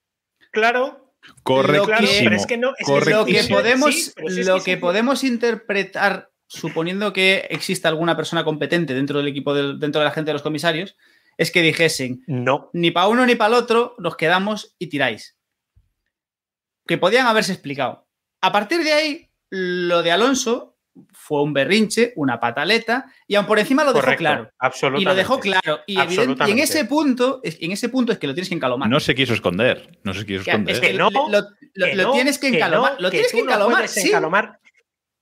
claro. 0.52 1.14
Correctísimo. 1.44 1.90
Lo 1.90 1.98
que- 2.08 2.24
pero 2.24 2.36
es 2.36 2.46
que 2.48 2.58
no- 2.58 2.70
es 2.78 2.86
que 2.88 2.92
lo 2.94 3.00
que 3.00 3.06
correctísimo. 3.12 3.58
podemos, 3.58 3.96
Sí, 3.96 4.44
lo 4.46 4.64
que 4.64 4.78
podemos 4.78 5.24
interpretar, 5.26 6.30
suponiendo 6.48 7.12
que 7.12 7.48
exista 7.50 7.90
alguna 7.90 8.16
persona 8.16 8.46
competente 8.46 8.94
dentro 8.94 9.18
del 9.20 9.28
equipo, 9.28 9.54
dentro 9.54 10.00
de 10.00 10.06
la 10.06 10.12
gente 10.12 10.30
de 10.30 10.34
los 10.34 10.42
comisarios, 10.42 10.96
es 11.38 11.52
que 11.52 11.62
dijesen, 11.62 12.24
No. 12.28 12.70
ni 12.74 12.92
para 12.92 13.08
uno 13.08 13.26
ni 13.26 13.36
para 13.36 13.50
el 13.56 13.64
otro, 13.64 13.96
nos 14.00 14.16
quedamos 14.18 14.76
y 14.80 14.88
tiráis. 14.88 15.38
Que 16.88 16.98
podían 16.98 17.28
haberse 17.28 17.52
explicado. 17.54 18.08
A 18.42 18.52
partir 18.52 18.84
de 18.84 18.94
ahí, 18.94 19.30
lo 19.50 20.04
de 20.04 20.12
Alonso 20.12 20.76
fue 21.12 21.44
un 21.44 21.54
berrinche, 21.54 22.14
una 22.16 22.40
pataleta, 22.40 23.06
y 23.28 23.36
aun 23.36 23.46
por 23.46 23.60
encima 23.60 23.84
lo 23.84 23.92
dejó 23.92 24.02
Correcto, 24.02 24.20
claro. 24.20 24.52
absolutamente. 24.58 25.02
Y 25.02 25.06
lo 25.06 25.16
dejó 25.16 25.40
claro. 25.40 25.80
Y, 25.86 26.00
evidente- 26.00 26.44
y 26.48 26.52
en 26.52 26.60
ese 26.60 26.86
punto, 26.86 27.40
es- 27.44 27.58
en 27.62 27.72
ese 27.72 27.90
punto 27.90 28.12
es 28.12 28.18
que 28.18 28.26
lo 28.26 28.34
tienes 28.34 28.50
que 28.50 28.56
encalomar. 28.56 28.90
No 28.90 29.00
se 29.00 29.14
quiso 29.14 29.34
esconder, 29.36 30.00
no 30.04 30.14
se 30.16 30.26
quiso 30.26 30.42
esconder. 30.42 30.74
es 30.74 30.82
que 30.82 30.88
Que 30.92 30.94
no, 30.98 31.10
lo, 31.12 31.44
Que 31.76 31.96
lo 31.96 32.04
no, 32.04 32.12
tienes 32.14 32.40
que 32.40 32.50
que 32.50 32.58
encalomar. 32.58 32.94
no, 32.94 33.00
lo 33.02 33.12
tienes 33.12 33.32
que 33.32 33.38
tú 33.40 33.46
no 33.46 33.52
encalomar. 33.52 33.76
puedes 33.78 33.92
sí, 33.92 34.08
encalomar, 34.08 34.60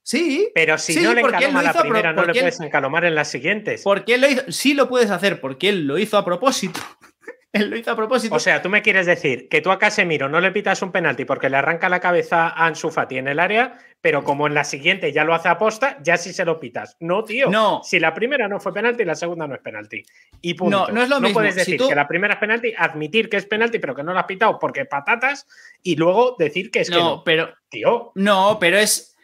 sí. 0.06 0.50
pero 0.54 0.78
si 0.78 0.92
Sí, 0.94 1.02
no 1.02 1.12
le 1.14 1.20
encaloma 1.22 1.62
lo 1.62 1.72
la 1.72 1.80
primera, 1.82 2.12
no 2.12 2.24
le 2.24 2.32
él- 2.32 2.38
puedes 2.38 2.60
encalomar 2.60 3.04
en 3.04 3.14
las 3.16 3.28
siguientes. 3.28 3.82
Porque 3.82 4.14
él 4.14 4.20
lo 4.20 4.28
hizo. 4.28 4.42
Sí 4.52 4.74
lo 4.74 4.88
puedes 4.88 5.10
hacer, 5.10 5.40
porque 5.40 5.68
él 5.68 5.86
lo 5.86 5.98
hizo 5.98 6.16
a 6.16 6.24
propósito. 6.24 6.80
él 7.52 7.70
lo 7.70 7.76
hizo 7.76 7.90
a 7.90 7.96
propósito. 7.96 8.34
O 8.34 8.38
sea, 8.38 8.60
tú 8.62 8.68
me 8.68 8.82
quieres 8.82 9.06
decir 9.06 9.48
que 9.48 9.60
tú 9.62 9.70
a 9.70 9.78
Casemiro 9.78 10.28
no 10.28 10.40
le 10.40 10.52
pitas 10.52 10.80
un 10.82 10.92
penalti 10.92 11.24
porque 11.24 11.48
le 11.50 11.56
arranca 11.56 11.88
la 11.88 12.00
cabeza 12.00 12.48
a 12.48 12.66
Ansu 12.66 12.90
Fati 12.90 13.16
en 13.18 13.28
el 13.28 13.40
área, 13.40 13.78
pero 14.02 14.22
como 14.22 14.46
en 14.46 14.52
la 14.54 14.62
siguiente 14.62 15.10
ya 15.10 15.24
lo 15.24 15.34
hace 15.34 15.48
aposta, 15.48 15.98
ya 16.02 16.18
sí 16.18 16.32
se 16.34 16.44
lo 16.44 16.60
pitas. 16.60 16.96
No, 17.00 17.24
tío. 17.24 17.48
No. 17.50 17.80
Si 17.82 17.98
la 17.98 18.12
primera 18.14 18.46
no 18.46 18.60
fue 18.60 18.74
penalti, 18.74 19.04
la 19.06 19.14
segunda 19.14 19.46
no 19.46 19.54
es 19.54 19.60
penalti. 19.62 20.04
Y 20.42 20.52
punto. 20.54 20.86
No, 20.88 20.92
no 20.92 21.02
es 21.02 21.08
lo 21.08 21.18
mismo. 21.20 21.34
puedes 21.40 21.54
Si 21.54 21.60
decir 21.60 21.78
tú- 21.78 21.88
que 21.88 21.94
la 21.94 22.06
primera 22.06 22.34
es 22.34 22.40
penalti, 22.40 22.74
admitir 22.76 23.28
que 23.30 23.38
es 23.38 23.46
penalti, 23.46 23.78
pero 23.78 23.94
que 23.94 24.02
no 24.02 24.12
la 24.12 24.20
has 24.20 24.26
pitado 24.26 24.58
porque 24.58 24.84
patatas, 24.84 25.46
y 25.82 25.96
luego 25.96 26.36
decir 26.38 26.70
que 26.70 26.80
es 26.82 26.90
que 26.90 26.96
no, 26.96 27.16
no. 27.16 27.24
pero. 27.24 27.54
Tío, 27.70 28.12
No, 28.14 28.58
pero 28.60 28.76
es. 28.78 29.15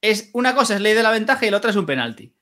Es 0.00 0.30
una 0.32 0.54
cosa 0.54 0.74
es 0.74 0.80
ley 0.80 0.94
de 0.94 1.02
la 1.02 1.10
ventaja 1.10 1.46
y 1.46 1.50
la 1.50 1.56
otra 1.56 1.70
es 1.70 1.76
un 1.76 1.86
penalti. 1.86 2.32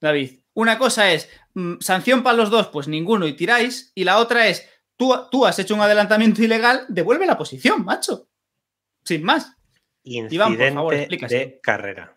David. 0.00 0.40
Una 0.54 0.78
cosa 0.78 1.12
es 1.12 1.28
mm, 1.54 1.74
sanción 1.80 2.22
para 2.22 2.36
los 2.36 2.50
dos, 2.50 2.68
pues 2.68 2.88
ninguno 2.88 3.26
y 3.26 3.34
tiráis. 3.34 3.92
Y 3.94 4.04
la 4.04 4.18
otra 4.18 4.46
es 4.48 4.68
tú, 4.96 5.12
tú 5.30 5.46
has 5.46 5.58
hecho 5.58 5.74
un 5.74 5.80
adelantamiento 5.80 6.42
ilegal, 6.42 6.86
devuelve 6.88 7.26
la 7.26 7.36
posición, 7.38 7.84
macho. 7.84 8.28
Sin 9.04 9.22
más. 9.22 9.56
incidente 10.04 10.66
por 10.66 10.74
favor, 10.74 10.94
explícaselo. 10.94 11.40
de 11.40 11.60
carrera. 11.60 12.16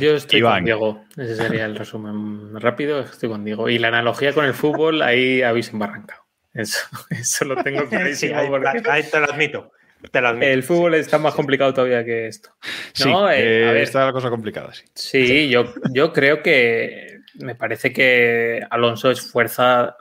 Yo 0.00 0.14
estoy 0.16 0.38
Iván. 0.38 0.58
con 0.58 0.64
Diego. 0.64 1.04
Ese 1.16 1.36
sería 1.36 1.66
el 1.66 1.76
resumen 1.76 2.58
rápido. 2.58 3.00
Estoy 3.00 3.28
con 3.28 3.44
Diego. 3.44 3.68
Y 3.68 3.78
la 3.78 3.88
analogía 3.88 4.32
con 4.32 4.46
el 4.46 4.54
fútbol, 4.54 5.02
ahí 5.02 5.42
habéis 5.42 5.68
embarrancado. 5.70 6.22
Eso, 6.54 6.78
eso 7.10 7.44
lo 7.44 7.62
tengo 7.62 7.80
Sí, 7.82 7.88
clarísimo. 7.88 8.38
ahí, 8.38 8.48
porque 8.48 8.82
ahí 8.90 9.02
te 9.02 9.20
lo 9.20 9.26
admito. 9.30 9.72
Te 10.10 10.20
lo 10.20 10.28
admito. 10.28 10.46
el 10.46 10.62
fútbol 10.62 10.94
está 10.94 11.18
más 11.18 11.34
complicado 11.34 11.72
todavía 11.74 12.04
que 12.04 12.26
esto. 12.26 12.50
Sí, 12.92 13.10
No, 13.10 13.30
eh, 13.30 13.62
eh, 13.64 13.68
a 13.68 13.72
ver. 13.72 13.82
está 13.82 14.04
la 14.06 14.12
cosa 14.12 14.30
complicada, 14.30 14.72
sí. 14.72 14.84
Sí, 14.94 15.48
yo, 15.48 15.72
yo 15.92 16.12
creo 16.12 16.42
que 16.42 17.18
me 17.34 17.54
parece 17.54 17.92
que 17.92 18.60
Alonso 18.70 19.10
es 19.10 19.20
fuerza 19.20 19.96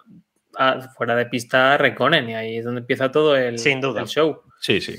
a- 0.58 0.82
fuera 0.96 1.16
de 1.16 1.26
pista 1.26 1.78
Reconen 1.78 2.30
y 2.30 2.36
ahí 2.36 2.58
es 2.58 2.66
donde 2.66 2.82
empieza 2.82 3.12
todo 3.12 3.36
el, 3.36 3.60
Sin 3.60 3.82
duda. 3.82 4.02
el 4.02 4.08
show. 4.08 4.42
Sí, 4.60 4.80
sí. 4.80 4.96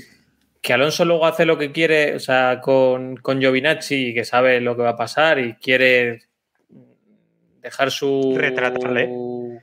Que 0.61 0.73
Alonso 0.73 1.05
luego 1.05 1.25
hace 1.25 1.45
lo 1.45 1.57
que 1.57 1.71
quiere, 1.71 2.15
o 2.15 2.19
sea, 2.19 2.59
con, 2.61 3.15
con 3.17 3.39
Giovinazzi, 3.39 4.13
que 4.13 4.25
sabe 4.25 4.59
lo 4.61 4.75
que 4.75 4.83
va 4.83 4.89
a 4.89 4.95
pasar 4.97 5.39
y 5.39 5.53
quiere 5.55 6.23
dejar 7.61 7.91
su. 7.91 8.35
Retratarle. 8.37 9.09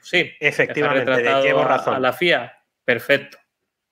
Sí, 0.02 0.30
Efectivamente, 0.40 1.10
de- 1.10 1.42
llevo 1.42 1.64
razón. 1.64 1.94
A, 1.94 2.00
la 2.00 2.12
FIA, 2.12 2.52
perfecto. 2.84 3.38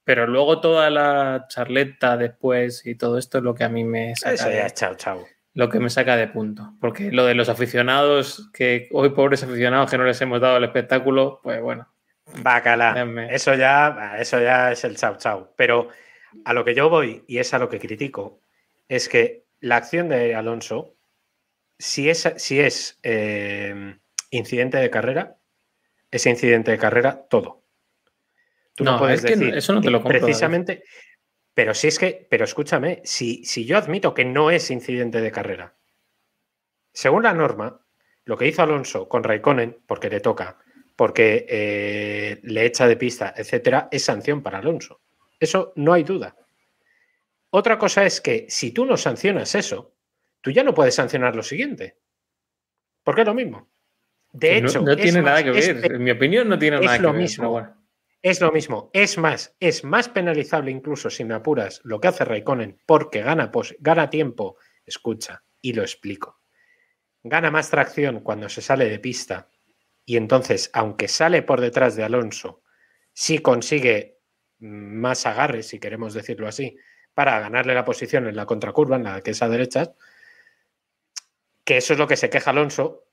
Pero 0.04 0.26
luego 0.26 0.60
toda 0.60 0.90
la 0.90 1.46
charleta 1.48 2.16
después 2.16 2.84
y 2.86 2.94
todo 2.96 3.18
esto 3.18 3.38
es 3.38 3.44
lo 3.44 3.54
que 3.54 3.64
a 3.64 3.68
mí 3.68 3.84
me 3.84 4.16
saca. 4.16 4.34
Eso 4.34 4.48
de- 4.48 4.56
ya, 4.56 4.70
chao, 4.70 4.94
chao. 4.96 5.24
lo 5.54 5.68
que 5.68 5.78
me 5.78 5.90
saca 5.90 6.16
de 6.16 6.28
punto. 6.28 6.72
Porque 6.80 7.12
lo 7.12 7.24
de 7.26 7.34
los 7.34 7.48
aficionados, 7.48 8.50
que 8.52 8.88
hoy 8.92 9.10
pobres 9.10 9.42
aficionados 9.42 9.90
que 9.90 9.98
no 9.98 10.04
les 10.04 10.20
hemos 10.22 10.40
dado 10.40 10.56
el 10.56 10.64
espectáculo, 10.64 11.40
pues 11.42 11.60
bueno. 11.60 11.88
Bacala. 12.42 12.94
Déjame. 12.94 13.34
Eso 13.34 13.54
ya, 13.54 14.14
eso 14.18 14.40
ya 14.40 14.72
es 14.72 14.82
el 14.84 14.96
chau 14.96 15.16
chau. 15.18 15.52
Pero 15.56 15.88
a 16.44 16.52
lo 16.54 16.64
que 16.64 16.74
yo 16.74 16.88
voy, 16.88 17.24
y 17.28 17.38
es 17.38 17.52
a 17.54 17.58
lo 17.58 17.68
que 17.68 17.78
critico, 17.78 18.40
es 18.88 19.08
que 19.08 19.44
la 19.60 19.76
acción 19.76 20.08
de 20.08 20.34
Alonso, 20.34 20.94
si 21.78 22.08
es, 22.08 22.32
si 22.36 22.60
es 22.60 22.98
eh, 23.02 23.96
incidente 24.30 24.78
de 24.78 24.88
carrera, 24.90 25.36
es 26.10 26.24
incidente 26.26 26.70
de 26.70 26.78
carrera 26.78 27.26
todo. 27.28 27.61
Tú 28.74 28.84
no, 28.84 28.92
No, 28.92 28.98
puedes 28.98 29.24
es 29.24 29.30
que 29.30 29.36
decir 29.36 29.54
eso 29.54 29.72
no 29.72 29.80
te 29.80 29.90
lo 29.90 30.02
compro, 30.02 30.20
precisamente. 30.20 30.84
Pero 31.54 31.74
si 31.74 31.88
es 31.88 31.98
que, 31.98 32.26
pero 32.30 32.44
escúchame, 32.44 33.02
si, 33.04 33.44
si 33.44 33.64
yo 33.64 33.76
admito 33.76 34.14
que 34.14 34.24
no 34.24 34.50
es 34.50 34.70
incidente 34.70 35.20
de 35.20 35.30
carrera, 35.30 35.76
según 36.92 37.24
la 37.24 37.34
norma, 37.34 37.84
lo 38.24 38.36
que 38.36 38.46
hizo 38.46 38.62
Alonso 38.62 39.08
con 39.08 39.24
Raikkonen, 39.24 39.82
porque 39.86 40.08
le 40.08 40.20
toca, 40.20 40.58
porque 40.96 41.46
eh, 41.48 42.40
le 42.42 42.64
echa 42.64 42.86
de 42.86 42.96
pista, 42.96 43.34
etcétera, 43.36 43.88
es 43.90 44.04
sanción 44.04 44.42
para 44.42 44.58
Alonso. 44.58 45.00
Eso 45.38 45.72
no 45.76 45.92
hay 45.92 46.04
duda. 46.04 46.36
Otra 47.50 47.78
cosa 47.78 48.06
es 48.06 48.20
que 48.20 48.46
si 48.48 48.72
tú 48.72 48.86
no 48.86 48.96
sancionas 48.96 49.54
eso, 49.54 49.94
tú 50.40 50.50
ya 50.50 50.64
no 50.64 50.72
puedes 50.72 50.94
sancionar 50.94 51.36
lo 51.36 51.42
siguiente. 51.42 51.98
Porque 53.02 53.22
es 53.22 53.26
lo 53.26 53.34
mismo. 53.34 53.68
De 54.32 54.56
hecho, 54.56 54.80
no, 54.80 54.96
tiene 54.96 55.20
más, 55.20 55.32
nada 55.32 55.44
que 55.44 55.50
ver. 55.50 55.92
En 55.92 56.02
mi 56.02 56.10
opinión, 56.12 56.48
no 56.48 56.58
tiene 56.58 56.80
nada 56.80 56.98
que 56.98 57.04
ver. 57.04 57.14
mismo. 57.14 57.50
bueno. 57.50 57.81
Es 58.22 58.40
lo 58.40 58.52
mismo. 58.52 58.90
Es 58.92 59.18
más, 59.18 59.56
es 59.58 59.84
más 59.84 60.08
penalizable 60.08 60.70
incluso 60.70 61.10
si 61.10 61.24
me 61.24 61.34
apuras 61.34 61.80
lo 61.84 62.00
que 62.00 62.08
hace 62.08 62.24
Raikkonen 62.24 62.80
porque 62.86 63.22
gana, 63.22 63.50
pos- 63.50 63.74
gana 63.80 64.10
tiempo. 64.10 64.56
Escucha, 64.84 65.42
y 65.60 65.72
lo 65.72 65.82
explico. 65.82 66.40
Gana 67.22 67.50
más 67.50 67.70
tracción 67.70 68.20
cuando 68.20 68.48
se 68.48 68.62
sale 68.62 68.88
de 68.88 68.98
pista 69.00 69.50
y 70.06 70.16
entonces, 70.18 70.70
aunque 70.74 71.08
sale 71.08 71.42
por 71.42 71.60
detrás 71.60 71.96
de 71.96 72.04
Alonso, 72.04 72.62
sí 73.12 73.38
consigue 73.40 74.20
más 74.60 75.26
agarre, 75.26 75.62
si 75.62 75.80
queremos 75.80 76.14
decirlo 76.14 76.48
así, 76.48 76.76
para 77.14 77.40
ganarle 77.40 77.74
la 77.74 77.84
posición 77.84 78.28
en 78.28 78.36
la 78.36 78.46
contracurva, 78.46 78.96
en 78.96 79.04
la 79.04 79.22
que 79.22 79.32
es 79.32 79.42
a 79.42 79.48
derechas, 79.48 79.92
que 81.64 81.76
eso 81.76 81.92
es 81.92 81.98
lo 81.98 82.06
que 82.08 82.16
se 82.16 82.30
queja 82.30 82.50
Alonso, 82.50 83.04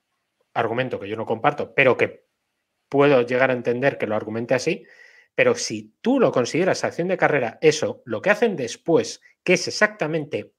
argumento 0.54 1.00
que 1.00 1.08
yo 1.10 1.16
no 1.16 1.26
comparto, 1.26 1.74
pero 1.76 1.98
que 1.98 2.26
puedo 2.90 3.22
llegar 3.24 3.52
a 3.52 3.56
entender 3.56 3.98
que 3.98 4.08
lo 4.08 4.16
argumente 4.16 4.56
así, 4.56 4.86
pero 5.36 5.56
si 5.56 5.94
tú 6.02 6.20
lo 6.20 6.32
consideras 6.32 6.84
acción 6.84 7.08
de 7.08 7.18
carrera, 7.18 7.58
eso, 7.62 8.02
lo 8.06 8.22
que 8.22 8.30
hacen 8.30 8.56
después, 8.56 9.22
que 9.44 9.54
es 9.54 9.68
exactamente, 9.68 10.52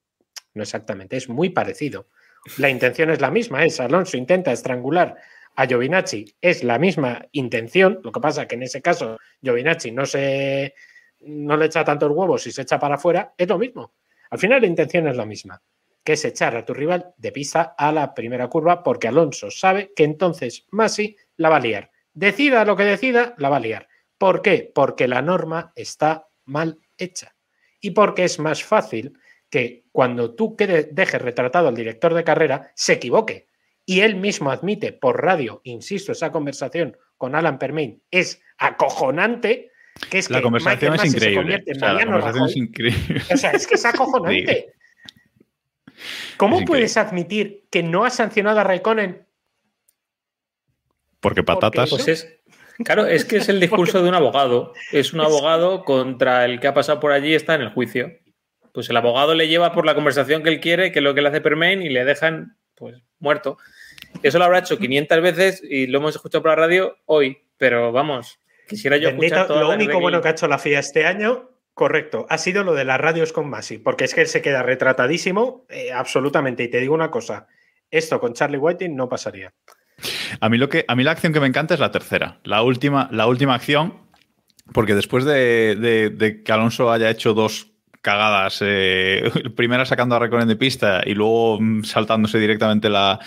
no 0.55 0.63
exactamente, 0.63 1.17
es 1.17 1.29
muy 1.29 1.51
parecido. 1.51 2.09
La 2.57 2.71
intención 2.71 3.11
es 3.11 3.21
la 3.21 3.31
misma, 3.31 3.65
es 3.65 3.81
Alonso 3.81 4.17
intenta 4.17 4.53
estrangular 4.53 5.17
a 5.57 5.67
Giovinacci, 5.67 6.37
es 6.41 6.65
la 6.65 6.79
misma 6.79 7.27
intención, 7.33 8.01
lo 8.03 8.13
que 8.13 8.21
pasa 8.21 8.49
que 8.49 8.55
en 8.55 8.63
ese 8.63 8.81
caso 8.81 9.19
Giovinacci 9.43 9.91
no 9.91 10.07
se 10.07 10.75
no 11.21 11.57
le 11.57 11.67
echa 11.67 11.85
tantos 11.85 12.11
huevos 12.11 12.47
y 12.47 12.53
se 12.53 12.63
echa 12.63 12.79
para 12.79 12.95
afuera, 12.95 13.35
es 13.37 13.49
lo 13.49 13.59
mismo. 13.59 13.93
Al 14.31 14.39
final 14.39 14.63
la 14.63 14.67
intención 14.67 15.07
es 15.09 15.17
la 15.17 15.27
misma, 15.27 15.63
que 16.03 16.15
es 16.15 16.25
echar 16.25 16.57
a 16.57 16.65
tu 16.65 16.73
rival 16.73 17.13
de 17.17 17.33
pista 17.33 17.75
a 17.77 17.93
la 17.93 18.15
primera 18.15 18.49
curva 18.49 18.83
porque 18.83 19.09
Alonso 19.09 19.51
sabe 19.51 19.93
que 19.95 20.05
entonces 20.05 20.67
Masi 20.71 21.17
la 21.37 21.49
va 21.49 21.57
a 21.57 21.61
liar. 21.61 21.91
Decida 22.13 22.65
lo 22.65 22.77
que 22.77 22.85
decida, 22.85 23.35
la 23.39 23.49
va 23.49 23.57
a 23.57 23.61
liar. 23.61 23.89
¿Por 24.21 24.43
qué? 24.43 24.71
Porque 24.75 25.09
la 25.09 25.23
norma 25.23 25.73
está 25.75 26.29
mal 26.45 26.79
hecha. 26.99 27.35
Y 27.81 27.93
porque 27.93 28.25
es 28.25 28.39
más 28.39 28.63
fácil 28.63 29.19
que 29.49 29.87
cuando 29.93 30.35
tú 30.35 30.55
dejes 30.59 31.23
retratado 31.23 31.69
al 31.69 31.75
director 31.75 32.13
de 32.13 32.23
carrera, 32.23 32.71
se 32.75 32.93
equivoque. 32.93 33.47
Y 33.87 34.01
él 34.01 34.17
mismo 34.17 34.51
admite 34.51 34.93
por 34.93 35.25
radio, 35.25 35.63
insisto, 35.65 36.13
esa 36.13 36.31
conversación 36.31 36.99
con 37.17 37.35
Alan 37.35 37.59
Permain 37.59 38.03
es 38.11 38.43
acojonante, 38.59 39.71
que 40.11 40.19
es 40.19 40.29
La 40.29 40.37
que 40.37 40.43
conversación 40.43 40.93
Michael 40.93 40.95
es 40.97 40.99
Masi 40.99 41.17
increíble. 41.17 41.41
convierte 41.41 41.71
en 41.71 41.77
O 41.77 41.81
sea, 41.81 41.89
la 41.89 41.95
Mariano 41.95 42.13
conversación 42.13 42.51
es 42.51 42.57
increíble. 42.57 43.23
O 43.33 43.37
sea, 43.39 43.51
es 43.53 43.67
que 43.67 43.75
es 43.77 43.85
acojonante. 43.87 44.75
¿Cómo 46.37 46.59
Es 46.59 46.67
puedes 46.67 46.97
admitir 46.99 47.65
que 47.71 47.83
no 47.83 48.05
has 48.05 48.17
sancionado 48.17 48.61
a 48.61 48.65
Raikkonen? 48.65 49.27
Porque 51.21 51.43
patatas. 51.43 51.89
Pues 51.89 52.09
es. 52.09 52.40
Claro, 52.85 53.07
es 53.07 53.25
que 53.25 53.37
es 53.39 53.49
el 53.49 53.61
discurso 53.61 54.03
de 54.03 54.09
un 54.09 54.15
abogado. 54.15 54.73
Es 54.93 55.13
un 55.13 55.21
abogado 55.21 55.85
contra 55.85 56.45
el 56.45 56.61
que 56.61 56.69
ha 56.69 56.75
pasado 56.75 57.01
por 57.01 57.13
allí 57.13 57.31
y 57.31 57.35
está 57.35 57.55
en 57.55 57.63
el 57.63 57.71
juicio. 57.71 58.13
Pues 58.73 58.89
el 58.89 58.97
abogado 58.97 59.35
le 59.35 59.49
lleva 59.49 59.73
por 59.73 59.85
la 59.85 59.95
conversación 59.95 60.43
que 60.43 60.51
él 60.51 60.61
quiere, 60.61 60.93
que 60.93 61.01
es 61.01 61.03
lo 61.03 61.15
que 61.15 61.23
le 61.23 61.29
hace 61.29 61.41
Permain, 61.41 61.83
y 61.83 61.89
le 61.89 62.05
dejan 62.05 62.57
pues 62.75 63.03
muerto. 63.19 63.59
Eso 64.23 64.39
lo 64.39 64.45
habrá 64.45 64.61
hecho 64.61 64.79
500 64.79 65.21
veces 65.21 65.63
y 65.63 65.87
lo 65.87 65.99
hemos 65.99 66.15
escuchado 66.15 66.43
por 66.43 66.51
la 66.51 66.57
radio 66.57 66.97
hoy. 67.07 67.39
Pero 67.57 67.93
vamos, 67.93 68.39
quisiera 68.69 68.97
yo 68.97 69.09
Bendito, 69.09 69.27
escuchar 69.27 69.47
todas 69.49 69.63
lo 69.63 69.75
único 69.75 70.01
bueno 70.01 70.21
que 70.23 70.29
ha 70.29 70.33
hecho 70.33 70.49
la 70.49 70.59
FIA 70.59 70.79
este 70.79 71.05
año, 71.05 71.51
correcto, 71.75 72.27
ha 72.31 72.39
sido 72.39 72.65
lo 72.65 72.75
de 72.75 72.85
las 72.85 72.99
radios 72.99 73.33
con 73.33 73.51
Masi, 73.51 73.79
porque 73.79 74.05
es 74.05 74.15
que 74.15 74.23
él 74.23 74.29
se 74.29 74.41
queda 74.41 74.63
retratadísimo, 74.63 75.67
eh, 75.69 75.93
absolutamente. 75.93 76.63
Y 76.63 76.69
te 76.69 76.81
digo 76.81 76.95
una 76.95 77.11
cosa, 77.11 77.49
esto 77.91 78.19
con 78.19 78.33
Charlie 78.33 78.59
Whiting 78.59 78.97
no 78.97 79.09
pasaría. 79.09 79.53
A 80.41 80.49
mí, 80.49 80.59
lo 80.59 80.69
que, 80.69 80.85
a 80.89 80.95
mí 80.95 81.05
la 81.05 81.13
acción 81.13 81.33
que 81.33 81.41
me 81.41 81.47
encanta 81.47 81.75
es 81.75 81.81
la 81.81 81.91
tercera. 81.91 82.39
La 82.45 82.63
última, 82.63 83.09
la 83.13 83.27
última 83.27 83.55
acción, 83.55 83.95
porque 84.73 84.95
después 84.95 85.25
de, 85.25 86.43
que 86.45 86.53
Alonso 86.53 86.91
haya 86.91 87.11
hecho 87.11 87.35
dos 87.35 87.69
cagadas, 88.03 88.59
eh, 88.63 89.31
primera 89.57 89.85
sacando 89.85 90.15
a 90.15 90.19
Raikkonen 90.19 90.49
de 90.49 90.57
pista 90.57 91.03
y 91.05 91.15
luego 91.15 91.59
mm, 91.61 91.85
saltándose 91.85 92.39
directamente 92.39 92.89
la, 92.89 93.19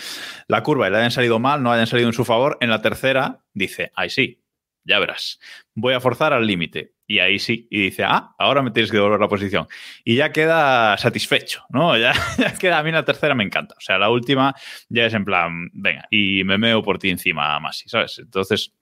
curva 0.62 0.88
y 0.88 0.90
le 0.90 0.98
hayan 0.98 1.10
salido 1.10 1.38
mal, 1.38 1.62
no 1.62 1.72
hayan 1.72 1.86
salido 1.86 2.08
en 2.08 2.14
su 2.14 2.24
favor, 2.24 2.58
en 2.60 2.70
la 2.70 2.82
tercera 2.82 3.40
dice, 3.52 3.92
ahí 3.94 4.10
sí, 4.10 4.43
ya 4.84 4.98
verás, 4.98 5.40
voy 5.74 5.94
a 5.94 6.00
forzar 6.00 6.32
al 6.32 6.46
límite. 6.46 6.92
Y 7.06 7.18
ahí 7.18 7.38
sí, 7.38 7.68
y 7.70 7.82
dice, 7.82 8.04
ah, 8.04 8.34
ahora 8.38 8.62
me 8.62 8.70
tienes 8.70 8.90
que 8.90 8.96
devolver 8.96 9.20
la 9.20 9.28
posición. 9.28 9.66
Y 10.04 10.16
ya 10.16 10.32
queda 10.32 10.96
satisfecho, 10.96 11.62
¿no? 11.68 11.96
Ya, 11.98 12.12
ya 12.38 12.54
queda, 12.54 12.78
a 12.78 12.82
mí 12.82 12.92
la 12.92 13.04
tercera 13.04 13.34
me 13.34 13.44
encanta. 13.44 13.74
O 13.76 13.80
sea, 13.80 13.98
la 13.98 14.10
última 14.10 14.54
ya 14.88 15.06
es 15.06 15.14
en 15.14 15.24
plan, 15.24 15.70
venga, 15.74 16.06
y 16.10 16.44
me 16.44 16.58
meo 16.58 16.82
por 16.82 16.98
ti 16.98 17.10
encima, 17.10 17.58
Masi, 17.60 17.88
¿sabes? 17.88 18.18
Entonces, 18.18 18.72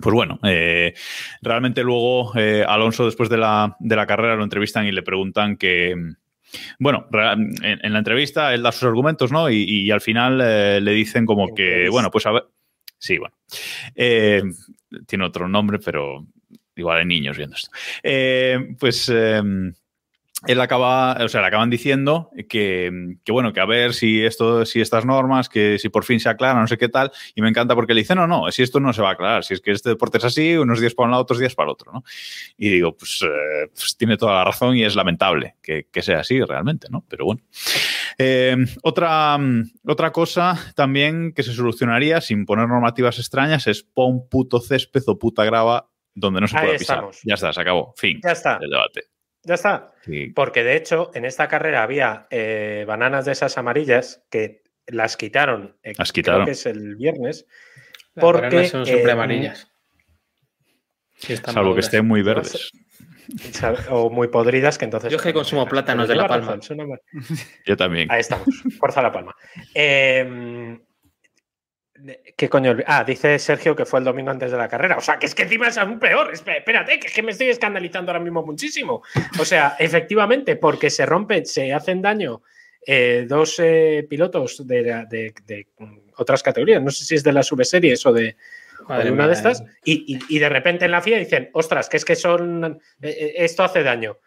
pues 0.00 0.14
bueno, 0.14 0.38
eh, 0.44 0.94
realmente 1.42 1.82
luego 1.82 2.32
eh, 2.38 2.64
Alonso 2.66 3.04
después 3.04 3.28
de 3.28 3.38
la, 3.38 3.76
de 3.80 3.96
la 3.96 4.06
carrera 4.06 4.36
lo 4.36 4.44
entrevistan 4.44 4.86
y 4.86 4.92
le 4.92 5.02
preguntan 5.02 5.56
que... 5.56 5.94
Bueno, 6.78 7.06
en, 7.12 7.78
en 7.82 7.92
la 7.92 7.98
entrevista 7.98 8.54
él 8.54 8.62
da 8.62 8.72
sus 8.72 8.84
argumentos, 8.84 9.30
¿no? 9.30 9.50
Y, 9.50 9.64
y 9.64 9.90
al 9.90 10.00
final 10.00 10.40
eh, 10.42 10.80
le 10.80 10.92
dicen 10.92 11.26
como 11.26 11.54
que, 11.54 11.88
bueno, 11.90 12.10
pues 12.10 12.24
a 12.26 12.32
ver... 12.32 12.44
Sí, 12.98 13.18
bueno. 13.18 13.34
Eh, 13.94 14.42
tiene 15.06 15.24
otro 15.24 15.48
nombre, 15.48 15.78
pero 15.78 16.26
igual 16.76 16.98
hay 16.98 17.06
niños 17.06 17.36
viendo 17.36 17.56
esto. 17.56 17.70
Eh, 18.02 18.74
pues 18.78 19.08
eh, 19.12 19.42
él 20.46 20.60
acaba, 20.60 21.16
o 21.24 21.28
sea, 21.28 21.40
le 21.40 21.48
acaban 21.48 21.68
diciendo 21.68 22.30
que, 22.48 23.16
que, 23.24 23.32
bueno, 23.32 23.52
que 23.52 23.58
a 23.58 23.64
ver 23.64 23.92
si 23.92 24.24
esto, 24.24 24.64
si 24.64 24.80
estas 24.80 25.04
normas, 25.04 25.48
que 25.48 25.78
si 25.80 25.88
por 25.88 26.04
fin 26.04 26.20
se 26.20 26.28
aclaran, 26.28 26.60
no 26.60 26.68
sé 26.68 26.78
qué 26.78 26.88
tal, 26.88 27.10
y 27.34 27.42
me 27.42 27.48
encanta 27.48 27.74
porque 27.74 27.92
le 27.92 28.02
dice, 28.02 28.14
no, 28.14 28.28
no, 28.28 28.50
si 28.52 28.62
esto 28.62 28.78
no 28.78 28.92
se 28.92 29.02
va 29.02 29.10
a 29.10 29.12
aclarar, 29.12 29.44
si 29.44 29.54
es 29.54 29.60
que 29.60 29.72
este 29.72 29.88
deporte 29.90 30.18
es 30.18 30.24
así, 30.24 30.56
unos 30.56 30.80
días 30.80 30.94
para 30.94 31.06
un 31.06 31.10
lado, 31.10 31.22
otros 31.24 31.40
días 31.40 31.56
para 31.56 31.66
el 31.66 31.72
otro, 31.72 31.92
¿no? 31.92 32.04
Y 32.56 32.68
digo, 32.68 32.96
pues, 32.96 33.20
eh, 33.22 33.68
pues 33.74 33.96
tiene 33.96 34.16
toda 34.16 34.34
la 34.34 34.44
razón 34.44 34.76
y 34.76 34.84
es 34.84 34.94
lamentable 34.94 35.56
que, 35.60 35.88
que 35.90 36.02
sea 36.02 36.20
así 36.20 36.40
realmente, 36.40 36.86
¿no? 36.88 37.04
Pero 37.08 37.24
bueno. 37.24 37.42
Eh, 38.16 38.56
otra, 38.82 39.38
otra 39.84 40.12
cosa 40.12 40.72
también 40.76 41.32
que 41.32 41.42
se 41.42 41.52
solucionaría 41.52 42.20
sin 42.20 42.46
poner 42.46 42.68
normativas 42.68 43.18
extrañas 43.18 43.66
es 43.66 43.82
pon 43.82 44.28
puto 44.28 44.60
césped 44.60 45.02
o 45.06 45.18
puta 45.18 45.44
grava 45.44 45.90
donde 46.14 46.40
no 46.40 46.48
se 46.48 46.56
Ahí 46.56 46.64
pueda 46.66 46.78
pisar. 46.78 46.96
estamos. 46.96 47.20
Ya 47.24 47.34
está, 47.34 47.52
se 47.52 47.60
acabó. 47.60 47.94
Fin 47.96 48.20
Ya 48.22 48.32
está, 48.32 48.58
debate. 48.58 49.17
Ya 49.42 49.54
está. 49.54 49.92
Sí. 50.02 50.28
Porque 50.34 50.64
de 50.64 50.76
hecho, 50.76 51.10
en 51.14 51.24
esta 51.24 51.48
carrera 51.48 51.82
había 51.82 52.26
eh, 52.30 52.84
bananas 52.86 53.24
de 53.24 53.32
esas 53.32 53.58
amarillas 53.58 54.24
que 54.30 54.62
las 54.86 55.16
quitaron, 55.16 55.76
eh, 55.82 55.92
Las 55.98 56.12
creo 56.12 56.44
que 56.44 56.52
es 56.52 56.66
el 56.66 56.96
viernes, 56.96 57.46
Las 58.14 58.24
porque, 58.24 58.68
son 58.68 58.86
siempre 58.86 59.10
eh, 59.10 59.12
amarillas. 59.12 59.70
Sí, 61.16 61.32
están 61.32 61.54
Salvo 61.54 61.74
que 61.74 61.80
estén 61.80 62.06
muy 62.06 62.22
verdes. 62.22 62.70
o 63.90 64.08
muy 64.08 64.28
podridas, 64.28 64.78
que 64.78 64.86
entonces... 64.86 65.10
Yo 65.10 65.16
es 65.18 65.22
que 65.22 65.32
consumo 65.32 65.66
plátanos 65.66 66.08
de 66.08 66.14
La 66.14 66.26
Palma. 66.26 66.56
razón, 66.56 66.98
Yo 67.66 67.76
también. 67.76 68.10
Ahí 68.10 68.20
estamos, 68.20 68.46
fuerza 68.78 69.02
la 69.02 69.12
palma. 69.12 69.34
Eh, 69.74 70.78
¿Qué 72.36 72.48
coño? 72.48 72.76
Ah, 72.86 73.02
dice 73.04 73.38
Sergio 73.38 73.74
que 73.74 73.84
fue 73.84 73.98
el 73.98 74.04
domingo 74.04 74.30
antes 74.30 74.50
de 74.52 74.56
la 74.56 74.68
carrera. 74.68 74.96
O 74.96 75.00
sea, 75.00 75.18
que 75.18 75.26
es 75.26 75.34
que 75.34 75.42
encima 75.42 75.68
es 75.68 75.78
aún 75.78 75.98
peor. 75.98 76.32
Espérate, 76.32 77.00
que 77.00 77.08
es 77.08 77.12
que 77.12 77.22
me 77.22 77.32
estoy 77.32 77.48
escandalizando 77.48 78.12
ahora 78.12 78.22
mismo 78.22 78.44
muchísimo. 78.44 79.02
O 79.40 79.44
sea, 79.44 79.76
efectivamente, 79.78 80.56
porque 80.56 80.90
se 80.90 81.04
rompen, 81.06 81.44
se 81.46 81.72
hacen 81.72 82.00
daño 82.02 82.42
eh, 82.86 83.26
dos 83.28 83.56
eh, 83.58 84.06
pilotos 84.08 84.66
de, 84.66 84.82
de- 85.08 85.34
de, 85.46 85.66
otras 86.16 86.42
categorías. 86.42 86.82
No 86.82 86.90
sé 86.90 87.04
si 87.04 87.14
es 87.16 87.24
de 87.24 87.32
las 87.32 87.46
subseries 87.46 88.04
o 88.06 88.12
de, 88.12 88.36
o 88.86 88.94
de 88.94 89.10
una 89.10 89.26
de 89.26 89.32
estas. 89.34 89.62
Y, 89.84 90.14
y- 90.14 90.36
y 90.36 90.38
de 90.38 90.48
repente 90.48 90.84
en 90.84 90.92
la 90.92 91.00
FIA 91.02 91.18
dicen, 91.18 91.50
ostras, 91.52 91.88
que 91.88 91.96
es 91.96 92.04
que 92.04 92.16
son. 92.16 92.80
eh, 93.02 93.34
esto 93.38 93.64
hace 93.64 93.82
daño. 93.82 94.18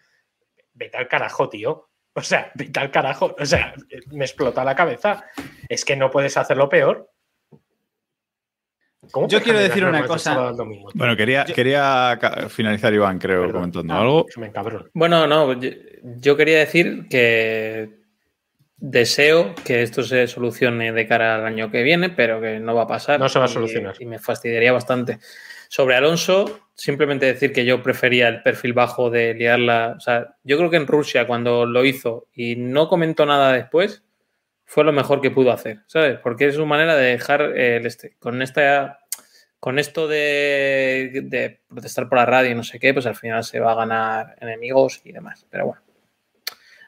Vete 0.74 0.98
al 0.98 1.08
carajo, 1.08 1.48
tío. 1.50 1.90
O 2.14 2.22
sea, 2.22 2.52
vete 2.56 2.80
al 2.80 2.92
carajo. 2.92 3.36
O 3.40 3.46
sea, 3.46 3.74
me 4.12 4.26
explota 4.26 4.64
la 4.66 4.76
cabeza. 4.76 5.26
Es 5.70 5.86
que 5.86 5.96
no 5.96 6.12
puedes 6.12 6.36
hacerlo 6.38 6.68
peor. 6.68 7.11
¿Cómo 9.10 9.28
Yo 9.28 9.42
quiero 9.42 9.60
decir 9.60 9.84
una 9.84 10.06
cosa. 10.06 10.52
Bueno, 10.94 11.18
quería, 11.18 11.44
quería 11.46 12.18
ca- 12.22 12.48
finalizar, 12.50 12.94
Iván, 12.94 13.18
creo, 13.18 13.42
Perdón. 13.48 13.72
comentando 13.72 13.94
Ah, 13.94 14.02
algo. 14.02 14.26
me. 14.38 14.52
Bueno, 14.94 15.26
no, 15.26 15.60
yo, 15.60 15.70
yo 16.04 16.38
quería 16.38 16.60
decir 16.60 17.08
que 17.10 18.02
deseo 18.78 19.56
que 19.66 19.82
esto 19.82 20.04
se 20.04 20.28
solucione 20.28 20.92
de 20.92 21.08
cara 21.08 21.36
al 21.36 21.46
año 21.46 21.72
que 21.72 21.82
viene, 21.84 22.10
pero 22.10 22.40
que 22.42 22.60
no 22.60 22.76
va 22.76 22.84
a 22.84 22.88
pasar. 22.88 23.20
No 23.20 23.28
se 23.28 23.40
va 23.40 23.46
a 23.46 23.50
Y- 23.50 23.52
solucionar. 23.54 23.96
Y 24.00 24.06
me 24.06 24.20
fastidiaría 24.20 24.72
bastante. 24.72 25.18
Sobre 25.68 25.96
Alonso, 25.96 26.68
simplemente 26.76 27.26
decir 27.26 27.54
que 27.54 27.66
yo 27.66 27.82
prefería 27.82 28.28
el 28.28 28.44
perfil 28.44 28.74
bajo 28.74 29.10
de 29.10 29.34
liarla. 29.34 29.96
O 29.98 30.00
sea, 30.00 30.36
yo 30.44 30.58
creo 30.58 30.70
que 30.70 30.78
en 30.78 30.86
Rusia, 30.88 31.26
cuando 31.26 31.66
lo 31.66 31.84
hizo 31.86 32.28
y 32.34 32.56
no 32.56 32.88
comentó 32.88 33.26
nada 33.26 33.54
después, 33.54 34.04
fue 34.74 34.86
lo 34.86 34.94
mejor 34.94 35.20
que 35.20 35.32
pudo 35.32 35.52
hacer, 35.52 35.80
¿sabes? 35.88 36.18
Porque 36.24 36.48
es 36.48 36.56
su 36.56 36.66
manera 36.66 36.96
de 36.96 37.08
dejar 37.08 37.42
el 37.42 37.86
este. 37.86 38.16
Con 38.20 38.42
esta. 38.42 39.00
Con 39.60 39.78
esto 39.80 40.08
de, 40.08 41.24
de 41.26 41.60
protestar 41.68 42.08
por 42.08 42.18
la 42.18 42.26
radio 42.26 42.52
y 42.52 42.56
no 42.56 42.64
sé 42.64 42.80
qué, 42.80 42.94
pues 42.94 43.06
al 43.06 43.16
final 43.18 43.44
se 43.44 43.60
va 43.60 43.74
a 43.74 43.76
ganar 43.76 44.36
enemigos 44.40 45.02
y 45.04 45.12
demás. 45.12 45.46
Pero 45.50 45.66
bueno. 45.66 45.82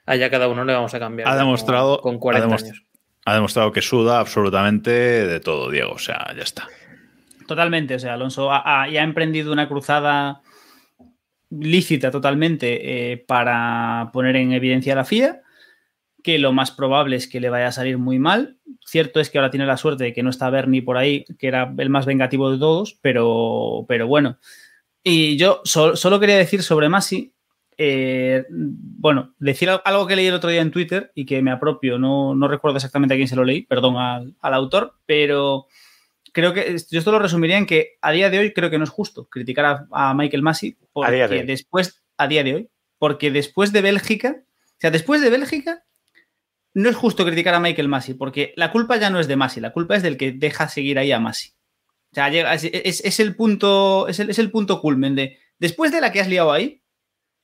Allá 0.06 0.30
cada 0.30 0.48
uno 0.48 0.64
le 0.64 0.72
vamos 0.74 0.94
a 0.94 1.00
cambiar. 1.00 1.28
Ha 1.28 1.36
demostrado. 1.36 2.00
Con 2.00 2.20
40 2.20 2.46
ha 2.46 2.48
demostra- 2.48 2.70
años. 2.72 2.86
Ha 3.26 3.34
demostrado 3.36 3.72
que 3.74 3.82
suda 3.82 4.20
absolutamente 4.20 4.90
de 4.92 5.40
todo, 5.42 5.70
Diego. 5.70 5.92
O 5.92 6.00
sea, 6.00 6.26
ya 6.36 6.42
está. 6.44 6.68
Totalmente, 7.48 7.96
o 7.96 8.00
sea, 8.00 8.14
Alonso 8.14 8.50
ha, 8.52 8.64
ha- 8.84 8.88
ya 8.90 9.02
ha 9.02 9.04
emprendido 9.04 9.52
una 9.52 9.68
cruzada 9.68 10.42
lícita 11.52 12.10
totalmente 12.10 13.12
eh, 13.12 13.18
para 13.18 14.10
poner 14.14 14.36
en 14.38 14.54
evidencia 14.54 14.94
a 14.94 14.96
la 14.96 15.06
FIA, 15.06 15.42
que 16.24 16.40
lo 16.40 16.54
más 16.54 16.72
probable 16.72 17.16
es 17.18 17.28
que 17.28 17.40
le 17.40 17.50
vaya 17.50 17.68
a 17.68 17.72
salir 17.72 17.98
muy 17.98 18.18
mal. 18.18 18.58
Cierto 18.86 19.20
es 19.20 19.30
que 19.30 19.38
ahora 19.38 19.52
tiene 19.52 19.66
la 19.66 19.78
suerte 19.78 20.06
de 20.06 20.14
que 20.14 20.24
no 20.24 20.30
está 20.30 20.50
Bernie 20.50 20.82
por 20.82 20.98
ahí, 20.98 21.26
que 21.38 21.48
era 21.48 21.72
el 21.78 21.90
más 21.90 22.06
vengativo 22.06 22.50
de 22.52 22.58
todos, 22.58 22.98
pero, 23.02 23.86
pero 23.88 24.08
bueno. 24.08 24.38
Y 25.04 25.38
yo 25.38 25.62
sol- 25.66 25.98
solo 25.98 26.20
quería 26.20 26.38
decir 26.38 26.64
sobre 26.64 26.90
Masi, 26.90 27.34
eh, 27.78 28.46
bueno, 28.50 29.34
decir 29.40 29.70
al- 29.70 29.82
algo 29.84 30.08
que 30.08 30.16
leí 30.16 30.28
el 30.28 30.34
otro 30.36 30.50
día 30.50 30.62
en 30.62 30.72
Twitter 30.72 31.12
y 31.16 31.26
que 31.26 31.42
me 31.42 31.52
apropio, 31.52 32.00
no, 32.00 32.36
no 32.36 32.48
recuerdo 32.48 32.78
exactamente 32.78 33.16
a 33.16 33.18
quién 33.18 33.28
se 33.28 33.36
lo 33.36 33.44
leí, 33.44 33.64
perdón 33.64 33.98
al, 33.98 34.36
al 34.42 34.54
autor, 34.54 34.96
pero 35.06 35.66
creo 36.32 36.54
que 36.54 36.78
yo 36.90 37.00
esto 37.00 37.12
lo 37.12 37.20
resumiría 37.20 37.58
en 37.58 37.66
que 37.66 37.98
a 38.02 38.12
día 38.12 38.30
de 38.30 38.40
hoy 38.40 38.54
creo 38.54 38.70
que 38.70 38.78
no 38.78 38.84
es 38.86 38.90
justo 38.90 39.28
criticar 39.28 39.66
a, 39.66 39.88
a 39.92 40.14
Michael 40.14 40.42
Masi 40.44 40.78
porque 40.94 41.10
A 41.24 41.28
de 41.28 41.36
después, 41.48 42.02
a 42.18 42.28
día 42.28 42.44
de 42.44 42.54
hoy, 42.56 42.70
porque 42.98 43.30
después 43.32 43.74
de 43.74 43.82
Bélgica, 43.82 44.38
o 44.40 44.76
sea, 44.80 44.92
después 44.92 45.20
de 45.22 45.30
Bélgica, 45.30 45.84
no 46.74 46.90
es 46.90 46.96
justo 46.96 47.26
criticar 47.26 47.54
a 47.54 47.60
Michael 47.60 47.88
Masi, 47.88 48.14
porque 48.16 48.54
la 48.56 48.72
culpa 48.72 48.98
ya 48.98 49.10
no 49.10 49.20
es 49.20 49.28
de 49.28 49.36
Masi, 49.36 49.60
la 49.62 49.72
culpa 49.74 49.96
es 49.96 50.04
del 50.04 50.18
que 50.18 50.32
deja 50.32 50.68
seguir 50.68 50.98
ahí 51.00 51.12
a 51.12 51.20
Masi. 51.20 51.50
O 52.12 52.16
sea, 52.16 52.30
llega- 52.30 52.54
es, 52.54 52.64
es- 52.64 53.20
el 53.20 53.36
punto, 53.36 54.08
es 54.08 54.20
el, 54.20 54.30
es 54.30 54.40
el 54.40 54.52
punto 54.52 54.80
culmen 54.82 55.16
de 55.16 55.38
después 55.60 55.92
de 55.92 56.02
la 56.02 56.12
que 56.12 56.20
has 56.22 56.28
liado 56.28 56.52
ahí, 56.52 56.82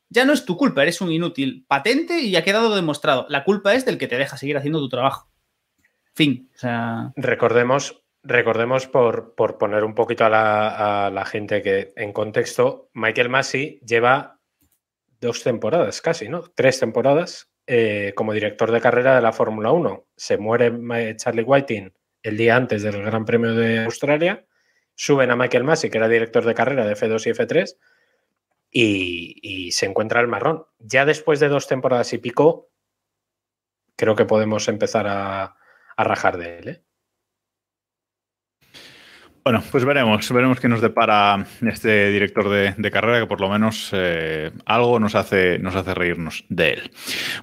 ya 0.10 0.26
no 0.26 0.34
es 0.34 0.46
tu 0.46 0.58
culpa, 0.58 0.82
eres 0.82 1.02
un 1.02 1.12
inútil 1.12 1.66
patente 1.68 2.20
y 2.22 2.36
ha 2.36 2.44
quedado 2.44 2.76
demostrado. 2.76 3.26
La 3.30 3.44
culpa 3.44 3.74
es 3.76 3.86
del 3.86 3.98
que 4.00 4.08
te 4.08 4.18
deja 4.18 4.38
seguir 4.38 4.58
haciendo 4.58 4.80
tu 4.80 4.90
trabajo. 4.90 5.30
Fin. 6.16 6.50
O 6.56 6.58
sea, 6.58 7.14
Recordemos, 7.16 8.02
recordemos 8.24 8.88
por, 8.88 9.36
por 9.36 9.58
poner 9.60 9.84
un 9.84 9.94
poquito 9.96 10.26
a 10.26 10.30
la, 10.30 11.06
a 11.06 11.10
la 11.12 11.26
gente 11.26 11.62
que 11.62 11.94
en 11.96 12.12
contexto, 12.14 12.90
Michael 12.94 13.30
Massey 13.30 13.80
lleva 13.86 14.40
dos 15.22 15.44
temporadas 15.44 16.02
casi, 16.02 16.28
¿no? 16.30 16.42
Tres 16.56 16.80
temporadas 16.80 17.49
eh, 17.72 18.14
como 18.16 18.34
director 18.34 18.72
de 18.72 18.82
carrera 18.82 19.16
de 19.16 19.22
la 19.22 19.32
Fórmula 19.32 19.72
1. 19.72 20.08
Se 20.16 20.38
muere 20.40 20.72
Ma- 20.72 21.16
Charlie 21.16 21.44
Whiting 21.44 21.94
el 22.24 22.36
día 22.36 22.56
antes 22.56 22.82
del 22.82 23.02
Gran 23.04 23.26
Premio 23.26 23.54
de 23.54 23.84
Australia. 23.86 24.44
Suben 24.96 25.30
a 25.30 25.36
Michael 25.36 25.64
Massey, 25.64 25.90
que 25.92 26.00
era 26.00 26.08
director 26.08 26.44
de 26.46 26.56
carrera 26.56 26.86
de 26.86 26.96
F2 26.96 27.28
y 27.28 27.30
F3, 27.30 27.78
y, 28.72 29.40
y 29.68 29.72
se 29.72 29.86
encuentra 29.86 30.20
el 30.20 30.28
marrón. 30.28 30.66
Ya 30.80 31.06
después 31.06 31.40
de 31.40 31.48
dos 31.48 31.68
temporadas 31.68 32.12
y 32.14 32.18
pico, 32.18 32.70
creo 33.96 34.16
que 34.16 34.26
podemos 34.26 34.68
empezar 34.68 35.06
a, 35.08 35.56
a 35.96 36.04
rajar 36.04 36.38
de 36.38 36.58
él. 36.60 36.68
¿eh? 36.70 36.84
Bueno, 39.50 39.64
pues 39.72 39.84
veremos, 39.84 40.32
veremos 40.32 40.60
qué 40.60 40.70
nos 40.70 40.80
depara 40.80 41.44
este 41.64 42.12
director 42.12 42.50
de, 42.50 42.92
carrera, 42.92 43.22
que 43.22 43.26
por 43.26 43.42
lo 43.42 43.50
menos 43.50 43.90
eh, 43.94 44.52
algo 44.64 45.00
nos 45.00 45.16
hace, 45.16 45.58
nos 45.58 45.76
hace 45.76 45.96
reírnos 45.96 46.46
de 46.50 46.74
él. 46.74 46.92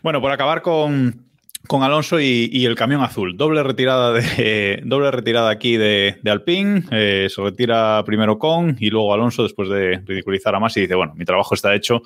Bueno, 0.05 0.21
por 0.21 0.31
acabar 0.31 0.63
con, 0.63 1.27
con 1.67 1.83
Alonso 1.83 2.21
y, 2.21 2.49
y 2.53 2.65
el 2.67 2.77
camión 2.77 3.03
azul. 3.03 3.37
Doble 3.37 3.65
retirada 3.65 4.13
de 4.13 4.83
doble 4.85 5.11
retirada 5.11 5.51
aquí 5.51 5.77
de, 5.77 6.17
Alpine. 6.27 6.85
eh, 6.93 7.27
se 7.29 7.43
retira 7.43 8.05
primero 8.07 8.39
con 8.39 8.77
y 8.79 8.89
luego 8.91 9.13
Alonso, 9.13 9.43
después 9.43 9.69
de 9.69 10.01
ridiculizar 10.07 10.55
a 10.55 10.61
Masi, 10.61 10.83
dice: 10.83 10.95
Bueno, 10.95 11.13
mi 11.17 11.25
trabajo 11.25 11.57
está 11.57 11.75
hecho, 11.75 12.03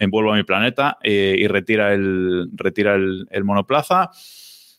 envuelvo 0.00 0.32
a 0.32 0.36
mi 0.36 0.42
planeta 0.42 0.98
eh, 1.00 1.36
y 1.38 1.46
retira 1.46 1.94
el, 1.94 2.48
retira 2.56 2.96
el 2.96 3.44
monoplaza. 3.44 4.10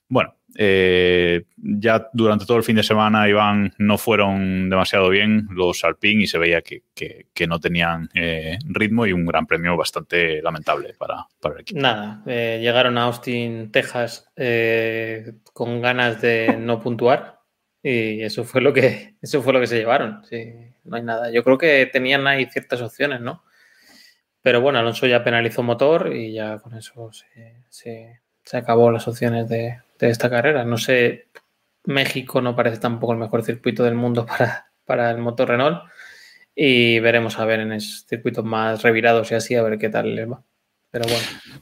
Bueno, 0.09 0.34
eh, 0.57 1.43
ya 1.57 2.09
durante 2.13 2.45
todo 2.45 2.57
el 2.57 2.63
fin 2.63 2.75
de 2.77 2.83
semana, 2.83 3.27
Iván, 3.27 3.73
no 3.77 3.97
fueron 3.97 4.69
demasiado 4.69 5.09
bien 5.09 5.47
los 5.51 5.83
Alpine 5.83 6.23
y 6.23 6.27
se 6.27 6.37
veía 6.37 6.61
que, 6.61 6.83
que- 6.93 7.27
que 7.33 7.47
no 7.47 7.59
tenían 7.59 8.09
eh, 8.13 8.57
ritmo 8.65 9.05
y 9.05 9.11
un 9.13 9.25
gran 9.25 9.45
premio 9.45 9.75
bastante 9.77 10.41
lamentable 10.41 10.93
para, 10.97 11.27
para 11.41 11.55
el 11.55 11.61
equipo. 11.61 11.79
Nada, 11.81 12.23
eh, 12.25 12.59
llegaron 12.61 12.97
a 12.97 13.03
Austin, 13.03 13.71
Texas, 13.71 14.27
eh, 14.35 15.33
con 15.53 15.81
ganas 15.81 16.21
de 16.21 16.55
no 16.57 16.79
puntuar 16.79 17.39
y 17.83 18.21
eso 18.23 18.43
fue 18.45 18.61
lo 18.61 18.73
que 18.73 19.15
eso 19.21 19.41
fue 19.41 19.53
lo 19.53 19.59
que 19.59 19.67
se 19.67 19.77
llevaron. 19.77 20.23
Sí, 20.25 20.53
no 20.85 20.95
hay 20.95 21.03
nada. 21.03 21.31
Yo 21.31 21.43
creo 21.43 21.57
que 21.57 21.85
tenían 21.91 22.25
ahí 22.27 22.45
ciertas 22.45 22.81
opciones, 22.81 23.21
¿no? 23.21 23.43
Pero 24.41 24.61
bueno, 24.61 24.79
Alonso 24.79 25.07
ya 25.07 25.23
penalizó 25.23 25.63
motor 25.63 26.13
y 26.15 26.33
ya 26.33 26.59
con 26.59 26.75
eso 26.75 27.11
se, 27.11 27.55
se- 27.69 28.21
se 28.43 28.57
acabó 28.57 28.91
las 28.91 29.07
opciones 29.07 29.49
de, 29.49 29.79
esta 30.09 30.29
carrera. 30.29 30.65
No 30.65 30.77
sé, 30.77 31.29
México 31.85 32.41
no 32.41 32.55
parece 32.55 32.77
tampoco 32.77 33.13
el 33.13 33.19
mejor 33.19 33.43
circuito 33.43 33.83
del 33.83 33.95
mundo 33.95 34.25
para, 34.27 34.71
para 34.85 35.11
el 35.11 35.17
motor 35.19 35.49
Renault 35.49 35.83
y 36.55 36.99
veremos 36.99 37.37
a 37.39 37.45
ver 37.45 37.59
en 37.59 37.79
circuitos 37.81 38.45
más 38.45 38.81
revirados 38.81 39.31
y 39.31 39.35
así 39.35 39.55
a 39.55 39.63
ver 39.63 39.77
qué 39.77 39.89
tal 39.89 40.15
les 40.15 40.31
va. 40.31 40.43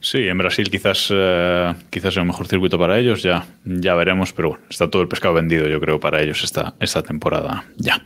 Sí, 0.00 0.28
en 0.28 0.38
Brasil 0.38 0.70
quizás, 0.70 1.08
eh, 1.10 1.72
quizás 1.90 2.14
sea 2.14 2.22
un 2.22 2.28
mejor 2.28 2.46
circuito 2.46 2.78
para 2.78 2.98
ellos, 2.98 3.22
ya, 3.22 3.46
ya 3.64 3.94
veremos, 3.94 4.32
pero 4.32 4.50
bueno, 4.50 4.64
está 4.68 4.90
todo 4.90 5.02
el 5.02 5.08
pescado 5.08 5.34
vendido, 5.34 5.66
yo 5.66 5.80
creo, 5.80 5.98
para 5.98 6.20
ellos 6.20 6.44
esta, 6.44 6.74
esta 6.78 7.02
temporada 7.02 7.64
ya. 7.76 8.02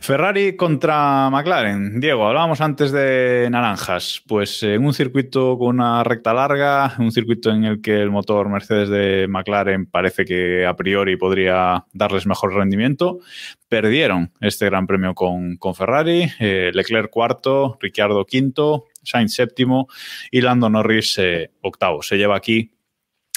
Ferrari 0.00 0.56
contra 0.56 1.30
McLaren. 1.30 2.00
Diego, 2.00 2.26
hablábamos 2.26 2.60
antes 2.60 2.92
de 2.92 3.48
naranjas. 3.50 4.22
Pues 4.26 4.62
en 4.62 4.84
un 4.84 4.92
circuito 4.92 5.56
con 5.58 5.80
una 5.80 6.04
recta 6.04 6.34
larga, 6.34 6.94
un 6.98 7.10
circuito 7.10 7.50
en 7.50 7.64
el 7.64 7.80
que 7.80 8.00
el 8.02 8.10
motor 8.10 8.48
Mercedes 8.48 8.88
de 8.88 9.26
McLaren 9.28 9.86
parece 9.86 10.24
que 10.24 10.66
a 10.66 10.76
priori 10.76 11.16
podría 11.16 11.84
darles 11.92 12.26
mejor 12.26 12.54
rendimiento, 12.54 13.20
perdieron 13.68 14.30
este 14.40 14.66
gran 14.66 14.86
premio 14.86 15.14
con, 15.14 15.56
con 15.56 15.74
Ferrari. 15.74 16.30
eh, 16.38 16.70
Leclerc 16.74 17.10
cuarto, 17.10 17.78
Ricciardo 17.80 18.24
quinto, 18.24 18.84
Sainz 19.04 19.34
séptimo 19.34 19.88
y 20.30 20.40
Lando 20.40 20.68
Norris 20.68 21.18
eh, 21.18 21.50
octavo. 21.60 22.02
Se 22.02 22.16
lleva 22.16 22.36
aquí 22.36 22.72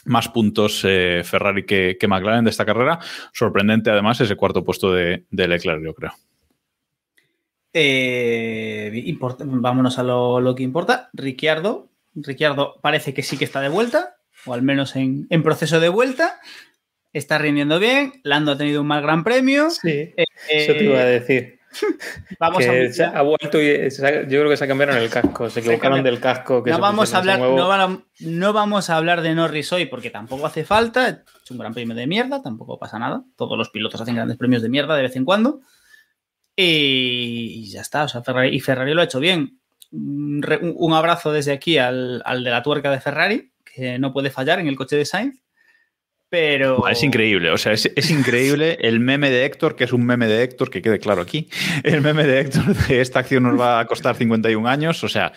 más 0.05 0.29
puntos 0.29 0.83
eh, 0.85 1.21
Ferrari 1.25 1.65
que, 1.65 1.97
que 1.99 2.07
McLaren 2.07 2.45
de 2.45 2.49
esta 2.49 2.65
carrera. 2.65 2.99
Sorprendente 3.33 3.89
además 3.89 4.21
ese 4.21 4.35
cuarto 4.35 4.63
puesto 4.63 4.93
de, 4.93 5.25
de 5.29 5.47
Leclerc, 5.47 5.83
yo 5.83 5.93
creo. 5.93 6.13
Eh, 7.73 9.15
vámonos 9.19 9.99
a 9.99 10.03
lo, 10.03 10.39
lo 10.39 10.55
que 10.55 10.63
importa. 10.63 11.09
Ricciardo. 11.13 11.89
Ricciardo 12.15 12.79
parece 12.81 13.13
que 13.13 13.21
sí 13.21 13.37
que 13.37 13.45
está 13.45 13.61
de 13.61 13.69
vuelta, 13.69 14.15
o 14.45 14.53
al 14.53 14.63
menos 14.63 14.95
en, 14.95 15.27
en 15.29 15.43
proceso 15.43 15.79
de 15.79 15.89
vuelta. 15.89 16.39
Está 17.13 17.37
rindiendo 17.37 17.79
bien. 17.79 18.13
Lando 18.23 18.53
ha 18.53 18.57
tenido 18.57 18.81
un 18.81 18.87
mal 18.87 19.01
gran 19.01 19.23
premio. 19.23 19.69
Sí, 19.69 19.89
Eh, 19.89 20.25
eso 20.49 20.73
te 20.73 20.83
iba 20.85 20.99
a 20.99 21.05
decir. 21.05 21.56
Vamos 22.39 22.65
a 22.65 22.71
Que 22.71 22.93
se 22.93 23.03
ha 23.03 23.21
vuelto 23.21 23.61
y 23.61 23.89
se 23.91 24.05
ha- 24.05 24.21
yo 24.23 24.39
creo 24.39 24.49
que 24.49 24.57
se 24.57 24.67
cambiaron 24.67 24.97
el 24.97 25.09
casco, 25.09 25.49
se 25.49 25.59
equivocaron 25.61 26.03
del 26.03 26.19
casco. 26.19 26.63
Que 26.63 26.71
no 26.71 26.79
vamos, 26.79 27.13
a 27.13 27.17
hablar, 27.19 27.39
no, 27.39 27.71
a- 28.49 28.51
vamos 28.51 28.89
a 28.89 28.97
hablar 28.97 29.21
de 29.21 29.33
Norris 29.35 29.71
hoy 29.73 29.85
porque 29.85 30.09
tampoco 30.09 30.45
hace 30.45 30.63
falta. 30.65 31.23
Es 31.43 31.51
un 31.51 31.57
gran 31.57 31.73
premio 31.73 31.95
de 31.95 32.07
mierda, 32.07 32.41
tampoco 32.41 32.77
pasa 32.77 32.99
nada. 32.99 33.23
Todos 33.35 33.57
los 33.57 33.69
pilotos 33.69 33.99
hacen 34.01 34.15
grandes 34.15 34.37
premios 34.37 34.61
de 34.61 34.69
mierda 34.69 34.95
de 34.95 35.03
vez 35.03 35.15
en 35.15 35.25
cuando. 35.25 35.61
Y, 36.55 37.63
y 37.65 37.69
ya 37.69 37.81
está. 37.81 38.03
O 38.03 38.07
sea, 38.07 38.23
Ferrari, 38.23 38.55
y 38.55 38.59
Ferrari 38.59 38.93
lo 38.93 39.01
ha 39.01 39.05
hecho 39.05 39.19
bien. 39.19 39.59
Un 39.91 40.93
abrazo 40.93 41.31
desde 41.31 41.53
aquí 41.53 41.77
al, 41.77 42.21
al 42.25 42.43
de 42.43 42.49
la 42.49 42.61
tuerca 42.63 42.91
de 42.91 42.99
Ferrari, 42.99 43.51
que 43.63 43.97
no 43.99 44.11
puede 44.11 44.29
fallar 44.29 44.59
en 44.59 44.67
el 44.67 44.75
coche 44.75 44.95
de 44.97 45.05
Sainz. 45.05 45.41
Pero. 46.29 46.87
Es 46.87 47.03
increíble, 47.03 47.51
o 47.51 47.57
sea, 47.57 47.71
es, 47.71 47.91
es 47.95 48.11
increíble 48.11 48.77
el 48.81 48.99
meme 48.99 49.29
de 49.29 49.45
Héctor, 49.45 49.75
que 49.75 49.85
es 49.85 49.93
un 49.93 50.05
meme 50.05 50.27
de 50.27 50.43
Héctor, 50.43 50.69
que 50.69 50.81
quede 50.81 50.99
claro 50.99 51.21
aquí. 51.21 51.49
El 51.83 52.01
meme 52.01 52.25
de 52.25 52.41
Héctor 52.41 52.65
de 52.65 53.01
esta 53.01 53.19
acción 53.19 53.43
nos 53.43 53.59
va 53.59 53.79
a 53.79 53.85
costar 53.85 54.15
51 54.15 54.67
años. 54.67 55.03
O 55.03 55.09
sea, 55.09 55.31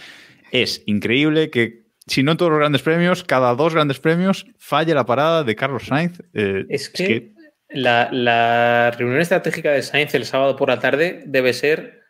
es 0.50 0.82
increíble 0.86 1.50
que, 1.50 1.84
si 2.06 2.22
no 2.24 2.36
todos 2.36 2.50
los 2.50 2.58
grandes 2.58 2.82
premios, 2.82 3.22
cada 3.22 3.54
dos 3.54 3.74
grandes 3.74 4.00
premios 4.00 4.46
falle 4.58 4.94
la 4.94 5.06
parada 5.06 5.44
de 5.44 5.54
Carlos 5.54 5.86
Sainz. 5.86 6.20
Eh, 6.34 6.64
Es 6.68 6.88
que, 6.88 7.34
La, 7.68 8.08
la 8.10 8.90
reunión 8.98 9.20
estratégica 9.20 9.70
de 9.70 9.82
Sainz 9.82 10.12
el 10.14 10.24
sábado 10.24 10.56
por 10.56 10.68
la 10.70 10.80
tarde 10.80 11.22
debe 11.26 11.52
ser. 11.52 12.00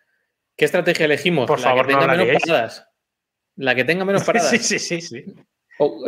¿Qué 0.56 0.64
estrategia 0.64 1.04
elegimos? 1.04 1.46
Por 1.46 1.60
la 1.60 1.68
favor, 1.68 1.86
que 1.86 1.92
no 1.92 1.98
tenga 2.00 2.14
la 2.16 2.24
menos 2.24 2.42
paradas. 2.42 2.86
La 3.56 3.74
que 3.74 3.84
tenga 3.84 4.04
menos 4.06 4.24
paradas. 4.26 4.48
Sí, 4.50 4.58
sí, 4.58 4.78
sí, 4.78 5.00
sí. 5.02 5.24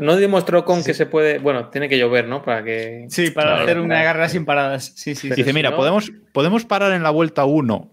No 0.00 0.16
demostró 0.16 0.64
con 0.64 0.84
que 0.84 0.94
se 0.94 1.06
puede. 1.06 1.38
Bueno, 1.38 1.68
tiene 1.70 1.88
que 1.88 1.98
llover, 1.98 2.28
¿no? 2.28 2.42
Para 2.42 2.62
que. 2.62 3.06
Sí, 3.08 3.30
para 3.30 3.62
hacer 3.62 3.80
una 3.80 4.02
carrera 4.02 4.28
sin 4.28 4.44
paradas. 4.44 4.92
Sí, 4.96 5.14
sí. 5.14 5.30
Dice, 5.30 5.44
si 5.44 5.52
mira, 5.52 5.70
no- 5.70 5.76
podemos, 5.76 6.12
podemos 6.32 6.64
parar 6.64 6.92
en 6.92 7.02
la 7.02 7.10
vuelta 7.10 7.44
1 7.44 7.90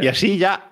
y 0.00 0.06
así 0.06 0.38
ya 0.38 0.70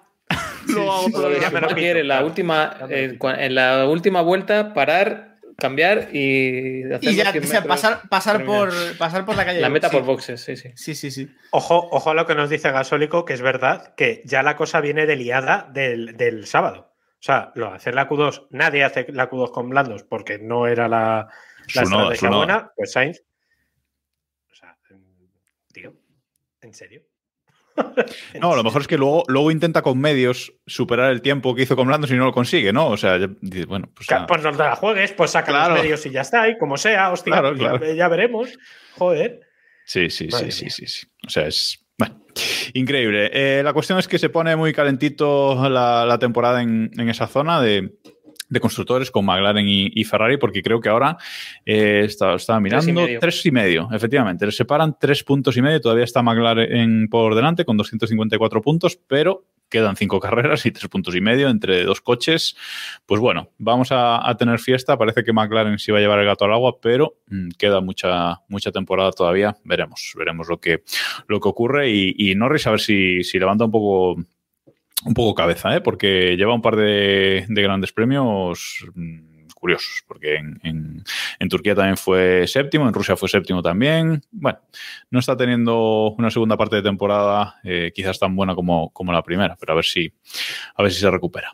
lo 0.68 0.93
hago 0.93 1.09
Ya 1.41 1.51
me 1.51 2.05
la 2.05 2.24
última, 2.24 2.76
eh, 2.89 3.18
en 3.20 3.55
la 3.55 3.86
última 3.89 4.22
vuelta 4.22 4.72
parar 4.74 5.39
cambiar 5.57 6.14
y 6.14 6.84
hacer 6.84 6.99
Y 7.11 7.16
ya, 7.16 7.24
los 7.24 7.32
100 7.32 7.45
o 7.45 7.47
sea, 7.47 7.61
metros, 7.61 7.66
pasar, 7.66 8.09
pasar, 8.09 8.45
por, 8.45 8.72
pasar 8.97 9.24
por 9.24 9.36
la 9.36 9.45
calle. 9.45 9.61
La 9.61 9.68
meta 9.68 9.89
sí. 9.89 9.97
por 9.97 10.05
boxes, 10.05 10.41
sí, 10.41 10.57
sí. 10.57 10.70
Sí, 10.76 10.95
sí, 10.95 11.11
sí. 11.11 11.28
Ojo, 11.51 11.89
ojo 11.91 12.11
a 12.11 12.14
lo 12.14 12.26
que 12.26 12.36
nos 12.36 12.49
dice 12.49 12.70
Gasólico, 12.70 13.24
que 13.24 13.34
es 13.34 13.43
verdad 13.43 13.95
que 13.97 14.22
ya 14.24 14.45
la 14.45 14.55
cosa 14.57 14.80
viene 14.80 15.05
de 15.07 15.16
liada 15.16 15.68
del, 15.72 16.16
del 16.16 16.47
sábado. 16.47 16.88
O 17.21 17.23
sea, 17.23 17.51
lo 17.57 17.71
de 17.71 17.77
hacer 17.77 17.95
la 17.95 18.09
Q2, 18.09 18.47
nadie 18.51 18.85
hace 18.85 19.07
la 19.12 19.29
Q2 19.29 19.51
con 19.51 19.69
blandos 19.71 20.05
porque 20.05 20.39
no 20.39 20.66
era 20.69 20.87
la, 20.89 21.29
la 21.75 21.83
estrategia 21.83 22.31
buena, 22.31 22.71
pues 22.77 22.93
Sainz. 22.93 23.21
O 24.51 24.55
sea, 24.55 24.77
tío, 25.73 25.95
¿en 26.61 26.75
serio? 26.75 27.03
No, 28.41 28.57
lo 28.57 28.64
mejor 28.64 28.83
es 28.83 28.89
que 28.89 28.99
luego, 28.99 29.23
luego 29.29 29.51
intenta 29.53 29.83
con 29.83 29.99
medios 30.01 30.53
superar 30.66 31.11
el 31.12 31.23
tiempo 31.23 31.55
que 31.55 31.62
hizo 31.62 31.77
con 31.77 31.87
Blandos 31.87 32.11
y 32.11 32.14
no 32.14 32.25
lo 32.25 32.33
consigue, 32.33 32.73
¿no? 32.73 32.89
O 32.89 32.97
sea, 32.97 33.19
dice, 33.19 33.66
bueno, 33.66 33.89
pues. 33.95 34.09
Pues 34.27 34.43
no 34.43 34.51
te 34.53 34.59
la 34.59 34.75
juegues, 34.77 35.12
pues 35.12 35.31
saca 35.31 35.53
Claro. 35.53 35.75
los 35.75 35.83
medios 35.83 36.05
y 36.07 36.11
ya 36.11 36.23
está, 36.23 36.49
y 36.49 36.59
como 36.59 36.77
sea, 36.77 37.11
hostia, 37.12 37.33
Claro, 37.33 37.55
ya- 37.95 38.09
veremos. 38.09 38.57
Joder. 38.97 39.41
Sí, 39.85 40.11
sí, 40.11 40.27
sí, 40.27 40.33
Madre 40.33 40.51
sí, 40.51 40.64
mía. 40.64 40.71
sí, 40.71 40.87
sí. 40.87 41.07
O 41.27 41.31
sea, 41.31 41.47
es. 41.47 41.85
Bueno, 41.99 42.20
increíble. 42.74 43.30
Eh, 43.32 43.62
la 43.62 43.72
cuestión 43.72 43.99
es 43.99 44.07
que 44.09 44.18
se 44.18 44.28
pone 44.28 44.55
muy 44.57 44.72
calentito 44.72 45.68
la, 45.68 46.07
la 46.07 46.18
temporada 46.18 46.62
en, 46.62 46.90
en 46.96 47.09
esa 47.09 47.26
zona 47.26 47.61
de, 47.61 47.99
de 48.49 48.61
constructores 48.61 49.11
con 49.11 49.24
McLaren 49.24 49.66
y, 49.68 49.90
y 49.94 50.05
Ferrari, 50.05 50.36
porque 50.36 50.62
creo 50.62 50.80
que 50.80 50.88
ahora 50.88 51.16
eh, 51.66 52.03
estaba, 52.05 52.36
estaba 52.36 52.61
Tres 52.61 52.84
y 52.84 52.86
mirando 52.92 53.07
medio. 53.07 53.20
tres 53.20 53.46
y 53.46 53.51
medio, 53.51 53.88
efectivamente. 53.92 54.46
Les 54.46 54.57
separan 54.57 54.96
tres 54.99 55.22
puntos 55.24 55.57
y 55.57 55.62
medio. 55.62 55.80
Todavía 55.80 56.05
está 56.05 56.22
McLaren 56.22 57.09
por 57.09 57.34
delante 57.34 57.64
con 57.64 57.76
254 57.76 58.62
puntos, 58.62 58.99
pero 59.07 59.44
quedan 59.69 59.97
cinco 59.97 60.21
carreras 60.21 60.66
y 60.66 60.73
tres 60.73 60.89
puntos 60.89 61.14
y 61.14 61.21
medio 61.21 61.49
entre 61.49 61.85
dos 61.85 62.01
coches. 62.01 62.57
Pues 63.07 63.21
bueno, 63.21 63.51
vamos 63.59 63.89
a, 63.91 64.35
tener 64.39 64.59
fiesta. 64.59 64.97
Parece 64.97 65.25
que 65.25 65.33
McLaren 65.33 65.79
sí 65.79 65.93
va 65.93 65.99
a 65.99 66.01
llevar 66.01 66.19
el 66.19 66.27
gato 66.27 66.45
al 66.45 66.53
agua, 66.53 66.81
pero 66.81 67.16
mm, 67.29 67.51
queda 67.59 67.81
mucha, 67.81 68.41
mucha 68.49 68.71
temporada 68.73 69.11
todavía. 69.12 69.57
Veremos, 69.64 70.12
veremos 70.16 70.49
lo 70.49 70.61
que, 70.61 70.83
lo 71.27 71.41
que 71.41 71.49
ocurre. 71.49 71.91
Y, 71.91 72.14
y 72.16 72.35
Norris 72.35 72.66
a 72.66 72.71
ver 72.71 72.81
si, 72.81 73.23
si 73.25 73.39
levanta 73.39 73.64
un 73.64 73.71
poco, 73.71 74.16
un 75.05 75.14
poco 75.14 75.35
cabeza, 75.35 75.75
¿eh? 75.77 75.81
porque 75.81 76.37
lleva 76.37 76.55
un 76.55 76.62
par 76.62 76.77
de, 76.77 77.45
de 77.49 77.62
grandes 77.62 77.93
premios 77.93 78.85
mm, 78.95 79.28
curiosos, 79.59 80.04
porque 80.06 80.36
en, 80.36 81.04
Turquía 81.48 81.74
también 81.74 81.96
fue 81.96 82.46
séptimo, 82.46 82.86
en 82.86 82.94
Rusia 82.94 83.16
fue 83.16 83.28
séptimo 83.28 83.62
también. 83.62 84.22
Bueno, 84.30 84.61
no 85.11 85.18
está 85.18 85.36
teniendo 85.36 86.14
una 86.18 86.30
segunda 86.30 86.56
parte 86.56 86.76
de 86.76 86.82
temporada 86.82 87.56
eh, 87.64 87.92
quizás 87.94 88.18
tan 88.18 88.36
buena 88.36 88.54
como, 88.54 88.90
como 88.90 89.12
la 89.12 89.22
primera, 89.22 89.56
pero 89.59 89.72
a 89.72 89.76
ver 89.76 89.84
si, 89.84 90.12
a 90.76 90.82
ver 90.82 90.92
si 90.92 91.00
se 91.00 91.11
recupera. 91.11 91.52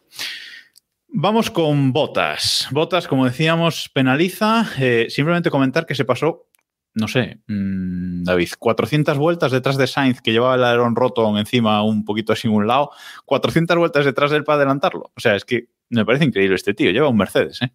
Vamos 1.17 1.49
con 1.49 1.93
Botas. 1.93 2.67
Botas, 2.73 3.07
como 3.07 3.25
decíamos, 3.25 3.89
penaliza. 3.89 4.67
Eh, 4.81 5.07
simplemente 5.11 5.49
comentar 5.49 5.87
que 5.87 5.95
se 5.95 6.05
pasó, 6.05 6.49
no 6.93 7.07
sé, 7.07 7.39
mm, 7.47 8.25
David, 8.25 8.49
400 8.59 9.17
vueltas 9.17 9.53
detrás 9.53 9.77
de 9.77 9.87
Sainz, 9.87 10.21
que 10.21 10.33
llevaba 10.33 10.57
el 10.57 10.65
alerón 10.65 10.97
roto 10.97 11.39
encima 11.39 11.85
un 11.85 12.05
poquito 12.05 12.33
así 12.33 12.49
un 12.49 12.67
lado, 12.67 12.91
400 13.27 13.77
vueltas 13.77 14.05
detrás 14.05 14.33
de 14.33 14.39
él 14.39 14.45
para 14.45 14.57
adelantarlo. 14.57 15.13
O 15.17 15.21
sea, 15.21 15.37
es 15.37 15.45
que 15.45 15.69
me 15.89 16.05
parece 16.05 16.25
increíble 16.25 16.57
este 16.57 16.75
tío. 16.75 16.91
Lleva 16.91 17.09
un 17.09 17.17
Mercedes, 17.17 17.63
¿eh? 17.63 17.73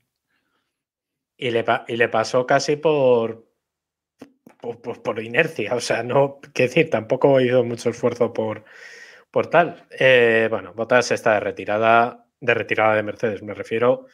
Y 1.41 1.51
le, 1.51 2.09
pasó 2.09 2.45
casi 2.45 2.75
por, 2.75 3.47
por, 4.59 5.23
inercia. 5.23 5.73
O 5.73 5.79
sea, 5.79 6.03
no, 6.03 6.41
qué 6.53 6.63
decir, 6.63 6.89
tampoco 6.89 7.39
hizo 7.39 7.63
mucho 7.63 7.91
esfuerzo 7.91 8.33
por, 8.33 8.65
por 9.31 9.47
tal. 9.47 9.87
Eh, 9.97 10.47
bueno, 10.49 10.73
Bottas 10.73 11.11
está 11.11 11.35
de 11.35 11.39
retirada, 11.39 12.27
de 12.41 12.53
retirada 12.53 12.95
de 12.95 13.03
Mercedes, 13.03 13.41
me 13.41 13.53
refiero. 13.53 14.07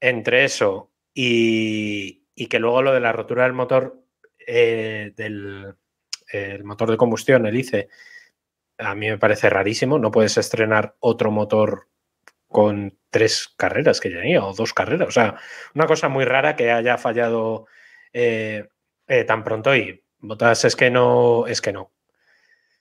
Entre 0.00 0.44
eso 0.44 0.90
y, 1.14 2.24
y 2.34 2.46
que 2.48 2.58
luego 2.58 2.82
lo 2.82 2.92
de 2.92 3.00
la 3.00 3.12
rotura 3.12 3.44
del 3.44 3.52
motor, 3.52 4.02
eh, 4.44 5.12
del 5.16 5.76
el 6.30 6.64
motor 6.64 6.90
de 6.90 6.96
combustión, 6.96 7.46
el 7.46 7.56
ICE, 7.56 7.88
a 8.78 8.94
mí 8.94 9.08
me 9.08 9.18
parece 9.18 9.48
rarísimo. 9.48 9.98
No 9.98 10.10
puedes 10.10 10.36
estrenar 10.36 10.96
otro 11.00 11.30
motor 11.30 11.88
con 12.48 12.98
tres 13.10 13.54
carreras 13.56 14.00
que 14.00 14.10
tenía, 14.10 14.44
o 14.44 14.54
dos 14.54 14.74
carreras. 14.74 15.08
O 15.08 15.12
sea, 15.12 15.36
una 15.74 15.86
cosa 15.86 16.08
muy 16.08 16.24
rara 16.24 16.56
que 16.56 16.70
haya 16.70 16.98
fallado 16.98 17.66
eh, 18.12 18.68
eh, 19.06 19.24
tan 19.24 19.44
pronto 19.44 19.74
y 19.74 20.02
Botas 20.20 20.64
es 20.64 20.74
que 20.74 20.90
no, 20.90 21.46
es 21.46 21.60
que 21.60 21.72
no. 21.72 21.92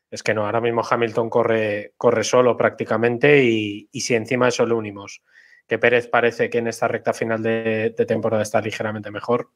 Es 0.09 0.24
que 0.24 0.34
no, 0.34 0.45
ahora 0.45 0.61
mismo 0.61 0.84
Hamilton 0.89 1.30
corre, 1.30 1.93
corre 1.97 2.24
solo 2.24 2.55
prácticamente 2.55 3.43
y, 3.43 3.89
si 3.93 4.15
encima 4.15 4.47
eso 4.47 4.65
le 4.65 4.74
unimos 4.74 5.22
que 5.68 5.78
Pérez 5.78 6.07
parece 6.07 6.49
que 6.49 6.59
en 6.59 6.68
esta 6.68 6.88
recta 6.88 7.13
final 7.13 7.43
de, 7.43 7.93
de 7.95 8.05
temporada 8.05 8.41
está 8.41 8.61
ligeramente 8.61 9.11
mejor, 9.11 9.51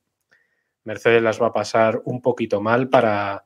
Mercedes 0.83 1.21
las 1.23 1.41
va 1.41 1.47
a 1.47 1.53
pasar 1.53 2.01
un 2.03 2.21
poquito 2.21 2.59
mal 2.59 2.89
para, 2.89 3.45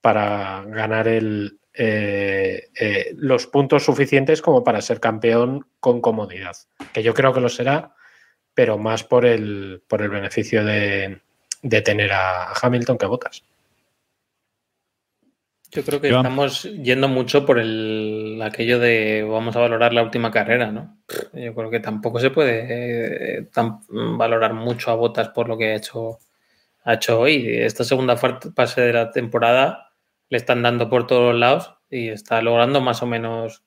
para 0.00 0.64
ganar 0.66 1.06
el, 1.06 1.60
eh, 1.76 2.68
eh, 2.78 3.14
los 3.16 3.46
puntos 3.46 3.84
suficientes 3.84 4.40
como 4.42 4.64
para 4.64 4.80
ser 4.80 5.00
campeón 5.00 5.66
con 5.80 6.00
comodidad. 6.00 6.56
Que 6.92 7.02
yo 7.02 7.12
creo 7.14 7.32
que 7.32 7.40
lo 7.40 7.48
será, 7.48 7.94
pero 8.54 8.78
más 8.78 9.04
por 9.04 9.26
el, 9.26 9.82
por 9.86 10.02
el 10.02 10.08
beneficio 10.08 10.64
de, 10.64 11.20
de 11.62 11.82
tener 11.82 12.12
a 12.12 12.52
Hamilton 12.52 12.98
que 12.98 13.04
a 13.04 13.08
Bottas. 13.08 13.42
Yo 15.72 15.82
creo 15.84 16.00
que 16.00 16.08
Iván. 16.08 16.24
estamos 16.24 16.62
yendo 16.62 17.08
mucho 17.08 17.44
por 17.44 17.58
el 17.58 18.40
aquello 18.42 18.78
de 18.78 19.26
vamos 19.28 19.56
a 19.56 19.60
valorar 19.60 19.92
la 19.92 20.02
última 20.04 20.30
carrera, 20.30 20.70
¿no? 20.70 20.96
Yo 21.34 21.54
creo 21.54 21.70
que 21.70 21.80
tampoco 21.80 22.20
se 22.20 22.30
puede 22.30 23.40
eh, 23.40 23.42
tan- 23.52 23.80
valorar 24.16 24.54
mucho 24.54 24.90
a 24.90 24.94
Botas 24.94 25.28
por 25.30 25.48
lo 25.48 25.58
que 25.58 25.72
ha 25.72 25.74
hecho, 25.74 26.20
ha 26.84 26.94
hecho 26.94 27.18
hoy. 27.18 27.48
Esta 27.58 27.84
segunda 27.84 28.16
fase 28.16 28.80
de 28.80 28.92
la 28.92 29.10
temporada 29.10 29.85
le 30.28 30.38
están 30.38 30.62
dando 30.62 30.88
por 30.88 31.06
todos 31.06 31.34
lados 31.34 31.74
y 31.90 32.08
está 32.08 32.42
logrando 32.42 32.80
más 32.80 33.02
o 33.02 33.06
menos 33.06 33.62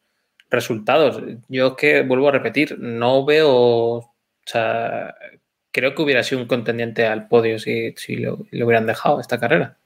resultados. 0.49 1.22
Yo 1.47 1.68
es 1.68 1.74
que 1.76 2.01
vuelvo 2.01 2.30
a 2.30 2.32
repetir, 2.32 2.78
no 2.80 3.26
veo, 3.26 3.49
o 3.49 4.14
sea, 4.45 5.16
creo 5.72 5.95
que 5.95 6.01
hubiera 6.01 6.24
sido 6.24 6.41
un 6.41 6.47
contendiente 6.47 7.05
al 7.05 7.28
podio 7.28 7.60
si, 7.60 7.93
lo 8.18 8.45
hubieran 8.51 8.88
dejado 8.88 9.20
esta 9.20 9.39
carrera. 9.39 9.78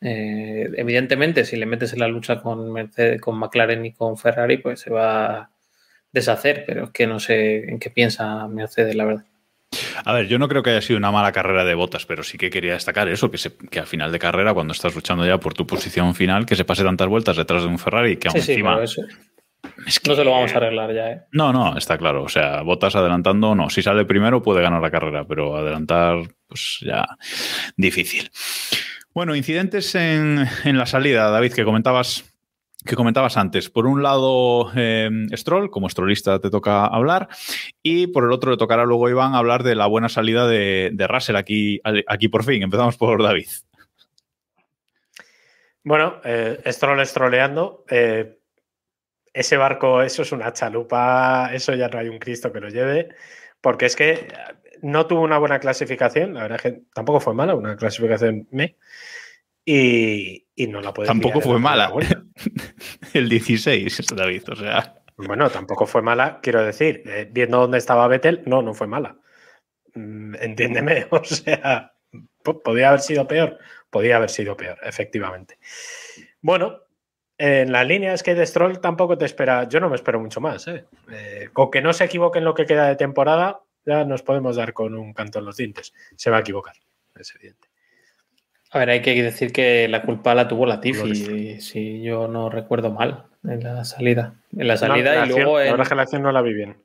Eh, 0.00 0.70
evidentemente, 0.76 1.44
si 1.44 1.56
le 1.56 1.66
metes 1.66 1.92
en 1.92 2.00
la 2.00 2.08
lucha 2.08 2.40
con 2.40 2.72
Mercedes, 2.72 3.20
con 3.20 3.38
McLaren 3.38 3.84
y 3.84 3.92
con 3.92 4.16
Ferrari, 4.16 4.58
pues 4.58 4.80
se 4.80 4.90
va 4.90 5.36
a 5.36 5.50
deshacer, 6.12 6.64
pero 6.66 6.84
es 6.84 6.90
que 6.90 7.06
no 7.06 7.20
sé 7.20 7.70
en 7.70 7.78
qué 7.78 7.90
piensa 7.90 8.46
Mercedes, 8.48 8.94
la 8.96 9.04
verdad. 9.04 9.24
A 10.04 10.12
ver, 10.12 10.26
yo 10.26 10.38
no 10.38 10.48
creo 10.48 10.62
que 10.62 10.70
haya 10.70 10.80
sido 10.80 10.96
una 10.98 11.10
mala 11.12 11.30
carrera 11.32 11.64
de 11.64 11.74
botas, 11.74 12.04
pero 12.06 12.22
sí 12.22 12.36
que 12.38 12.50
quería 12.50 12.72
destacar 12.72 13.08
eso, 13.08 13.30
que, 13.30 13.38
se- 13.38 13.56
que 13.56 13.78
al 13.80 13.86
final 13.86 14.10
de 14.10 14.18
carrera, 14.18 14.52
cuando 14.54 14.72
estás 14.72 14.94
luchando 14.94 15.24
ya 15.26 15.38
por 15.38 15.54
tu 15.54 15.66
posición 15.66 16.14
final, 16.14 16.44
que 16.46 16.56
se 16.56 16.64
pase 16.64 16.82
tantas 16.82 17.06
vueltas 17.08 17.36
detrás 17.36 17.62
de 17.62 17.68
un 17.68 17.78
Ferrari, 17.78 18.16
que 18.16 18.28
aún 18.28 18.40
Sí, 18.40 18.52
encima... 18.52 18.76
no 18.80 18.86
se 20.16 20.24
lo 20.24 20.30
vamos 20.32 20.52
a 20.52 20.56
arreglar 20.56 20.92
ya, 20.94 21.10
¿eh? 21.12 21.20
No, 21.32 21.52
no, 21.52 21.76
está 21.76 21.96
claro. 21.98 22.24
O 22.24 22.28
sea, 22.28 22.62
botas 22.62 22.96
adelantando, 22.96 23.54
no. 23.54 23.70
Si 23.70 23.82
sale 23.82 24.04
primero 24.04 24.42
puede 24.42 24.62
ganar 24.62 24.80
la 24.82 24.90
carrera, 24.90 25.24
pero 25.24 25.56
adelantar, 25.56 26.16
pues 26.48 26.78
ya 26.80 27.06
difícil. 27.76 28.30
Bueno, 29.14 29.34
incidentes 29.36 29.94
en, 29.94 30.46
en 30.64 30.78
la 30.78 30.86
salida, 30.86 31.30
David, 31.30 31.52
que 31.52 31.64
comentabas 31.64 32.29
que 32.84 32.96
comentabas 32.96 33.36
antes. 33.36 33.70
Por 33.70 33.86
un 33.86 34.02
lado, 34.02 34.70
eh, 34.76 35.10
Stroll, 35.34 35.70
como 35.70 35.88
strollista 35.88 36.40
te 36.40 36.50
toca 36.50 36.86
hablar, 36.86 37.28
y 37.82 38.08
por 38.08 38.24
el 38.24 38.32
otro 38.32 38.50
le 38.50 38.56
tocará 38.56 38.84
luego 38.84 39.08
Iván 39.08 39.34
hablar 39.34 39.62
de 39.62 39.74
la 39.74 39.86
buena 39.86 40.08
salida 40.08 40.46
de, 40.46 40.90
de 40.92 41.06
Russell 41.06 41.36
aquí, 41.36 41.80
aquí 42.06 42.28
por 42.28 42.44
fin. 42.44 42.62
Empezamos 42.62 42.96
por 42.96 43.22
David. 43.22 43.48
Bueno, 45.82 46.20
eh, 46.24 46.60
Stroll 46.66 47.00
estroleando. 47.00 47.84
eh, 47.88 48.36
ese 49.32 49.56
barco, 49.56 50.02
eso 50.02 50.22
es 50.22 50.32
una 50.32 50.52
chalupa, 50.52 51.50
eso 51.52 51.74
ya 51.74 51.88
no 51.88 51.98
hay 51.98 52.08
un 52.08 52.18
Cristo 52.18 52.52
que 52.52 52.60
lo 52.60 52.68
lleve, 52.68 53.08
porque 53.60 53.86
es 53.86 53.96
que 53.96 54.10
eh, 54.12 54.28
no 54.82 55.06
tuvo 55.06 55.22
una 55.22 55.38
buena 55.38 55.60
clasificación, 55.60 56.34
la 56.34 56.42
verdad 56.42 56.60
es 56.64 56.72
que 56.72 56.82
tampoco 56.92 57.20
fue 57.20 57.34
mala, 57.34 57.54
una 57.54 57.76
clasificación 57.76 58.48
me, 58.50 58.76
y, 59.64 60.46
y 60.54 60.66
no 60.66 60.80
la 60.80 60.92
puede 60.92 61.08
Tampoco 61.08 61.40
fue 61.40 61.58
mala. 61.58 61.92
el 63.14 63.28
16, 63.28 64.06
David, 64.14 64.42
o 64.50 64.56
sea. 64.56 64.94
Bueno, 65.16 65.50
tampoco 65.50 65.86
fue 65.86 66.00
mala, 66.02 66.40
quiero 66.42 66.62
decir, 66.64 67.02
eh, 67.06 67.28
viendo 67.30 67.58
dónde 67.58 67.78
estaba 67.78 68.08
Vettel, 68.08 68.42
no, 68.46 68.62
no 68.62 68.72
fue 68.72 68.86
mala. 68.86 69.16
Mm, 69.94 70.34
entiéndeme, 70.40 71.06
o 71.10 71.22
sea, 71.24 71.92
po- 72.42 72.62
podía 72.62 72.88
haber 72.88 73.00
sido 73.00 73.26
peor, 73.28 73.58
podía 73.90 74.16
haber 74.16 74.30
sido 74.30 74.56
peor, 74.56 74.78
efectivamente. 74.82 75.58
Bueno, 76.40 76.78
en 77.36 77.70
las 77.72 77.86
líneas 77.86 78.22
que 78.22 78.34
de 78.34 78.46
Stroll 78.46 78.80
tampoco 78.80 79.18
te 79.18 79.24
espera, 79.26 79.68
yo 79.68 79.78
no 79.80 79.88
me 79.90 79.96
espero 79.96 80.20
mucho 80.20 80.40
más. 80.40 80.66
¿eh? 80.68 80.84
Eh, 81.12 81.48
con 81.52 81.70
que 81.70 81.82
no 81.82 81.92
se 81.92 82.04
equivoque 82.04 82.38
en 82.38 82.44
lo 82.44 82.54
que 82.54 82.64
queda 82.66 82.86
de 82.88 82.96
temporada, 82.96 83.60
ya 83.84 84.04
nos 84.04 84.22
podemos 84.22 84.56
dar 84.56 84.72
con 84.72 84.94
un 84.94 85.12
canto 85.14 85.38
en 85.38 85.44
los 85.46 85.56
dientes. 85.56 85.92
Se 86.16 86.30
va 86.30 86.38
a 86.38 86.40
equivocar, 86.40 86.76
es 87.18 87.34
evidente. 87.34 87.68
A 88.72 88.78
ver, 88.78 88.90
hay 88.90 89.02
que 89.02 89.20
decir 89.22 89.52
que 89.52 89.88
la 89.88 90.02
culpa 90.02 90.34
la 90.34 90.46
tuvo 90.46 90.64
Gloria. 90.64 90.76
Latifi, 90.76 91.60
si 91.60 92.02
yo 92.02 92.28
no 92.28 92.48
recuerdo 92.50 92.90
mal, 92.92 93.24
en 93.44 93.62
la 93.64 93.84
salida. 93.84 94.34
En 94.56 94.68
la 94.68 94.76
salida 94.76 95.10
la 95.12 95.16
y 95.16 95.18
acción- 95.30 95.40
luego 95.42 95.58
La 95.58 95.64
en, 95.64 95.70
verdad 95.72 95.82
es 95.84 95.88
que 95.88 95.94
la 95.96 96.02
acción 96.02 96.22
no 96.22 96.32
la 96.32 96.42
vi 96.42 96.54
bien. 96.54 96.76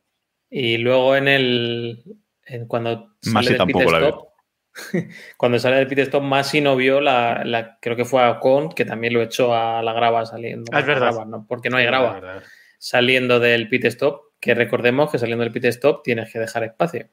y 0.49 0.77
luego 0.77 1.15
en 1.15 1.27
el 1.27 2.03
en- 2.47 2.67
cuando 2.67 3.11
Masi 3.31 3.49
del 3.49 3.57
tampoco 3.57 3.79
pit 3.85 3.91
la 3.91 3.99
stop, 4.07 4.27
cuando 5.37 5.59
sale 5.59 5.75
del 5.77 5.87
pit 5.87 5.99
stop, 5.99 6.23
Masi 6.23 6.61
no 6.61 6.75
vio 6.75 7.01
la, 7.01 7.43
la- 7.45 7.77
creo 7.79 7.95
que 7.95 8.05
fue 8.05 8.21
a 8.23 8.31
Ocon, 8.31 8.69
que 8.69 8.85
también 8.85 9.13
lo 9.13 9.21
echó 9.21 9.53
a 9.53 9.81
la 9.83 9.93
grava 9.93 10.25
saliendo. 10.25 10.71
Ah, 10.73 10.79
es 10.79 10.87
la 10.87 10.93
verdad. 10.95 11.07
grava, 11.11 11.25
¿no? 11.25 11.45
Porque 11.47 11.69
no 11.69 11.77
hay 11.77 11.85
La 11.85 11.91
grava. 11.91 12.43
Saliendo 12.79 13.39
del 13.39 13.69
pit 13.69 13.85
stop, 13.85 14.21
que 14.39 14.53
recordemos 14.53 15.11
que 15.11 15.17
saliendo 15.19 15.43
del 15.43 15.53
pit 15.53 15.65
stop 15.65 16.03
tienes 16.03 16.31
que 16.31 16.39
dejar 16.39 16.63
espacio. 16.63 17.07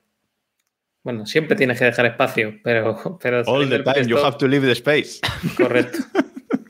Bueno, 1.05 1.27
siempre 1.27 1.57
tienes 1.57 1.79
que 1.79 1.85
dejar 1.87 2.07
espacio, 2.07 2.55
pero, 2.63 3.19
pero 3.23 3.43
All 3.47 3.69
the 3.69 3.81
time, 3.81 4.07
you 4.07 4.19
have 4.19 4.37
to 4.39 4.47
leave 4.47 4.65
the 4.67 4.73
space. 4.73 5.21
correcto. 5.57 5.99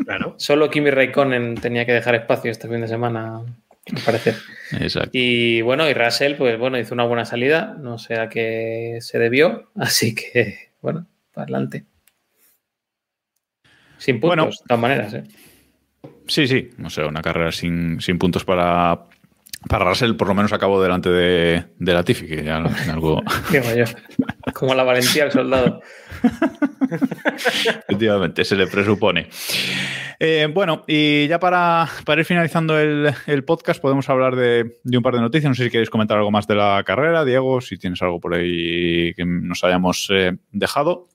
Claro. 0.04 0.34
Solo 0.38 0.70
Kimi 0.70 0.90
Raikkonen 0.90 1.54
tenía 1.56 1.86
que 1.86 1.92
dejar 1.92 2.14
espacio 2.14 2.50
este 2.50 2.68
fin 2.68 2.80
de 2.80 2.88
semana, 2.88 3.38
al 3.38 4.02
parecer. 4.04 4.34
Exacto. 4.72 5.10
Y 5.12 5.62
bueno, 5.62 5.88
y 5.88 5.94
Russell, 5.94 6.34
pues 6.34 6.58
bueno, 6.58 6.78
hizo 6.78 6.94
una 6.94 7.04
buena 7.04 7.24
salida, 7.24 7.76
no 7.78 7.98
sé 7.98 8.18
a 8.18 8.28
qué 8.28 8.98
se 9.00 9.18
debió, 9.18 9.70
así 9.76 10.14
que 10.14 10.70
bueno, 10.80 11.06
para 11.32 11.44
adelante. 11.44 11.84
Sin 13.98 14.18
puntos, 14.18 14.36
Bueno. 14.36 14.50
de 14.50 14.66
todas 14.66 14.80
maneras, 14.80 15.14
¿eh? 15.14 15.24
Sí, 16.26 16.46
sí. 16.48 16.70
O 16.84 16.90
sea, 16.90 17.06
una 17.06 17.22
carrera 17.22 17.52
sin, 17.52 18.00
sin 18.00 18.18
puntos 18.18 18.44
para, 18.44 19.04
para 19.68 19.84
Russell, 19.84 20.14
por 20.14 20.28
lo 20.28 20.34
menos 20.34 20.52
acabó 20.52 20.82
delante 20.82 21.08
de, 21.10 21.64
de 21.78 21.92
Latifi, 21.94 22.26
que 22.26 22.42
ya 22.44 22.58
es 22.64 22.88
algo. 22.88 23.22
Como 24.54 24.74
la 24.74 24.82
valentía 24.84 25.24
del 25.24 25.32
soldado. 25.32 25.80
Efectivamente, 27.88 28.44
se 28.44 28.56
le 28.56 28.66
presupone. 28.66 29.28
Eh, 30.18 30.48
bueno, 30.52 30.84
y 30.86 31.26
ya 31.28 31.38
para, 31.40 31.88
para 32.04 32.20
ir 32.20 32.24
finalizando 32.26 32.78
el, 32.78 33.12
el 33.26 33.44
podcast, 33.44 33.80
podemos 33.80 34.08
hablar 34.08 34.36
de, 34.36 34.78
de 34.84 34.96
un 34.96 35.02
par 35.02 35.14
de 35.14 35.20
noticias. 35.20 35.48
No 35.48 35.54
sé 35.54 35.64
si 35.64 35.70
queréis 35.70 35.90
comentar 35.90 36.16
algo 36.18 36.30
más 36.30 36.46
de 36.46 36.54
la 36.54 36.82
carrera, 36.84 37.24
Diego, 37.24 37.60
si 37.60 37.78
tienes 37.78 38.00
algo 38.02 38.20
por 38.20 38.34
ahí 38.34 39.14
que 39.14 39.24
nos 39.24 39.62
hayamos 39.64 40.08
eh, 40.10 40.32
dejado. 40.50 41.08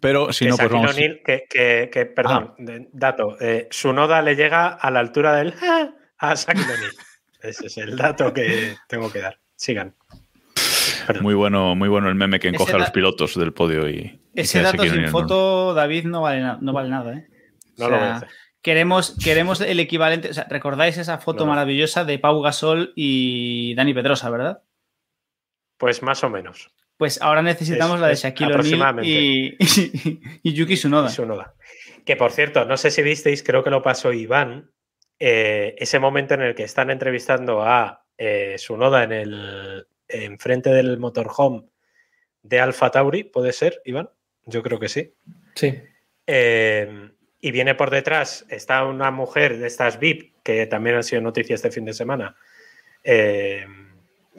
Pero 0.00 0.32
si 0.32 0.46
que 0.46 0.50
no, 0.52 0.56
pues 0.56 0.70
vamos. 0.70 0.94
Que, 0.94 1.44
que- 1.50 1.90
que, 1.92 2.06
perdón, 2.06 2.54
de- 2.58 2.88
dato, 2.92 3.36
eh, 3.40 3.68
su 3.70 3.92
noda 3.92 4.22
le 4.22 4.34
llega 4.36 4.68
a 4.68 4.90
la 4.90 5.00
altura 5.00 5.34
del 5.36 5.52
"Ah", 5.62 5.90
a 6.18 6.34
Shaquille. 6.34 6.64
Ese 7.42 7.66
es 7.66 7.76
el 7.78 7.96
dato 7.96 8.32
que 8.32 8.76
tengo 8.88 9.10
que 9.10 9.20
dar. 9.20 9.38
Sigan. 9.56 9.94
Perdón. 11.06 11.22
Muy 11.22 11.34
bueno, 11.34 11.74
muy 11.74 11.88
bueno 11.88 12.08
el 12.08 12.14
meme 12.14 12.38
que 12.38 12.48
Ese 12.48 12.56
encoge 12.56 12.74
a 12.74 12.78
los 12.78 12.90
pilotos 12.90 13.34
del 13.38 13.52
podio 13.52 13.88
y. 13.88 14.20
y 14.34 14.40
Ese 14.40 14.58
que 14.58 14.64
dato 14.64 14.82
sin 14.84 15.08
foto, 15.08 15.74
David, 15.74 16.04
no 16.04 16.22
vale, 16.22 16.40
na- 16.40 16.58
no 16.60 16.72
vale 16.72 16.88
nada, 16.88 17.14
¿eh? 17.14 17.28
No 17.78 17.86
O 17.86 17.90
lo 17.90 17.96
voy 17.98 18.06
a 18.06 18.16
hacer. 18.16 18.28
Queremos, 18.62 19.16
queremos 19.22 19.60
el 19.62 19.80
equivalente. 19.80 20.28
O 20.30 20.34
sea, 20.34 20.46
¿recordáis 20.50 20.98
esa 20.98 21.18
foto 21.18 21.44
No. 21.44 21.50
maravillosa 21.50 22.04
de 22.04 22.18
Pau 22.18 22.40
Gasol 22.42 22.92
y 22.94 23.74
Dani 23.74 23.94
Pedrosa, 23.94 24.28
verdad? 24.30 24.62
Pues 25.78 26.02
más 26.02 26.22
o 26.24 26.28
menos. 26.30 26.70
Pues 26.98 27.22
ahora 27.22 27.40
necesitamos 27.42 27.94
Es- 27.96 28.00
la 28.02 28.08
de 28.08 28.14
Shaquille 28.16 28.54
O'Neal 28.54 29.04
y, 29.06 29.56
y, 29.58 30.20
y 30.42 30.52
Yuki 30.52 30.74
Tsunoda. 30.74 31.08
Su 31.08 31.24
noda. 31.24 31.54
Que 32.04 32.16
por 32.16 32.32
cierto, 32.32 32.66
no 32.66 32.76
sé 32.76 32.90
si 32.90 33.02
visteis, 33.02 33.42
creo 33.42 33.64
que 33.64 33.70
lo 33.70 33.82
pasó 33.82 34.12
Iván, 34.12 34.70
eh, 35.20 35.76
ese 35.78 35.98
momento 35.98 36.34
en 36.34 36.42
el 36.42 36.54
que 36.54 36.64
están 36.64 36.90
entrevistando 36.90 37.62
a 37.62 38.04
eh, 38.18 38.56
su 38.58 38.76
noda 38.76 39.04
en 39.04 39.12
el 39.12 39.86
enfrente 40.08 40.70
del 40.70 40.98
motorhome 40.98 41.64
de 42.42 42.60
Alfa 42.60 42.90
Tauri, 42.90 43.24
¿puede 43.24 43.52
ser, 43.52 43.80
Iván? 43.84 44.10
Yo 44.46 44.62
creo 44.62 44.80
que 44.80 44.88
sí. 44.88 45.14
Sí. 45.54 45.80
Eh, 46.26 47.10
y 47.40 47.50
viene 47.50 47.74
por 47.74 47.90
detrás, 47.90 48.46
está 48.48 48.84
una 48.84 49.10
mujer 49.10 49.58
de 49.58 49.66
estas 49.66 49.98
VIP, 49.98 50.34
que 50.42 50.66
también 50.66 50.96
han 50.96 51.04
sido 51.04 51.22
noticias 51.22 51.58
este 51.58 51.70
fin 51.70 51.84
de 51.84 51.94
semana, 51.94 52.36
eh, 53.02 53.66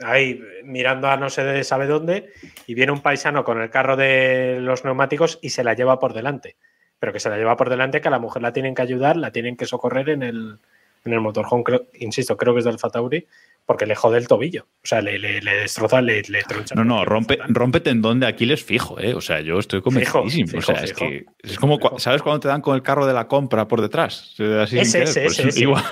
ahí 0.02 0.40
mirando 0.64 1.08
a 1.08 1.16
no 1.16 1.30
sé 1.30 1.44
de 1.44 1.64
sabe 1.64 1.86
dónde, 1.86 2.32
y 2.66 2.74
viene 2.74 2.92
un 2.92 3.02
paisano 3.02 3.44
con 3.44 3.60
el 3.60 3.70
carro 3.70 3.96
de 3.96 4.58
los 4.60 4.84
neumáticos 4.84 5.38
y 5.42 5.50
se 5.50 5.64
la 5.64 5.74
lleva 5.74 5.98
por 5.98 6.12
delante. 6.12 6.56
Pero 7.02 7.12
que 7.12 7.18
se 7.18 7.28
la 7.28 7.36
lleva 7.36 7.56
por 7.56 7.68
delante, 7.68 8.00
que 8.00 8.06
a 8.06 8.12
la 8.12 8.20
mujer 8.20 8.42
la 8.42 8.52
tienen 8.52 8.76
que 8.76 8.82
ayudar, 8.82 9.16
la 9.16 9.32
tienen 9.32 9.56
que 9.56 9.66
socorrer 9.66 10.08
en 10.10 10.22
el, 10.22 10.58
en 11.04 11.12
el 11.12 11.20
motorhome, 11.20 11.64
creo- 11.64 11.88
insisto, 11.98 12.36
creo 12.36 12.54
que 12.54 12.60
es 12.60 12.64
del 12.64 12.74
Alfa 12.74 12.90
Tauri, 12.90 13.26
porque 13.66 13.86
le 13.86 13.96
jode 13.96 14.18
el 14.18 14.28
tobillo. 14.28 14.68
O 14.84 14.86
sea, 14.86 15.00
le, 15.02 15.18
le- 15.18 15.40
le 15.42 15.54
destroza, 15.56 16.00
le, 16.00 16.22
le 16.22 16.42
troncha. 16.44 16.76
No, 16.76 16.84
no, 16.84 17.04
rompe, 17.04 17.40
rompe 17.48 17.80
tendón 17.80 18.20
de 18.20 18.28
Aquiles 18.28 18.62
fijo, 18.62 19.00
¿eh? 19.00 19.14
O 19.14 19.20
sea, 19.20 19.40
yo 19.40 19.58
estoy 19.58 19.82
convencidísimo. 19.82 20.46
Fijo, 20.46 20.58
o 20.58 20.62
sea, 20.62 20.76
fijo, 20.76 20.84
es 20.84 20.92
fijo. 20.94 21.10
que 21.42 21.48
es 21.52 21.58
como. 21.58 21.98
¿sabes 21.98 22.22
cuando 22.22 22.38
te 22.38 22.46
dan 22.46 22.60
con 22.60 22.76
el 22.76 22.82
carro 22.82 23.04
de 23.04 23.14
la 23.14 23.26
compra 23.26 23.66
por 23.66 23.80
detrás? 23.80 24.36
Así 24.60 24.84
sin 24.84 25.02
Ese, 25.02 25.22
pues 25.22 25.38
ese, 25.40 25.48
ese. 25.48 25.60
igual. 25.60 25.82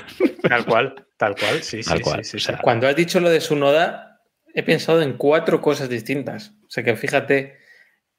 Tal 0.49 0.65
cual, 0.65 0.95
tal 1.17 1.35
cual, 1.35 1.61
sí, 1.63 1.81
Tal 1.83 1.99
sí, 1.99 2.05
cual, 2.05 2.25
sí, 2.25 2.31
sí, 2.31 2.37
o 2.37 2.41
sea, 2.41 2.55
sí. 2.57 2.61
Cuando 2.63 2.87
has 2.87 2.95
dicho 2.95 3.19
lo 3.19 3.31
de 3.31 3.41
su 3.41 3.57
noda, 3.57 4.21
he 4.55 4.63
pensado 4.63 5.03
en 5.03 5.15
cuatro 5.15 5.61
cosas 5.61 5.89
distintas. 5.89 6.55
O 6.67 6.71
sea 6.71 6.85
que 6.85 6.95
fíjate, 6.97 7.59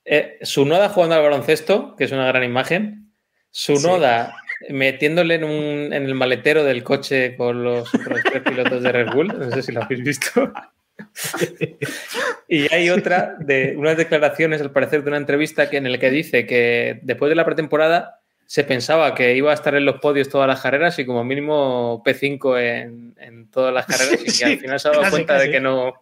eh, 0.06 0.38
su 0.41 0.66
noda 0.66 0.89
jugando 0.89 1.16
al 1.16 1.22
baloncesto, 1.24 1.95
que 1.95 2.06
es 2.06 2.12
una 2.12 2.28
gran 2.28 2.43
imagen, 2.43 3.12
su 3.52 3.76
Sí. 3.78 3.86
noda 3.88 4.36
metiéndole 4.70 5.36
en, 5.36 5.43
un- 5.43 5.93
en 5.93 6.06
el 6.06 6.14
maletero 6.16 6.64
del 6.64 6.84
coche 6.84 7.36
con 7.36 7.64
los 7.64 7.93
otros 7.93 8.20
tres 8.24 8.43
pilotos 8.43 8.84
de 8.84 8.91
Red 8.91 9.08
Bull, 9.14 9.28
no 9.28 9.52
sé 9.52 9.62
si 9.64 9.72
lo 9.72 9.84
habéis 9.84 10.04
visto. 10.04 10.52
y 12.47 12.72
hay 12.74 12.89
otra 12.89 13.36
de 13.39 13.76
unas 13.78 13.97
declaraciones, 13.97 14.62
al 14.62 14.72
parecer, 14.72 15.04
de 15.04 15.10
una 15.10 15.18
entrevista 15.18 15.70
que, 15.70 15.78
en 15.78 15.91
la 15.91 15.97
que 15.97 16.10
dice 16.12 16.45
que 16.45 16.99
después 17.04 17.30
de 17.30 17.36
la 17.36 17.45
pretemporada 17.45 18.20
se 18.45 18.64
pensaba 18.66 19.16
que 19.16 19.36
iba 19.36 19.52
a 19.52 19.54
estar 19.54 19.74
en 19.76 19.86
los 19.86 19.99
podios 19.99 20.28
todas 20.30 20.47
las 20.47 20.62
carreras 20.62 20.99
y 20.99 21.06
como 21.06 21.24
mínimo 21.24 22.04
P5 22.06 22.60
en, 22.60 23.16
en 23.20 23.49
todas 23.49 23.74
las 23.74 23.86
carreras 23.86 24.20
y 24.22 24.26
que 24.26 24.32
Sí, 24.32 24.43
al 24.43 24.60
final 24.60 24.80
se 24.80 24.88
ha 24.89 24.91
dado 24.91 25.04
casi, 25.04 25.12
cuenta 25.16 25.34
casi. 25.36 25.47
de 25.47 25.52
que 25.54 25.60
no 25.62 25.93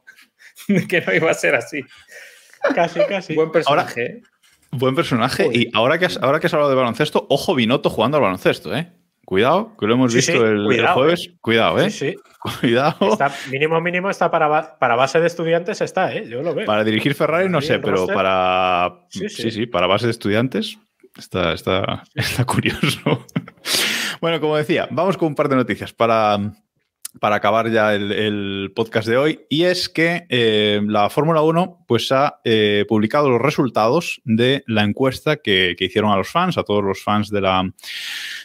de 0.67 0.87
que 0.87 1.01
no 1.01 1.13
iba 1.13 1.31
a 1.31 1.35
ser 1.35 1.55
así. 1.55 1.81
Casi, 2.75 2.99
casi. 3.07 3.35
Buen 3.35 3.51
personaje. 3.51 4.05
¿eh? 4.05 4.21
Buen 4.71 4.95
personaje. 4.95 5.49
Y 5.51 5.69
ahora 5.73 5.97
que, 5.97 6.05
has, 6.05 6.17
ahora 6.21 6.39
que 6.39 6.47
has 6.47 6.53
hablado 6.53 6.69
de 6.69 6.75
baloncesto, 6.75 7.25
ojo 7.29 7.55
Binotto 7.55 7.89
jugando 7.89 8.17
al 8.17 8.23
baloncesto, 8.23 8.75
¿eh? 8.75 8.91
Cuidado, 9.25 9.75
que 9.79 9.85
lo 9.85 9.93
hemos 9.93 10.11
Sí, 10.11 10.17
visto 10.17 10.31
sí, 10.31 10.37
el, 10.39 10.43
el 10.61 10.65
cuidado, 10.65 10.93
jueves. 10.95 11.31
Cuidado, 11.41 11.79
¿eh? 11.79 11.89
Sí, 11.91 12.11
sí. 12.11 12.15
Cuidado. 12.61 12.95
Está, 13.11 13.31
mínimo, 13.51 13.79
mínimo 13.81 14.09
está 14.09 14.31
para, 14.31 14.77
para 14.79 14.95
base 14.95 15.19
de 15.19 15.27
estudiantes, 15.27 15.81
está, 15.81 16.13
¿eh? 16.13 16.27
Yo 16.27 16.41
lo 16.41 16.55
veo. 16.55 16.65
Para 16.65 16.83
dirigir 16.83 17.13
Ferrari 17.13 17.47
no 17.49 17.61
sé, 17.61 17.79
pero 17.79 17.97
roster. 17.97 18.15
para. 18.15 19.05
Sí, 19.09 19.29
Sí, 19.29 19.43
sí. 19.43 19.51
sí, 19.51 19.65
para 19.67 19.87
base 19.87 20.05
de 20.07 20.11
estudiantes 20.11 20.79
está, 21.17 21.53
está, 21.53 22.03
está 22.15 22.45
curioso. 22.45 23.25
bueno, 24.21 24.39
como 24.39 24.55
decía, 24.57 24.87
vamos 24.91 25.17
con 25.17 25.27
un 25.29 25.35
par 25.35 25.49
de 25.49 25.57
noticias 25.57 25.93
para, 25.93 26.37
para 27.19 27.37
acabar 27.37 27.71
ya 27.71 27.95
el, 27.95 28.11
el 28.11 28.71
podcast 28.75 29.07
de 29.07 29.17
hoy. 29.17 29.45
Y 29.49 29.63
es 29.63 29.89
que 29.89 30.25
eh, 30.29 30.81
la 30.85 31.09
Fórmula 31.09 31.41
1 31.41 31.85
pues, 31.87 32.11
ha 32.11 32.39
eh, 32.43 32.85
publicado 32.87 33.29
los 33.29 33.41
resultados 33.41 34.21
de 34.25 34.63
la 34.67 34.83
encuesta 34.83 35.37
que, 35.37 35.75
que 35.77 35.85
hicieron 35.85 36.11
a 36.11 36.17
los 36.17 36.29
fans, 36.29 36.57
a 36.57 36.63
todos 36.63 36.83
los 36.83 37.03
fans 37.03 37.29
de 37.29 37.41
la, 37.41 37.69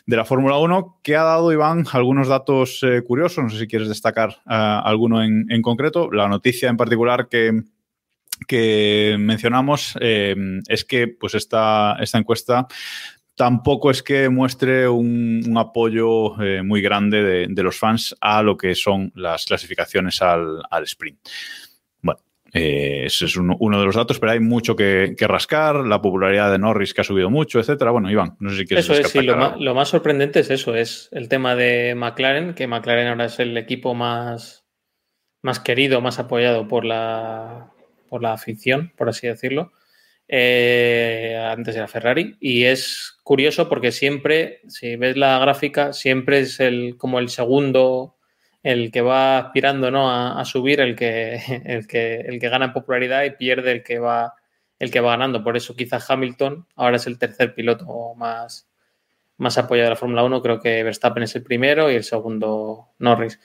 de 0.07 0.17
la 0.17 0.25
Fórmula 0.25 0.57
1, 0.59 1.01
que 1.03 1.17
ha 1.17 1.23
dado, 1.23 1.53
Iván, 1.53 1.85
algunos 1.93 2.29
datos 2.29 2.81
eh, 2.83 3.03
curiosos. 3.03 3.45
No 3.45 3.51
sé 3.51 3.59
si 3.59 3.67
quieres 3.67 3.89
destacar 3.89 4.41
alguno 4.47 5.23
en, 5.23 5.47
en 5.51 5.63
concreto. 5.63 6.11
La 6.11 6.29
noticia 6.29 6.71
en 6.71 6.77
particular 6.77 7.29
que, 7.29 7.63
que 8.49 9.17
mencionamos 9.19 9.97
es 10.01 10.85
que 10.85 11.09
pues 11.09 11.35
esta, 11.35 11.97
esta 12.01 12.19
encuesta 12.19 12.67
tampoco 13.35 13.91
es 13.91 14.03
que 14.03 14.29
muestre 14.29 14.89
un, 14.89 15.43
un 15.47 15.59
apoyo 15.59 16.41
eh, 16.43 16.63
muy 16.63 16.81
grande 16.81 17.23
de, 17.23 17.47
de 17.49 17.63
los 17.63 17.79
fans 17.79 18.15
a 18.21 18.43
lo 18.43 18.57
que 18.57 18.75
son 18.75 19.13
las 19.15 19.45
clasificaciones 19.45 20.23
al, 20.23 20.63
al 20.71 20.85
sprint. 20.85 21.19
Bueno, 22.01 22.21
eh, 22.53 23.03
ese 23.07 23.25
es 23.25 23.37
uno, 23.37 23.57
uno 23.59 23.81
de 23.81 23.87
los 23.87 23.97
datos, 23.97 24.19
pero 24.21 24.33
hay 24.33 24.41
mucho 24.41 24.77
que, 24.77 25.15
que 25.19 25.27
rascar, 25.27 25.77
la 25.77 26.01
popularidad 26.01 26.53
de 26.53 26.59
Norris 26.59 26.95
que 26.95 27.01
ha 27.01 27.05
subido 27.05 27.31
mucho, 27.31 27.59
etcétera. 27.59 27.91
Bueno, 27.91 28.11
Iván, 28.11 28.37
no 28.39 28.51
sé 28.51 28.59
si 28.59 28.67
quieres 28.67 28.85
Eso 28.85 28.95
es, 28.95 29.09
sí, 29.09 29.23
lo 29.23 29.57
lo 29.57 29.75
más 29.75 29.89
sorprendente 29.89 30.41
es 30.41 30.51
eso, 30.51 30.75
es 30.75 31.09
el 31.13 31.29
tema 31.29 31.57
de 31.57 31.95
McLaren, 31.97 32.55
que 32.55 32.67
McLaren 32.67 33.09
ahora 33.09 33.25
es 33.25 33.41
el 33.41 33.57
equipo 33.57 33.95
más, 33.95 34.65
más 35.43 35.59
querido, 35.59 36.01
más 36.01 36.19
apoyado 36.19 36.69
por 36.69 36.85
la, 36.85 37.73
por 38.09 38.23
la 38.23 38.33
afición, 38.33 38.93
por 38.97 39.09
así 39.09 39.27
decirlo. 39.27 39.73
Eh, 40.29 41.37
antes 41.51 41.77
era 41.77 41.87
Ferrari. 41.87 42.37
Y 42.41 42.65
es 42.65 43.14
curioso 43.25 43.69
porque 43.69 43.91
siempre, 43.91 44.61
si 44.69 44.95
ves 44.95 45.17
la 45.17 45.41
gráfica, 45.41 45.93
siempre 45.93 46.41
es 46.41 46.61
el, 46.61 46.97
como 46.97 47.19
el 47.19 47.29
segundo, 47.29 48.17
el 48.63 48.93
que 48.93 49.01
va 49.01 49.39
aspirando 49.39 49.91
¿no? 49.91 50.11
a, 50.11 50.41
a 50.41 50.45
subir, 50.45 50.81
el 50.81 50.95
que, 50.95 51.41
el, 51.65 51.89
que, 51.89 52.21
el 52.21 52.39
que 52.39 52.49
gana 52.49 52.67
en 52.67 52.73
popularidad 52.73 53.25
y 53.25 53.31
pierde 53.31 53.73
el 53.73 53.83
que 53.83 53.99
va 53.99 54.35
el 54.79 54.91
que 54.91 55.01
va 55.01 55.11
ganando. 55.13 55.43
Por 55.43 55.57
eso 55.57 55.75
quizás 55.75 56.09
Hamilton 56.11 56.67
ahora 56.77 56.97
es 56.97 57.07
el 57.07 57.19
tercer 57.19 57.55
piloto 57.55 58.15
más, 58.17 58.69
más 59.37 59.59
apoyado 59.59 59.87
de 59.87 59.91
la 59.91 59.97
Fórmula 59.97 60.25
1. 60.25 60.43
Creo 60.43 60.61
que 60.61 60.83
Verstappen 60.83 61.23
es 61.23 61.35
el 61.37 61.43
primero 61.43 61.91
y 61.91 61.95
el 61.95 62.05
segundo 62.05 62.91
Norris. 62.99 63.41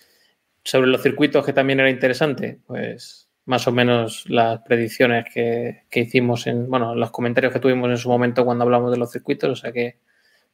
Sobre 0.64 0.88
los 0.88 1.02
circuitos, 1.02 1.46
que 1.46 1.54
también 1.54 1.80
era 1.80 1.90
interesante, 1.90 2.60
pues 2.68 3.29
más 3.50 3.68
o 3.68 3.72
menos 3.72 4.30
las 4.30 4.60
predicciones 4.60 5.26
que, 5.34 5.82
que 5.90 6.02
hicimos 6.02 6.46
en, 6.46 6.70
bueno, 6.70 6.94
los 6.94 7.10
comentarios 7.10 7.52
que 7.52 7.60
tuvimos 7.60 7.90
en 7.90 7.98
su 7.98 8.08
momento 8.08 8.46
cuando 8.46 8.64
hablamos 8.64 8.92
de 8.92 8.98
los 8.98 9.12
circuitos, 9.12 9.50
o 9.50 9.56
sea 9.56 9.72
que 9.72 9.98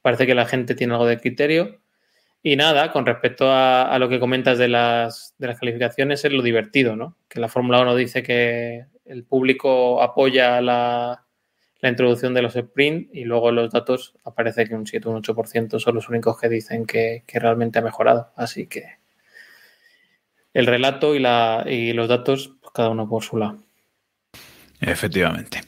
parece 0.00 0.26
que 0.26 0.34
la 0.34 0.46
gente 0.46 0.74
tiene 0.74 0.94
algo 0.94 1.04
de 1.04 1.20
criterio. 1.20 1.82
Y 2.42 2.56
nada, 2.56 2.92
con 2.92 3.04
respecto 3.04 3.50
a, 3.50 3.94
lo 3.98 4.08
que 4.08 4.18
comentas 4.18 4.56
de 4.56 4.68
las, 4.68 5.34
de 5.36 5.46
las 5.46 5.60
calificaciones, 5.60 6.24
es 6.24 6.32
lo 6.32 6.42
divertido, 6.42 6.96
¿no? 6.96 7.18
Que 7.28 7.38
la 7.38 7.48
Fórmula 7.48 7.82
1 7.82 7.96
dice 7.96 8.22
que 8.22 8.86
el 9.04 9.24
público 9.24 10.00
apoya 10.02 10.62
la, 10.62 11.26
la 11.80 11.88
introducción 11.90 12.32
de 12.32 12.40
los 12.40 12.56
sprint 12.56 13.14
y 13.14 13.24
luego 13.24 13.52
los 13.52 13.70
datos 13.72 14.14
aparece 14.24 14.66
que 14.66 14.74
un 14.74 14.86
7 14.86 15.06
o 15.06 15.10
un 15.10 15.22
8% 15.22 15.78
son 15.78 15.96
los 15.96 16.08
únicos 16.08 16.40
que 16.40 16.48
dicen 16.48 16.86
que, 16.86 17.24
que, 17.26 17.40
realmente 17.40 17.78
ha 17.78 17.82
mejorado. 17.82 18.32
Así 18.36 18.66
que 18.66 19.04
el 20.56 20.64
relato 20.64 21.14
y, 21.14 21.18
la, 21.18 21.66
y 21.68 21.92
los 21.92 22.08
datos, 22.08 22.55
cada 22.76 22.90
uno 22.90 23.08
por 23.08 23.24
su 23.24 23.38
lado. 23.38 23.58
Efectivamente. 24.80 25.62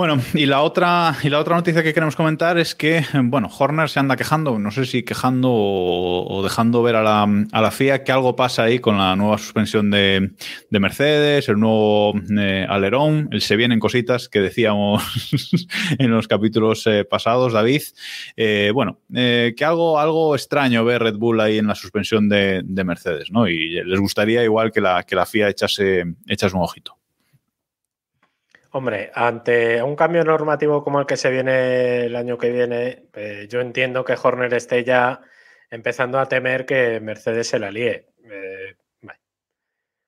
Bueno, 0.00 0.18
y 0.32 0.46
la 0.46 0.62
otra 0.62 1.14
y 1.22 1.28
la 1.28 1.38
otra 1.38 1.56
noticia 1.56 1.82
que 1.82 1.92
queremos 1.92 2.16
comentar 2.16 2.56
es 2.56 2.74
que, 2.74 3.04
bueno, 3.24 3.50
Horner 3.58 3.90
se 3.90 4.00
anda 4.00 4.16
quejando, 4.16 4.58
no 4.58 4.70
sé 4.70 4.86
si 4.86 5.02
quejando 5.02 5.50
o, 5.50 6.26
o 6.26 6.42
dejando 6.42 6.82
ver 6.82 6.96
a 6.96 7.02
la, 7.02 7.28
a 7.52 7.60
la, 7.60 7.70
FIA 7.70 8.02
que 8.02 8.10
algo 8.10 8.34
pasa 8.34 8.62
ahí 8.62 8.78
con 8.78 8.96
la 8.96 9.14
nueva 9.14 9.36
suspensión 9.36 9.90
de, 9.90 10.30
de 10.70 10.80
Mercedes, 10.80 11.50
el 11.50 11.60
nuevo 11.60 12.14
eh, 12.34 12.64
alerón, 12.66 13.28
se 13.40 13.56
vienen 13.56 13.78
cositas 13.78 14.30
que 14.30 14.40
decíamos 14.40 15.02
en 15.98 16.10
los 16.10 16.26
capítulos 16.28 16.86
eh, 16.86 17.04
pasados, 17.04 17.52
David. 17.52 17.82
Eh, 18.38 18.70
bueno, 18.72 19.00
que 19.12 19.64
algo, 19.66 20.00
algo 20.00 20.34
extraño 20.34 20.82
ver 20.82 21.02
Red 21.02 21.16
Bull 21.16 21.42
ahí 21.42 21.58
en 21.58 21.66
la 21.66 21.74
suspensión 21.74 22.26
de, 22.30 22.62
de 22.64 22.84
Mercedes, 22.84 23.30
¿no? 23.30 23.46
Y 23.48 23.84
les 23.84 24.00
gustaría 24.00 24.42
igual 24.44 24.72
que 24.72 24.80
la, 24.80 25.02
que 25.02 25.14
la 25.14 25.26
FIA 25.26 25.50
echase, 25.50 26.04
echase 26.26 26.56
un 26.56 26.62
ojito. 26.62 26.99
Hombre, 28.72 29.10
ante 29.14 29.82
un 29.82 29.96
cambio 29.96 30.22
normativo 30.22 30.84
como 30.84 31.00
el 31.00 31.06
que 31.06 31.16
se 31.16 31.30
viene 31.30 32.04
el 32.04 32.14
año 32.14 32.38
que 32.38 32.50
viene, 32.50 33.08
eh, 33.14 33.48
yo 33.50 33.60
entiendo 33.60 34.04
que 34.04 34.16
Horner 34.20 34.54
esté 34.54 34.84
ya 34.84 35.20
empezando 35.70 36.20
a 36.20 36.28
temer 36.28 36.66
que 36.66 37.00
Mercedes 37.00 37.48
se 37.48 37.58
la 37.58 37.70
líe. 37.72 38.06
Eh. 38.24 38.76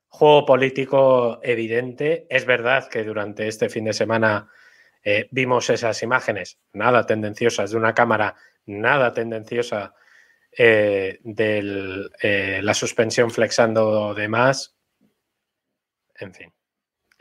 Juego 0.09 0.47
político 0.47 1.41
evidente. 1.43 2.27
Es 2.31 2.45
verdad 2.47 2.89
que 2.89 3.03
durante 3.03 3.49
este 3.49 3.69
fin 3.69 3.87
de 3.87 3.95
semana 3.95 4.49
eh, 5.03 5.27
vimos 5.33 5.69
esas 5.71 6.03
imágenes, 6.03 6.61
nada 6.73 7.05
tendenciosas 7.07 7.73
de 7.73 7.79
una 7.79 7.95
cámara, 7.95 8.37
nada 8.67 9.13
tendenciosa 9.13 9.95
de 10.55 11.19
la 12.63 12.75
suspensión 12.75 13.31
flexando 13.31 14.15
de 14.15 14.29
más. 14.29 14.77
En 16.15 16.35
fin. 16.35 16.53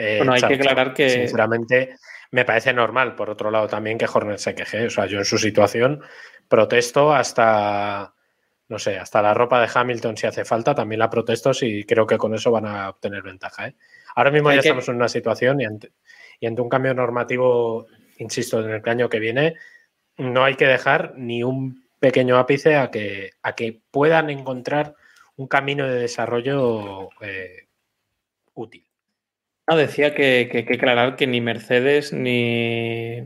Eh, 0.01 0.17
bueno, 0.17 0.33
hay 0.33 0.41
que 0.41 0.55
aclarar 0.55 0.93
que. 0.93 1.09
Sinceramente, 1.09 1.95
me 2.31 2.43
parece 2.43 2.73
normal, 2.73 3.15
por 3.15 3.29
otro 3.29 3.51
lado, 3.51 3.67
también 3.67 3.97
que 3.97 4.07
Horner 4.11 4.39
se 4.39 4.55
queje. 4.55 4.87
O 4.87 4.89
sea, 4.89 5.05
yo 5.05 5.19
en 5.19 5.25
su 5.25 5.37
situación 5.37 6.01
protesto 6.47 7.13
hasta. 7.13 8.13
No 8.67 8.79
sé, 8.79 8.97
hasta 8.97 9.21
la 9.21 9.33
ropa 9.33 9.61
de 9.61 9.69
Hamilton 9.73 10.15
si 10.15 10.27
hace 10.27 10.45
falta, 10.45 10.73
también 10.73 10.99
la 10.99 11.09
protesto 11.09 11.51
y 11.61 11.83
creo 11.83 12.07
que 12.07 12.17
con 12.17 12.33
eso 12.33 12.51
van 12.51 12.65
a 12.65 12.89
obtener 12.89 13.21
ventaja. 13.21 13.67
¿eh? 13.67 13.75
Ahora 14.15 14.31
mismo 14.31 14.47
hay 14.47 14.55
ya 14.55 14.61
que... 14.61 14.67
estamos 14.69 14.87
en 14.87 14.95
una 14.95 15.09
situación 15.09 15.59
y 15.59 15.65
ante, 15.65 15.91
y 16.39 16.47
ante 16.47 16.61
un 16.61 16.69
cambio 16.69 16.93
normativo, 16.93 17.87
insisto, 18.17 18.63
en 18.63 18.71
el 18.71 18.89
año 18.89 19.09
que 19.09 19.19
viene, 19.19 19.55
no 20.17 20.45
hay 20.45 20.55
que 20.55 20.67
dejar 20.67 21.15
ni 21.17 21.43
un 21.43 21.85
pequeño 21.99 22.37
ápice 22.37 22.77
a 22.77 22.89
que, 22.91 23.31
a 23.43 23.55
que 23.55 23.81
puedan 23.91 24.29
encontrar 24.29 24.95
un 25.35 25.47
camino 25.47 25.85
de 25.85 25.99
desarrollo 25.99 27.09
eh, 27.19 27.67
útil. 28.53 28.85
No, 29.67 29.77
decía 29.77 30.13
que, 30.15 30.49
que, 30.51 30.65
que 30.65 30.73
aclarar 30.73 31.15
que 31.15 31.27
ni 31.27 31.41
Mercedes 31.41 32.13
ni. 32.13 33.23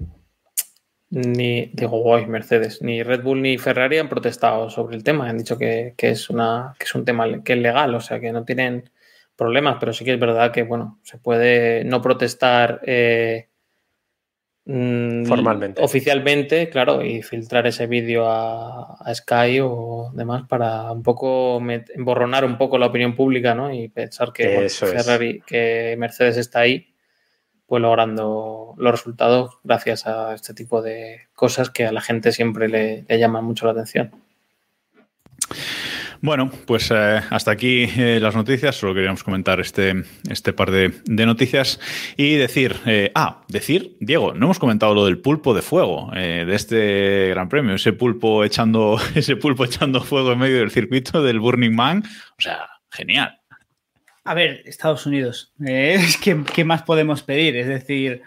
Ni, 1.10 1.68
digo, 1.74 2.00
guay, 2.00 2.26
Mercedes, 2.26 2.82
ni 2.82 3.02
Red 3.04 3.24
Bull 3.24 3.42
ni 3.42 3.58
Ferrari 3.58 4.00
han 4.00 4.10
protestado 4.10 4.70
sobre 4.70 4.98
el 4.98 5.04
tema. 5.04 5.30
Han 5.30 5.38
dicho 5.38 5.58
que, 5.58 5.94
que, 5.96 6.10
es, 6.10 6.30
una, 6.30 6.76
que 6.78 6.86
es 6.86 6.96
un 6.96 7.06
tema 7.06 7.44
que 7.44 7.54
es 7.54 7.60
legal, 7.60 7.96
o 7.96 8.02
sea, 8.02 8.20
que 8.20 8.32
no 8.32 8.44
tienen 8.44 8.90
problemas, 9.36 9.78
pero 9.80 9.94
sí 9.94 10.04
que 10.04 10.14
es 10.14 10.20
verdad 10.20 10.52
que, 10.52 10.64
bueno, 10.64 11.00
se 11.04 11.18
puede 11.18 11.84
no 11.86 12.02
protestar 12.02 12.82
eh, 12.86 13.50
formalmente. 14.66 15.84
Oficialmente, 15.84 16.70
claro, 16.70 17.04
y 17.04 17.22
filtrar 17.22 17.68
ese 17.68 17.86
vídeo 17.86 18.28
a, 18.28 18.96
a, 18.96 19.14
Sky 19.14 19.60
o 19.62 20.12
demás 20.14 20.48
para 20.48 20.92
un 20.92 21.04
poco 21.04 21.60
emborronar 21.60 22.46
un 22.46 22.58
poco 22.58 22.80
la 22.80 22.88
opinión 22.88 23.16
pública, 23.16 23.54
¿no? 23.54 23.72
Y 23.72 23.90
pensar 23.90 24.34
que, 24.34 24.56
bueno, 24.56 24.70
Ferrari, 24.70 25.38
es. 25.38 25.46
que 25.46 25.96
Mercedes 26.00 26.38
está 26.38 26.62
ahí, 26.62 26.88
pues 27.68 27.80
logrando 27.82 28.74
los 28.78 28.92
resultados 28.92 29.60
gracias 29.64 30.08
a 30.08 30.34
este 30.34 30.56
tipo 30.56 30.82
de 30.82 31.28
cosas 31.36 31.70
que 31.70 31.86
a 31.86 31.92
la 31.92 32.02
gente 32.02 32.32
siempre 32.32 32.68
le, 32.68 33.06
le 33.08 33.20
llaman 33.20 33.46
mucho 33.46 33.68
la 33.68 33.74
atención. 33.74 34.25
Bueno, 36.22 36.50
pues 36.66 36.92
eh, 36.92 37.22
hasta 37.30 37.52
aquí 37.52 37.88
eh, 37.98 38.20
las 38.22 38.36
noticias. 38.36 38.76
Solo 38.76 38.94
queríamos 38.94 39.24
comentar 39.24 39.60
este, 39.60 40.04
este 40.30 40.54
par 40.54 40.72
de, 40.72 40.94
noticias 41.06 41.80
y 42.18 42.36
decir, 42.36 42.76
eh, 42.86 43.12
ah, 43.16 43.44
decir, 43.48 43.98
Diego, 44.00 44.34
no 44.34 44.46
hemos 44.46 44.60
comentado 44.60 44.94
lo 44.94 45.06
del 45.06 45.20
pulpo 45.20 45.54
de 45.54 45.62
fuego 45.62 46.12
de 46.14 46.54
este 46.56 47.30
Gran 47.30 47.50
Premio, 47.50 47.76
ese 47.76 47.94
pulpo 47.94 48.44
echando, 48.44 49.00
ese 49.16 49.36
pulpo 49.36 49.66
echando 49.66 50.02
fuego 50.02 50.32
en 50.32 50.40
medio 50.40 50.60
del 50.60 50.72
circuito 50.72 51.22
del 51.24 51.40
Burning 51.40 51.76
Man. 51.76 52.04
O 52.38 52.42
sea, 52.42 52.70
genial. 52.92 53.40
A 54.24 54.34
ver, 54.34 54.64
Estados 54.66 55.06
Unidos, 55.06 55.54
¿qué, 55.60 56.44
¿qué 56.54 56.64
más 56.64 56.84
podemos 56.84 57.24
pedir? 57.24 57.56
Es 57.56 57.68
decir, 57.68 58.24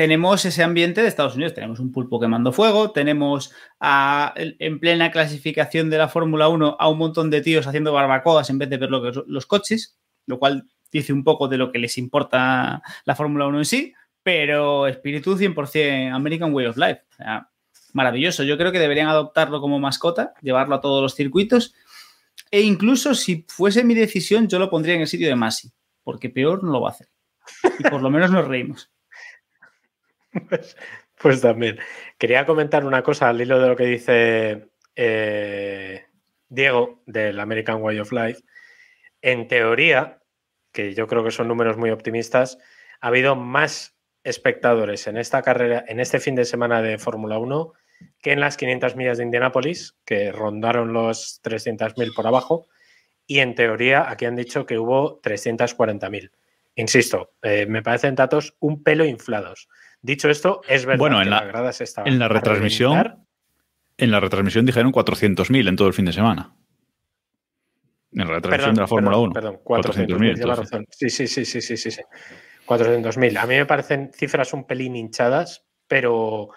tenemos 0.00 0.46
ese 0.46 0.62
ambiente 0.62 1.02
de 1.02 1.08
Estados 1.08 1.34
Unidos. 1.34 1.52
Tenemos 1.52 1.78
un 1.78 1.92
pulpo 1.92 2.18
quemando 2.18 2.52
fuego, 2.52 2.90
tenemos 2.90 3.52
en 3.82 4.80
plena 4.80 5.10
clasificación 5.10 5.90
de 5.90 5.98
la 5.98 6.08
Fórmula 6.08 6.48
1 6.48 6.78
a 6.80 6.88
un 6.88 6.96
montón 6.96 7.28
de 7.28 7.42
tíos 7.42 7.66
haciendo 7.66 7.92
barbacoas 7.92 8.48
en 8.48 8.56
vez 8.56 8.70
de 8.70 8.78
ver 8.78 8.88
los 8.88 9.44
coches, 9.44 9.98
lo 10.24 10.38
cual 10.38 10.66
dice 10.90 11.12
un 11.12 11.22
poco 11.22 11.48
de 11.48 11.58
lo 11.58 11.70
que 11.70 11.78
les 11.78 11.98
importa 11.98 12.82
la 13.04 13.14
Fórmula 13.14 13.46
1 13.46 13.58
en 13.58 13.64
sí, 13.66 13.92
pero 14.22 14.86
espíritu 14.86 15.36
100% 15.36 16.14
American 16.14 16.54
Way 16.54 16.66
of 16.68 16.78
Life. 16.78 17.02
O 17.12 17.16
sea, 17.16 17.50
maravilloso. 17.92 18.42
Yo 18.42 18.56
creo 18.56 18.72
que 18.72 18.78
deberían 18.78 19.08
adoptarlo 19.08 19.60
como 19.60 19.80
mascota, 19.80 20.32
llevarlo 20.40 20.76
a 20.76 20.80
todos 20.80 21.02
los 21.02 21.14
circuitos. 21.14 21.74
E 22.50 22.62
incluso 22.62 23.14
si 23.14 23.44
fuese 23.48 23.84
mi 23.84 23.92
decisión, 23.92 24.48
yo 24.48 24.58
lo 24.58 24.70
pondría 24.70 24.94
en 24.94 25.02
el 25.02 25.08
sitio 25.08 25.28
de 25.28 25.36
Masi, 25.36 25.70
porque 26.02 26.30
peor 26.30 26.64
no 26.64 26.72
lo 26.72 26.80
va 26.80 26.88
a 26.88 26.92
hacer. 26.92 27.10
Y 27.78 27.82
por 27.82 28.00
lo 28.00 28.08
menos 28.08 28.30
nos 28.30 28.48
reímos. 28.48 28.90
Pues, 30.48 30.76
pues, 31.20 31.40
también. 31.40 31.78
Quería 32.18 32.46
comentar 32.46 32.84
una 32.84 33.02
cosa 33.02 33.28
al 33.28 33.40
hilo 33.40 33.60
de 33.60 33.68
lo 33.68 33.76
que 33.76 33.84
dice 33.84 34.70
eh, 34.96 36.04
Diego 36.48 37.02
del 37.06 37.40
American 37.40 37.82
Way 37.82 38.00
of 38.00 38.12
Life. 38.12 38.42
En 39.22 39.48
teoría, 39.48 40.22
que 40.72 40.94
yo 40.94 41.06
creo 41.06 41.24
que 41.24 41.30
son 41.30 41.48
números 41.48 41.76
muy 41.76 41.90
optimistas, 41.90 42.58
ha 43.00 43.08
habido 43.08 43.36
más 43.36 43.96
espectadores 44.24 45.06
en 45.06 45.16
esta 45.16 45.42
carrera, 45.42 45.84
en 45.88 46.00
este 46.00 46.20
fin 46.20 46.34
de 46.34 46.44
semana 46.44 46.82
de 46.82 46.98
Fórmula 46.98 47.38
1, 47.38 47.72
que 48.20 48.32
en 48.32 48.40
las 48.40 48.56
500 48.56 48.96
millas 48.96 49.18
de 49.18 49.24
Indianápolis, 49.24 49.96
que 50.04 50.32
rondaron 50.32 50.92
los 50.92 51.40
300.000 51.42 52.14
por 52.14 52.26
abajo. 52.26 52.66
Y 53.26 53.40
en 53.40 53.54
teoría, 53.54 54.10
aquí 54.10 54.26
han 54.26 54.36
dicho 54.36 54.66
que 54.66 54.78
hubo 54.78 55.20
340.000. 55.22 56.30
Insisto, 56.76 57.32
eh, 57.42 57.66
me 57.66 57.82
parecen 57.82 58.14
datos 58.14 58.56
un 58.60 58.82
pelo 58.82 59.04
inflados. 59.04 59.68
Dicho 60.02 60.30
esto, 60.30 60.62
es 60.68 60.86
verdad 60.86 60.98
bueno, 60.98 61.18
en 61.18 61.24
que 61.24 61.30
la, 61.30 61.40
la 61.40 61.46
grada 61.46 61.72
se 61.72 61.84
estaba 61.84 62.08
en 62.08 62.18
la 62.18 62.28
retransmisión, 62.28 63.26
en 63.98 64.10
la 64.10 64.20
retransmisión 64.20 64.64
dijeron 64.64 64.92
400.000 64.92 65.68
en 65.68 65.76
todo 65.76 65.88
el 65.88 65.94
fin 65.94 66.06
de 66.06 66.12
semana. 66.12 66.54
En 68.12 68.26
la 68.26 68.34
retransmisión 68.34 68.58
perdón, 68.58 68.74
de 68.74 68.80
la 68.80 68.86
Fórmula 68.88 69.18
1. 69.18 69.32
Perdón, 69.32 69.60
400.000. 69.62 70.06
400, 70.06 70.58
razón. 70.58 70.86
Sí, 70.90 71.10
sí, 71.10 71.26
sí, 71.26 71.44
sí, 71.44 71.60
sí, 71.60 71.76
sí. 71.76 71.90
sí. 71.90 72.02
400.000. 72.66 73.36
A 73.36 73.46
mí 73.46 73.56
me 73.56 73.66
parecen 73.66 74.10
cifras 74.14 74.52
un 74.52 74.64
pelín 74.64 74.96
hinchadas, 74.96 75.66
pero 75.88 76.50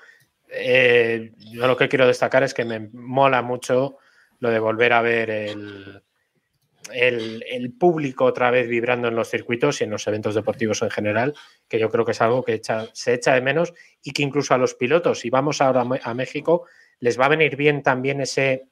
eh, 0.47 1.31
yo 1.37 1.67
lo 1.67 1.75
que 1.75 1.89
quiero 1.89 2.05
destacar 2.05 2.43
es 2.43 2.53
que 2.53 2.65
me 2.65 2.89
mola 2.93 3.41
mucho 3.41 3.97
lo 4.39 4.49
de 4.49 4.59
volver 4.59 4.93
a 4.93 5.01
ver 5.01 5.29
el, 5.31 6.03
el, 6.91 7.43
el, 7.49 7.71
público 7.71 8.25
otra 8.25 8.51
vez 8.51 8.67
vibrando 8.67 9.07
en 9.07 9.15
los 9.15 9.29
circuitos 9.29 9.79
y 9.79 9.83
en 9.85 9.91
los 9.91 10.05
eventos 10.07 10.35
deportivos 10.35 10.81
en 10.81 10.89
general, 10.89 11.33
que 11.67 11.79
yo 11.79 11.89
creo 11.89 12.05
que 12.05 12.11
es 12.11 12.21
algo 12.21 12.43
que 12.43 12.53
echa, 12.53 12.87
se 12.93 13.13
echa 13.13 13.33
de 13.33 13.41
menos 13.41 13.73
y 14.03 14.11
que 14.11 14.23
incluso 14.23 14.53
a 14.53 14.57
los 14.57 14.75
pilotos, 14.75 15.19
si 15.19 15.29
vamos 15.29 15.61
ahora 15.61 15.85
a 16.03 16.13
México, 16.13 16.65
les 16.99 17.19
va 17.19 17.25
a 17.25 17.29
venir 17.29 17.55
bien 17.55 17.83
también 17.83 18.21
ese 18.21 18.67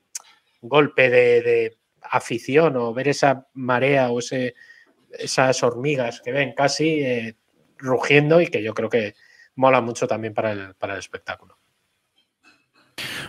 golpe 0.62 1.10
de, 1.10 1.78
afición 2.04 2.76
o 2.78 2.94
ver 2.94 3.08
esa 3.08 3.48
marea 3.54 4.12
o 4.12 4.20
esas 4.20 5.64
hormigas 5.64 6.20
que 6.22 6.32
ven 6.32 6.54
casi 6.54 7.00
eh, 7.00 7.36
rugiendo 7.78 8.42
y 8.42 8.48
que 8.48 8.64
yo 8.64 8.74
creo 8.74 8.90
que 8.90 9.16
mola 9.56 9.82
mucho 9.82 10.08
también 10.08 10.34
para 10.34 10.52
el, 10.52 10.76
para 10.76 10.94
el 10.94 11.00
espectáculo. 11.00 11.61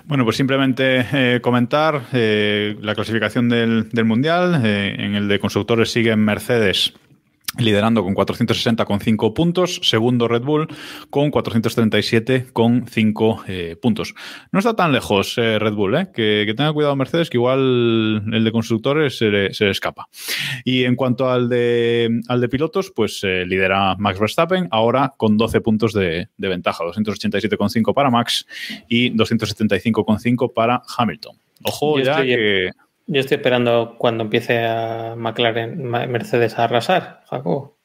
Bueno, 0.05 0.25
pues 0.25 0.37
simplemente 0.37 1.07
eh, 1.13 1.41
comentar 1.41 2.03
eh, 2.13 2.77
la 2.81 2.95
clasificación 2.95 3.49
del, 3.49 3.89
del 3.91 4.05
Mundial. 4.05 4.61
Eh, 4.65 4.97
en 4.99 5.15
el 5.15 5.29
de 5.29 5.39
constructores 5.39 5.91
siguen 5.91 6.21
Mercedes 6.21 6.95
liderando 7.59 8.03
con 8.03 8.15
460,5 8.15 9.35
puntos. 9.35 9.81
Segundo 9.83 10.29
Red 10.29 10.43
Bull 10.43 10.69
con 11.11 11.31
437,5 11.31 13.43
eh, 13.49 13.77
puntos. 13.81 14.15
No 14.51 14.59
está 14.59 14.75
tan 14.75 14.93
lejos 14.93 15.37
eh, 15.39 15.59
Red 15.59 15.75
Bull, 15.75 15.97
eh, 15.97 16.09
que, 16.15 16.45
que, 16.47 16.55
tenga 16.55 16.73
cuidado 16.73 16.97
Mercedes, 16.97 17.31
que 17.31 17.37
igual 17.37 18.25
el 18.33 18.45
de 18.45 18.53
constructores 18.53 19.19
se 19.19 19.27
le, 19.27 19.55
se 19.55 19.65
le 19.65 19.71
escapa. 19.71 20.09
Y 20.65 20.85
en 20.85 20.97
cuanto 20.97 21.31
al 21.31 21.49
de, 21.49 22.21
al 22.29 22.41
de 22.41 22.49
pilotos, 22.49 22.93
pues 22.95 23.21
eh, 23.25 23.45
lidera 23.47 23.97
Max 23.99 24.19
Verstappen, 24.19 24.69
ahora 24.71 25.15
con 25.17 25.37
12 25.37 25.61
puntos 25.61 25.93
de, 25.93 26.29
de 26.37 26.49
ventaja. 26.49 26.85
287,5 26.85 27.95
para 27.95 28.11
Max 28.11 28.47
y 28.89 29.13
275,5 29.13 30.53
para 30.53 30.83
Hamilton. 30.97 31.37
Ojo 31.65 32.01
ya 32.01 32.23
que... 32.23 32.71
Yo 33.13 33.21
estoy 33.21 33.37
esperando 33.37 33.97
cuando 33.99 34.25
empiece 34.25 34.65
a 34.65 35.15
McLaren, 35.17 35.83
Mercedes 35.85 36.59
a 36.59 36.65
arrasar, 36.65 37.21
Jacobo. 37.29 37.79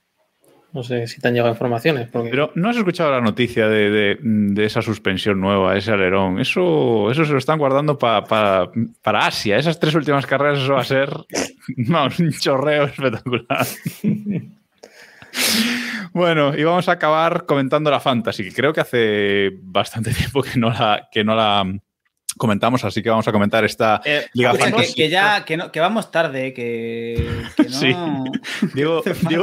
No 0.73 0.83
sé 0.83 1.07
si 1.07 1.19
te 1.19 1.27
han 1.27 1.33
llegado 1.33 1.51
informaciones. 1.51 2.09
Pero 2.11 2.51
no 2.55 2.69
has 2.69 2.77
escuchado 2.77 3.11
la 3.11 3.19
noticia 3.19 3.67
de, 3.67 3.89
de- 4.21 4.65
esa 4.65 4.81
suspensión 4.81 5.39
nueva, 5.41 5.75
ese 5.75 5.91
alerón. 5.91 6.39
Eso, 6.39 7.09
eso 7.11 7.25
se 7.25 7.31
lo 7.31 7.37
están 7.39 7.57
guardando 7.59 7.97
pa- 7.97 8.23
pa- 8.23 8.69
para 9.01 9.25
Asia. 9.25 9.57
Esas 9.57 9.79
tres 9.79 9.95
últimas 9.95 10.25
carreras, 10.25 10.59
eso 10.59 10.73
va 10.75 10.81
a 10.81 10.85
ser 10.85 11.09
un 12.19 12.31
chorreo 12.39 12.85
espectacular. 12.85 13.65
Bueno, 16.13 16.55
y 16.57 16.63
vamos 16.63 16.89
a 16.89 16.93
acabar 16.93 17.45
comentando 17.45 17.91
la 17.91 17.99
Fantasy, 17.99 18.45
que 18.45 18.51
creo 18.53 18.73
que 18.73 18.81
hace 18.81 19.51
bastante 19.61 20.11
tiempo 20.13 20.41
que 20.41 20.57
no 20.57 20.69
la, 20.69 21.07
que 21.11 21.23
no 21.23 21.35
la 21.35 21.63
comentamos, 22.37 22.83
así 22.83 23.01
que 23.03 23.09
vamos 23.09 23.27
a 23.27 23.31
comentar 23.31 23.63
esta 23.65 24.01
Eh, 24.05 24.25
Liga 24.33 24.51
escucha, 24.51 24.65
que, 24.67 24.71
Fantasy. 24.71 24.93
que 24.95 25.09
ya 25.09 25.43
que, 25.45 25.57
no, 25.57 25.71
que 25.71 25.79
vamos 25.79 26.11
tarde, 26.11 26.53
que, 26.53 27.27
que 27.55 27.63
no. 27.69 27.69
Sí. 27.69 27.93
Diego, 28.73 29.01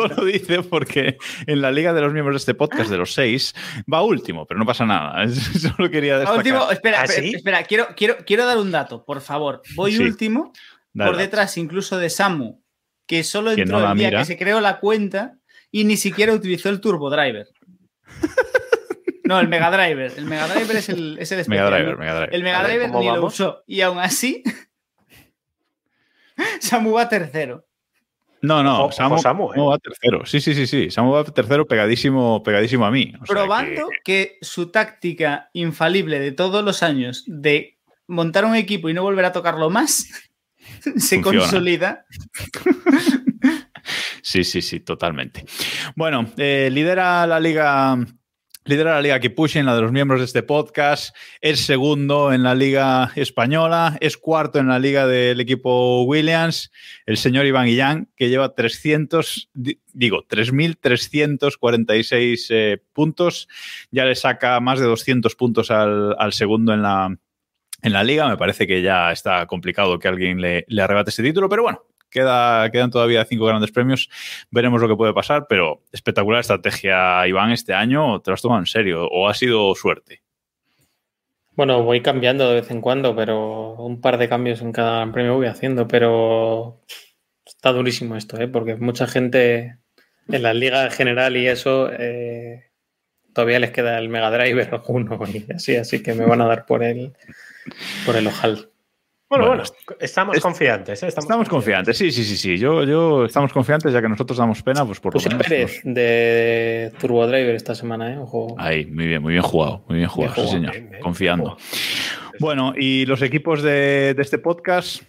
lo 0.09 0.25
dice 0.25 0.63
porque 0.63 1.19
en 1.47 1.61
la 1.61 1.71
liga 1.73 1.93
de 1.93 2.01
los 2.01 2.13
miembros 2.13 2.35
de 2.35 2.39
este 2.39 2.55
podcast, 2.55 2.91
de 2.91 2.97
los 2.97 3.13
seis, 3.15 3.55
va 3.93 4.03
último, 4.03 4.47
pero 4.47 4.59
no 4.59 4.67
pasa 4.67 4.85
nada. 4.87 5.29
Solo 5.29 5.91
quería 5.91 6.15
destacar. 6.19 6.39
último, 6.39 6.71
espera, 6.71 7.01
¿Ah, 7.01 7.05
espera, 7.05 7.23
sí? 7.23 7.35
espera, 7.35 7.63
quiero, 7.65 7.89
quiero, 7.97 8.17
quiero 8.27 8.47
dar 8.47 8.59
un 8.59 8.71
dato, 8.71 9.05
por 9.05 9.21
favor. 9.21 9.63
Voy 9.75 9.93
Sí. 9.93 10.03
último, 10.03 10.53
Dale, 10.93 11.11
por 11.11 11.19
detrás 11.19 11.57
incluso 11.59 11.99
de 11.99 12.09
Samu, 12.11 12.63
que 13.07 13.25
solo 13.25 13.55
Que 13.55 13.63
entró 13.63 13.81
no 13.81 13.91
el 13.93 13.99
día 13.99 14.09
mira. 14.09 14.19
que 14.21 14.25
se 14.27 14.39
creó 14.39 14.61
la 14.61 14.79
cuenta 14.81 15.35
y 15.71 15.85
ni 15.85 15.97
siquiera 15.97 16.33
utilizó 16.33 16.69
el 16.69 16.81
Turbo 16.81 17.11
Driver. 17.11 17.47
No, 19.25 19.41
el 19.41 19.49
Mega 19.49 19.71
Driver. 19.71 20.13
El 20.17 20.27
Mega 20.27 20.47
Driver 20.49 20.77
es 20.77 20.89
el, 20.89 21.19
es 21.19 21.33
el 21.33 21.45
Mega. 21.49 21.71
Driver, 21.71 21.97
Mega 21.97 22.15
Driver. 22.15 22.35
El 22.35 22.43
Mega 22.43 22.63
Driver 22.63 22.89
¿cómo 22.89 23.01
ni 23.01 23.07
lo 23.07 23.27
usó. 23.27 23.65
Y 23.67 23.81
aún 23.81 23.99
así, 23.99 24.43
Samu 26.61 26.93
va 26.93 27.09
tercero. 27.09 27.67
No, 28.43 28.63
no, 28.63 28.85
Ojo, 28.85 28.93
Samu, 28.93 29.15
ojo, 29.15 29.23
Samu, 29.23 29.45
¿eh? 29.53 29.55
Samu 29.55 29.71
va 29.71 29.79
tercero. 29.79 30.27
Sí, 30.27 30.41
sí, 30.41 30.55
sí, 30.55 30.67
sí. 30.67 30.91
Samu 30.91 31.13
va 31.13 31.25
tercero 31.25 31.67
pegadísimo, 31.67 32.43
pegadísimo 32.43 32.85
a 32.85 32.91
mí. 32.91 33.13
O 33.23 33.25
sea 33.25 33.35
probando 33.35 33.89
que... 34.05 34.37
su 34.43 34.71
táctica 34.71 35.49
infalible 35.55 36.19
de 36.21 36.33
todos 36.33 36.63
los 36.63 36.83
años 36.83 37.25
de 37.27 37.79
montar 38.07 38.45
un 38.45 38.55
equipo 38.55 38.91
y 38.91 38.95
no 38.95 39.03
volver 39.03 39.25
a 39.25 39.33
tocarlo 39.33 39.71
más 39.71 40.07
se 40.81 40.91
Funciona. 40.93 41.23
consolida. 41.41 42.07
Sí, 44.23 44.45
sí, 44.45 44.61
sí, 44.61 44.81
totalmente. 44.81 45.45
Bueno, 45.97 46.31
eh, 46.37 46.69
lidera 46.71 47.27
la 47.27 47.41
liga. 47.41 47.97
Lidera 48.67 48.95
la 48.95 49.03
liga 49.03 49.21
en 49.21 49.67
la 49.67 49.75
de 49.77 49.83
los 49.83 49.93
miembros 49.93 50.21
de 50.21 50.25
este 50.25 50.43
podcast. 50.43 51.15
Es 51.43 51.61
segundo 51.67 52.33
en 52.33 52.43
la 52.43 52.55
liga 52.55 53.13
española. 53.15 53.99
Es 54.01 54.17
cuarto 54.17 54.59
en 54.59 54.69
la 54.69 54.79
liga 54.79 55.07
del 55.07 55.39
equipo 55.39 56.05
Williams. 56.05 56.73
El 57.05 57.19
señor 57.19 57.45
Iván 57.45 57.67
Guillán, 57.67 58.09
que 58.17 58.31
lleva 58.31 58.55
300, 58.55 59.51
di- 59.53 59.81
digo, 59.93 60.25
3.346 60.27 62.47
eh, 62.51 62.79
puntos. 62.95 63.49
Ya 63.91 64.07
le 64.07 64.15
saca 64.15 64.59
más 64.61 64.81
de 64.81 64.87
200 64.87 65.35
puntos 65.35 65.71
al, 65.71 66.17
al 66.19 66.33
segundo 66.33 66.73
en 66.73 66.81
la, 66.83 67.15
en 67.83 67.93
la 67.93 68.03
liga. 68.03 68.27
Me 68.29 68.39
parece 68.39 68.67
que 68.67 68.81
ya 68.81 69.13
está 69.13 69.47
complicado 69.47 69.99
que 69.99 70.09
alguien 70.09 70.41
le, 70.41 70.65
le 70.69 70.83
arrebate 70.83 71.11
ese 71.11 71.23
título, 71.23 71.51
pero 71.51 71.65
bueno, 71.65 71.83
queda, 72.15 72.71
quedan 72.71 72.91
todavía 72.91 73.25
cinco 73.27 73.45
grandes 73.45 73.73
premios. 73.73 74.09
Veremos 74.51 74.81
lo 74.81 74.89
que 74.89 74.97
puede 74.97 75.13
pasar, 75.13 75.47
pero 75.49 75.83
espectacular 75.93 76.41
estrategia, 76.41 77.27
Iván, 77.27 77.51
este 77.51 77.75
año. 77.75 78.21
¿Te 78.21 78.31
lo 78.31 78.35
has 78.35 78.43
tomado 78.43 78.61
en 78.61 78.67
serio 78.67 79.07
o 79.11 79.29
ha 79.29 79.35
sido 79.35 79.75
suerte? 79.75 80.23
Bueno, 81.57 81.83
voy 81.83 82.01
cambiando 82.01 82.49
de 82.49 82.61
vez 82.61 82.71
en 82.71 82.81
cuando, 82.81 83.15
pero 83.15 83.75
un 83.75 84.01
par 84.01 84.19
de 84.19 84.29
cambios 84.29 84.63
en 84.63 84.73
cada 84.73 84.97
Gran 84.97 85.13
premio 85.13 85.35
voy 85.35 85.47
haciendo, 85.47 85.87
pero 85.87 86.81
está 87.45 87.73
durísimo 87.73 88.17
esto, 88.17 88.41
¿eh? 88.41 88.49
porque 88.49 88.77
mucha 88.77 89.07
gente 89.07 89.79
en 90.29 90.43
la 90.43 90.55
liga 90.55 90.91
general 90.91 91.37
y 91.37 91.47
eso 91.47 91.91
eh, 91.93 92.71
todavía 93.33 93.61
les 93.61 93.71
queda 93.71 93.99
el 93.99 94.09
Mega 94.09 94.31
Driver 94.31 94.69
alguno 94.73 95.19
y 95.33 95.53
así, 95.53 95.77
así 95.77 96.03
que 96.03 96.15
me 96.15 96.25
van 96.25 96.41
a 96.41 96.47
dar 96.47 96.67
por 96.67 96.83
el, 96.83 97.13
por 98.05 98.17
el 98.17 98.27
ojal. 98.27 98.71
Bueno, 99.37 99.47
Bueno, 99.49 99.63
bueno, 99.87 99.97
estamos 100.01 100.37
es- 100.37 100.43
confiantes. 100.43 101.03
¿eh? 101.03 101.09
Estamos 101.09 101.49
confiantes, 101.49 101.97
sí, 101.99 102.11
sí, 102.11 102.25
sí, 102.25 102.37
sí. 102.37 102.57
Yo, 102.59 102.85
yo 102.85 103.25
estamos 103.25 103.53
confiantes, 103.53 103.93
ya 103.93 104.01
que 104.03 104.09
nosotros 104.09 104.39
damos 104.39 104.63
pena, 104.63 104.85
pues 104.85 105.01
por 105.01 105.15
lo 105.15 105.21
menos. 105.21 105.47
Pérez 105.47 105.81
de 105.85 106.93
Turbo 107.01 107.27
Driver 107.27 107.55
esta 107.55 107.75
semana, 107.75 108.13
¿eh? 108.15 108.19
Ojo. 108.19 108.55
Ahí, 108.59 108.87
muy 108.87 109.07
bien, 109.07 109.23
muy 109.23 109.33
bien 109.33 109.43
jugado, 109.43 109.85
muy 109.89 109.99
bien 109.99 110.09
jugado, 110.09 110.35
Bien 110.35 110.47
sí, 110.47 110.53
jugado, 110.53 110.59
señor. 110.59 110.73
bien, 110.73 110.91
bien. 110.91 111.03
Confiando. 111.03 111.57
Bueno, 112.41 112.75
y 112.77 113.07
los 113.07 113.23
equipos 113.23 113.63
de, 113.63 114.15
de 114.15 114.23
este 114.23 114.39
podcast, 114.39 115.03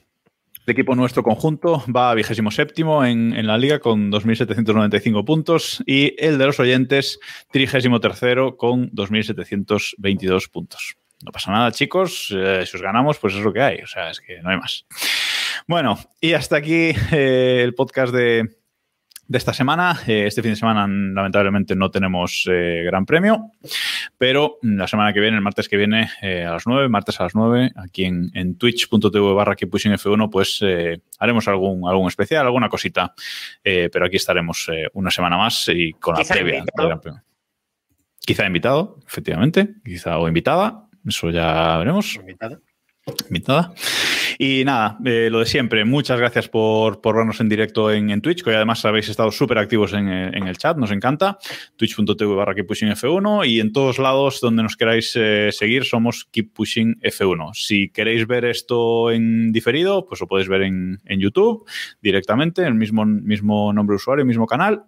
el 0.67 0.71
equipo 0.71 0.95
nuestro 0.95 1.21
conjunto 1.23 1.83
va 1.95 2.11
a 2.11 2.15
vigésimo 2.15 2.49
séptimo 2.51 3.05
en, 3.05 3.33
en 3.33 3.47
la 3.47 3.57
liga 3.57 3.79
con 3.79 4.11
2.795 4.11 5.23
puntos 5.25 5.83
y 5.85 6.13
el 6.23 6.37
de 6.37 6.45
los 6.47 6.59
oyentes, 6.59 7.19
trigésimo 7.51 7.99
tercero 7.99 8.57
con 8.57 8.89
2.722 8.91 10.49
puntos. 10.51 10.97
No 11.25 11.31
pasa 11.31 11.51
nada, 11.51 11.71
chicos. 11.71 12.31
eh, 12.35 12.63
si 12.65 12.77
os 12.77 12.83
ganamos, 12.83 13.17
pues 13.17 13.33
es 13.33 13.41
lo 13.41 13.51
que 13.51 13.61
hay. 13.61 13.79
O 13.81 13.87
sea, 13.87 14.11
es 14.11 14.19
que 14.21 14.41
no 14.41 14.51
hay 14.51 14.57
más. 14.57 14.85
Bueno, 15.67 15.97
y 16.21 16.33
hasta 16.33 16.57
aquí 16.57 16.91
eh, 17.11 17.61
el 17.63 17.73
podcast 17.73 18.13
de, 18.13 18.55
de 19.27 19.37
esta 19.37 19.51
semana. 19.51 19.99
Eh, 20.05 20.27
este 20.27 20.43
fin 20.43 20.51
de 20.51 20.55
semana, 20.55 20.81
lamentablemente, 20.81 21.75
no 21.75 21.89
tenemos 21.89 22.43
gran 22.45 23.07
premio, 23.07 23.49
pero 24.19 24.59
la 24.61 24.87
semana 24.87 25.13
que 25.13 25.19
viene, 25.19 25.37
el 25.37 25.41
martes 25.41 25.67
que 25.67 25.77
viene, 25.77 26.11
a 26.21 26.51
las 26.51 26.67
9, 26.67 26.89
martes 26.89 27.19
a 27.19 27.23
las 27.23 27.33
9, 27.33 27.71
aquí 27.75 28.05
en, 28.05 28.29
en 28.35 28.55
twitch.tv 28.55 29.33
barra 29.33 29.55
F1, 29.55 30.29
pues 30.29 30.63
haremos 31.17 31.47
algún, 31.47 31.89
algún 31.89 32.07
especial, 32.07 32.45
alguna 32.45 32.69
cosita, 32.69 33.15
pero 33.63 34.05
aquí 34.05 34.17
estaremos 34.17 34.67
una 34.93 35.09
semana 35.09 35.37
más 35.37 35.69
y 35.69 35.93
con 35.93 36.13
la 36.15 36.23
previa 36.23 36.59
invitado. 36.59 36.87
del 36.87 36.87
Gran 36.89 37.01
Premio. 37.01 37.23
Quizá 38.25 38.47
invitado, 38.47 38.97
efectivamente, 39.07 39.75
quizá 39.83 40.17
o 40.17 40.27
invitada, 40.27 40.84
eso 41.05 41.29
ya 41.29 41.77
veremos 41.77 42.15
Invitado. 42.15 42.61
invitada. 43.29 43.73
Y 44.37 44.63
nada, 44.65 44.97
eh, 45.05 45.29
lo 45.31 45.39
de 45.39 45.45
siempre, 45.45 45.85
muchas 45.85 46.19
gracias 46.19 46.49
por, 46.49 46.99
por 46.99 47.15
vernos 47.15 47.39
en 47.39 47.47
directo 47.47 47.91
en, 47.91 48.09
en 48.09 48.19
Twitch, 48.21 48.43
que 48.43 48.49
hoy 48.49 48.55
además 48.57 48.83
habéis 48.83 49.07
estado 49.07 49.31
súper 49.31 49.57
activos 49.59 49.93
en, 49.93 50.09
eh, 50.09 50.31
en 50.33 50.47
el 50.47 50.57
chat, 50.57 50.75
nos 50.77 50.91
encanta. 50.91 51.37
Twitch.tv 51.77 52.35
barra 52.35 52.53
Keep 52.53 52.67
Pushing 52.67 52.89
F1 52.89 53.47
y 53.47 53.59
en 53.61 53.71
todos 53.71 53.97
lados 53.99 54.41
donde 54.41 54.63
nos 54.63 54.75
queráis 54.75 55.13
eh, 55.15 55.51
seguir 55.53 55.85
somos 55.85 56.25
Keep 56.31 56.51
Pushing 56.53 56.99
F1. 57.01 57.53
Si 57.53 57.89
queréis 57.89 58.27
ver 58.27 58.43
esto 58.45 59.11
en 59.11 59.53
diferido, 59.53 60.05
pues 60.05 60.19
lo 60.19 60.27
podéis 60.27 60.49
ver 60.49 60.63
en, 60.63 60.99
en 61.05 61.19
YouTube 61.19 61.65
directamente, 62.01 62.63
el 62.65 62.73
mismo, 62.75 63.05
mismo 63.05 63.71
nombre 63.71 63.93
de 63.93 63.97
usuario, 63.97 64.25
mismo 64.25 64.47
canal. 64.47 64.83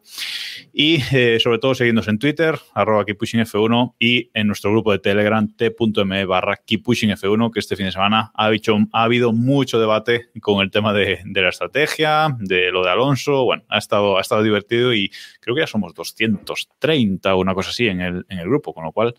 Y 0.79 1.01
eh, 1.11 1.39
sobre 1.39 1.57
todo 1.57 1.73
seguidnos 1.73 2.07
en 2.07 2.19
Twitter, 2.19 2.59
arroba 2.75 3.03
Keep 3.03 3.17
Pushing 3.17 3.39
F1 3.39 3.95
y 3.97 4.29
en 4.35 4.45
nuestro 4.45 4.69
grupo 4.71 4.91
de 4.91 4.99
Telegram, 4.99 5.51
t.me 5.51 6.25
barra 6.25 6.55
Keep 6.55 6.83
Pushing 6.83 7.09
F1, 7.09 7.51
que 7.51 7.59
este 7.59 7.75
fin 7.75 7.87
de 7.87 7.91
semana 7.91 8.31
ha, 8.35 8.47
dicho, 8.51 8.77
ha 8.93 9.01
habido 9.01 9.33
mucho 9.33 9.79
debate 9.79 10.29
con 10.39 10.61
el 10.61 10.69
tema 10.69 10.93
de, 10.93 11.21
de 11.25 11.41
la 11.41 11.49
estrategia, 11.49 12.27
de 12.37 12.69
lo 12.69 12.83
de 12.83 12.91
Alonso. 12.91 13.43
Bueno, 13.43 13.63
ha 13.69 13.79
estado, 13.79 14.19
ha 14.19 14.21
estado 14.21 14.43
divertido 14.43 14.93
y 14.93 15.09
creo 15.39 15.55
que 15.55 15.61
ya 15.61 15.67
somos 15.67 15.95
230 15.95 17.33
o 17.33 17.39
una 17.39 17.55
cosa 17.55 17.71
así 17.71 17.87
en 17.87 17.99
el, 17.99 18.25
en 18.29 18.37
el 18.37 18.45
grupo, 18.45 18.71
con 18.71 18.83
lo 18.83 18.91
cual 18.91 19.15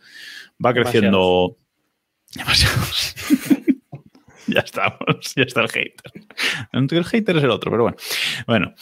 va 0.65 0.73
creciendo. 0.73 1.57
Demasiados. 2.37 3.17
ya 4.55 4.61
estamos, 4.61 5.35
ya 5.37 5.43
está 5.43 5.63
el 5.63 5.69
hater. 5.69 6.13
El 6.73 7.05
hater 7.05 7.37
es 7.37 7.45
el 7.45 7.51
otro, 7.51 7.71
pero 7.71 7.83
bueno. 7.85 7.97
Bueno, 8.47 8.75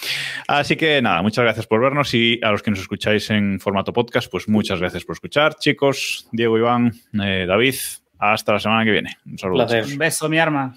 así 0.49 0.77
que 0.77 1.01
nada, 1.03 1.23
muchas 1.23 1.45
gracias 1.45 1.67
por 1.67 1.81
vernos 1.81 2.13
y 2.15 2.41
a 2.43 2.51
los 2.51 2.63
que 2.63 2.71
nos 2.71 2.81
escucháis 2.81 3.31
en 3.31 3.61
formato 3.61 3.93
podcast, 3.93 4.31
pues 4.31 4.49
muchas 4.49 4.81
gracias 4.81 5.05
por 5.05 5.15
escuchar, 5.15 5.55
chicos. 5.57 6.29
Diego, 6.33 6.59
Iván, 6.59 6.93
eh, 7.23 7.47
David, 7.47 7.75
hasta 8.19 8.53
la 8.53 8.61
semana 8.61 8.85
que 8.85 8.91
viene. 8.91 9.17
Un 9.27 9.39
saludo. 9.39 9.67
Un 9.67 9.99
beso, 9.99 10.29
mi 10.29 10.39
arma. 10.39 10.75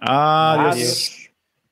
Adiós. 0.00 0.74
Adiós. 0.74 1.25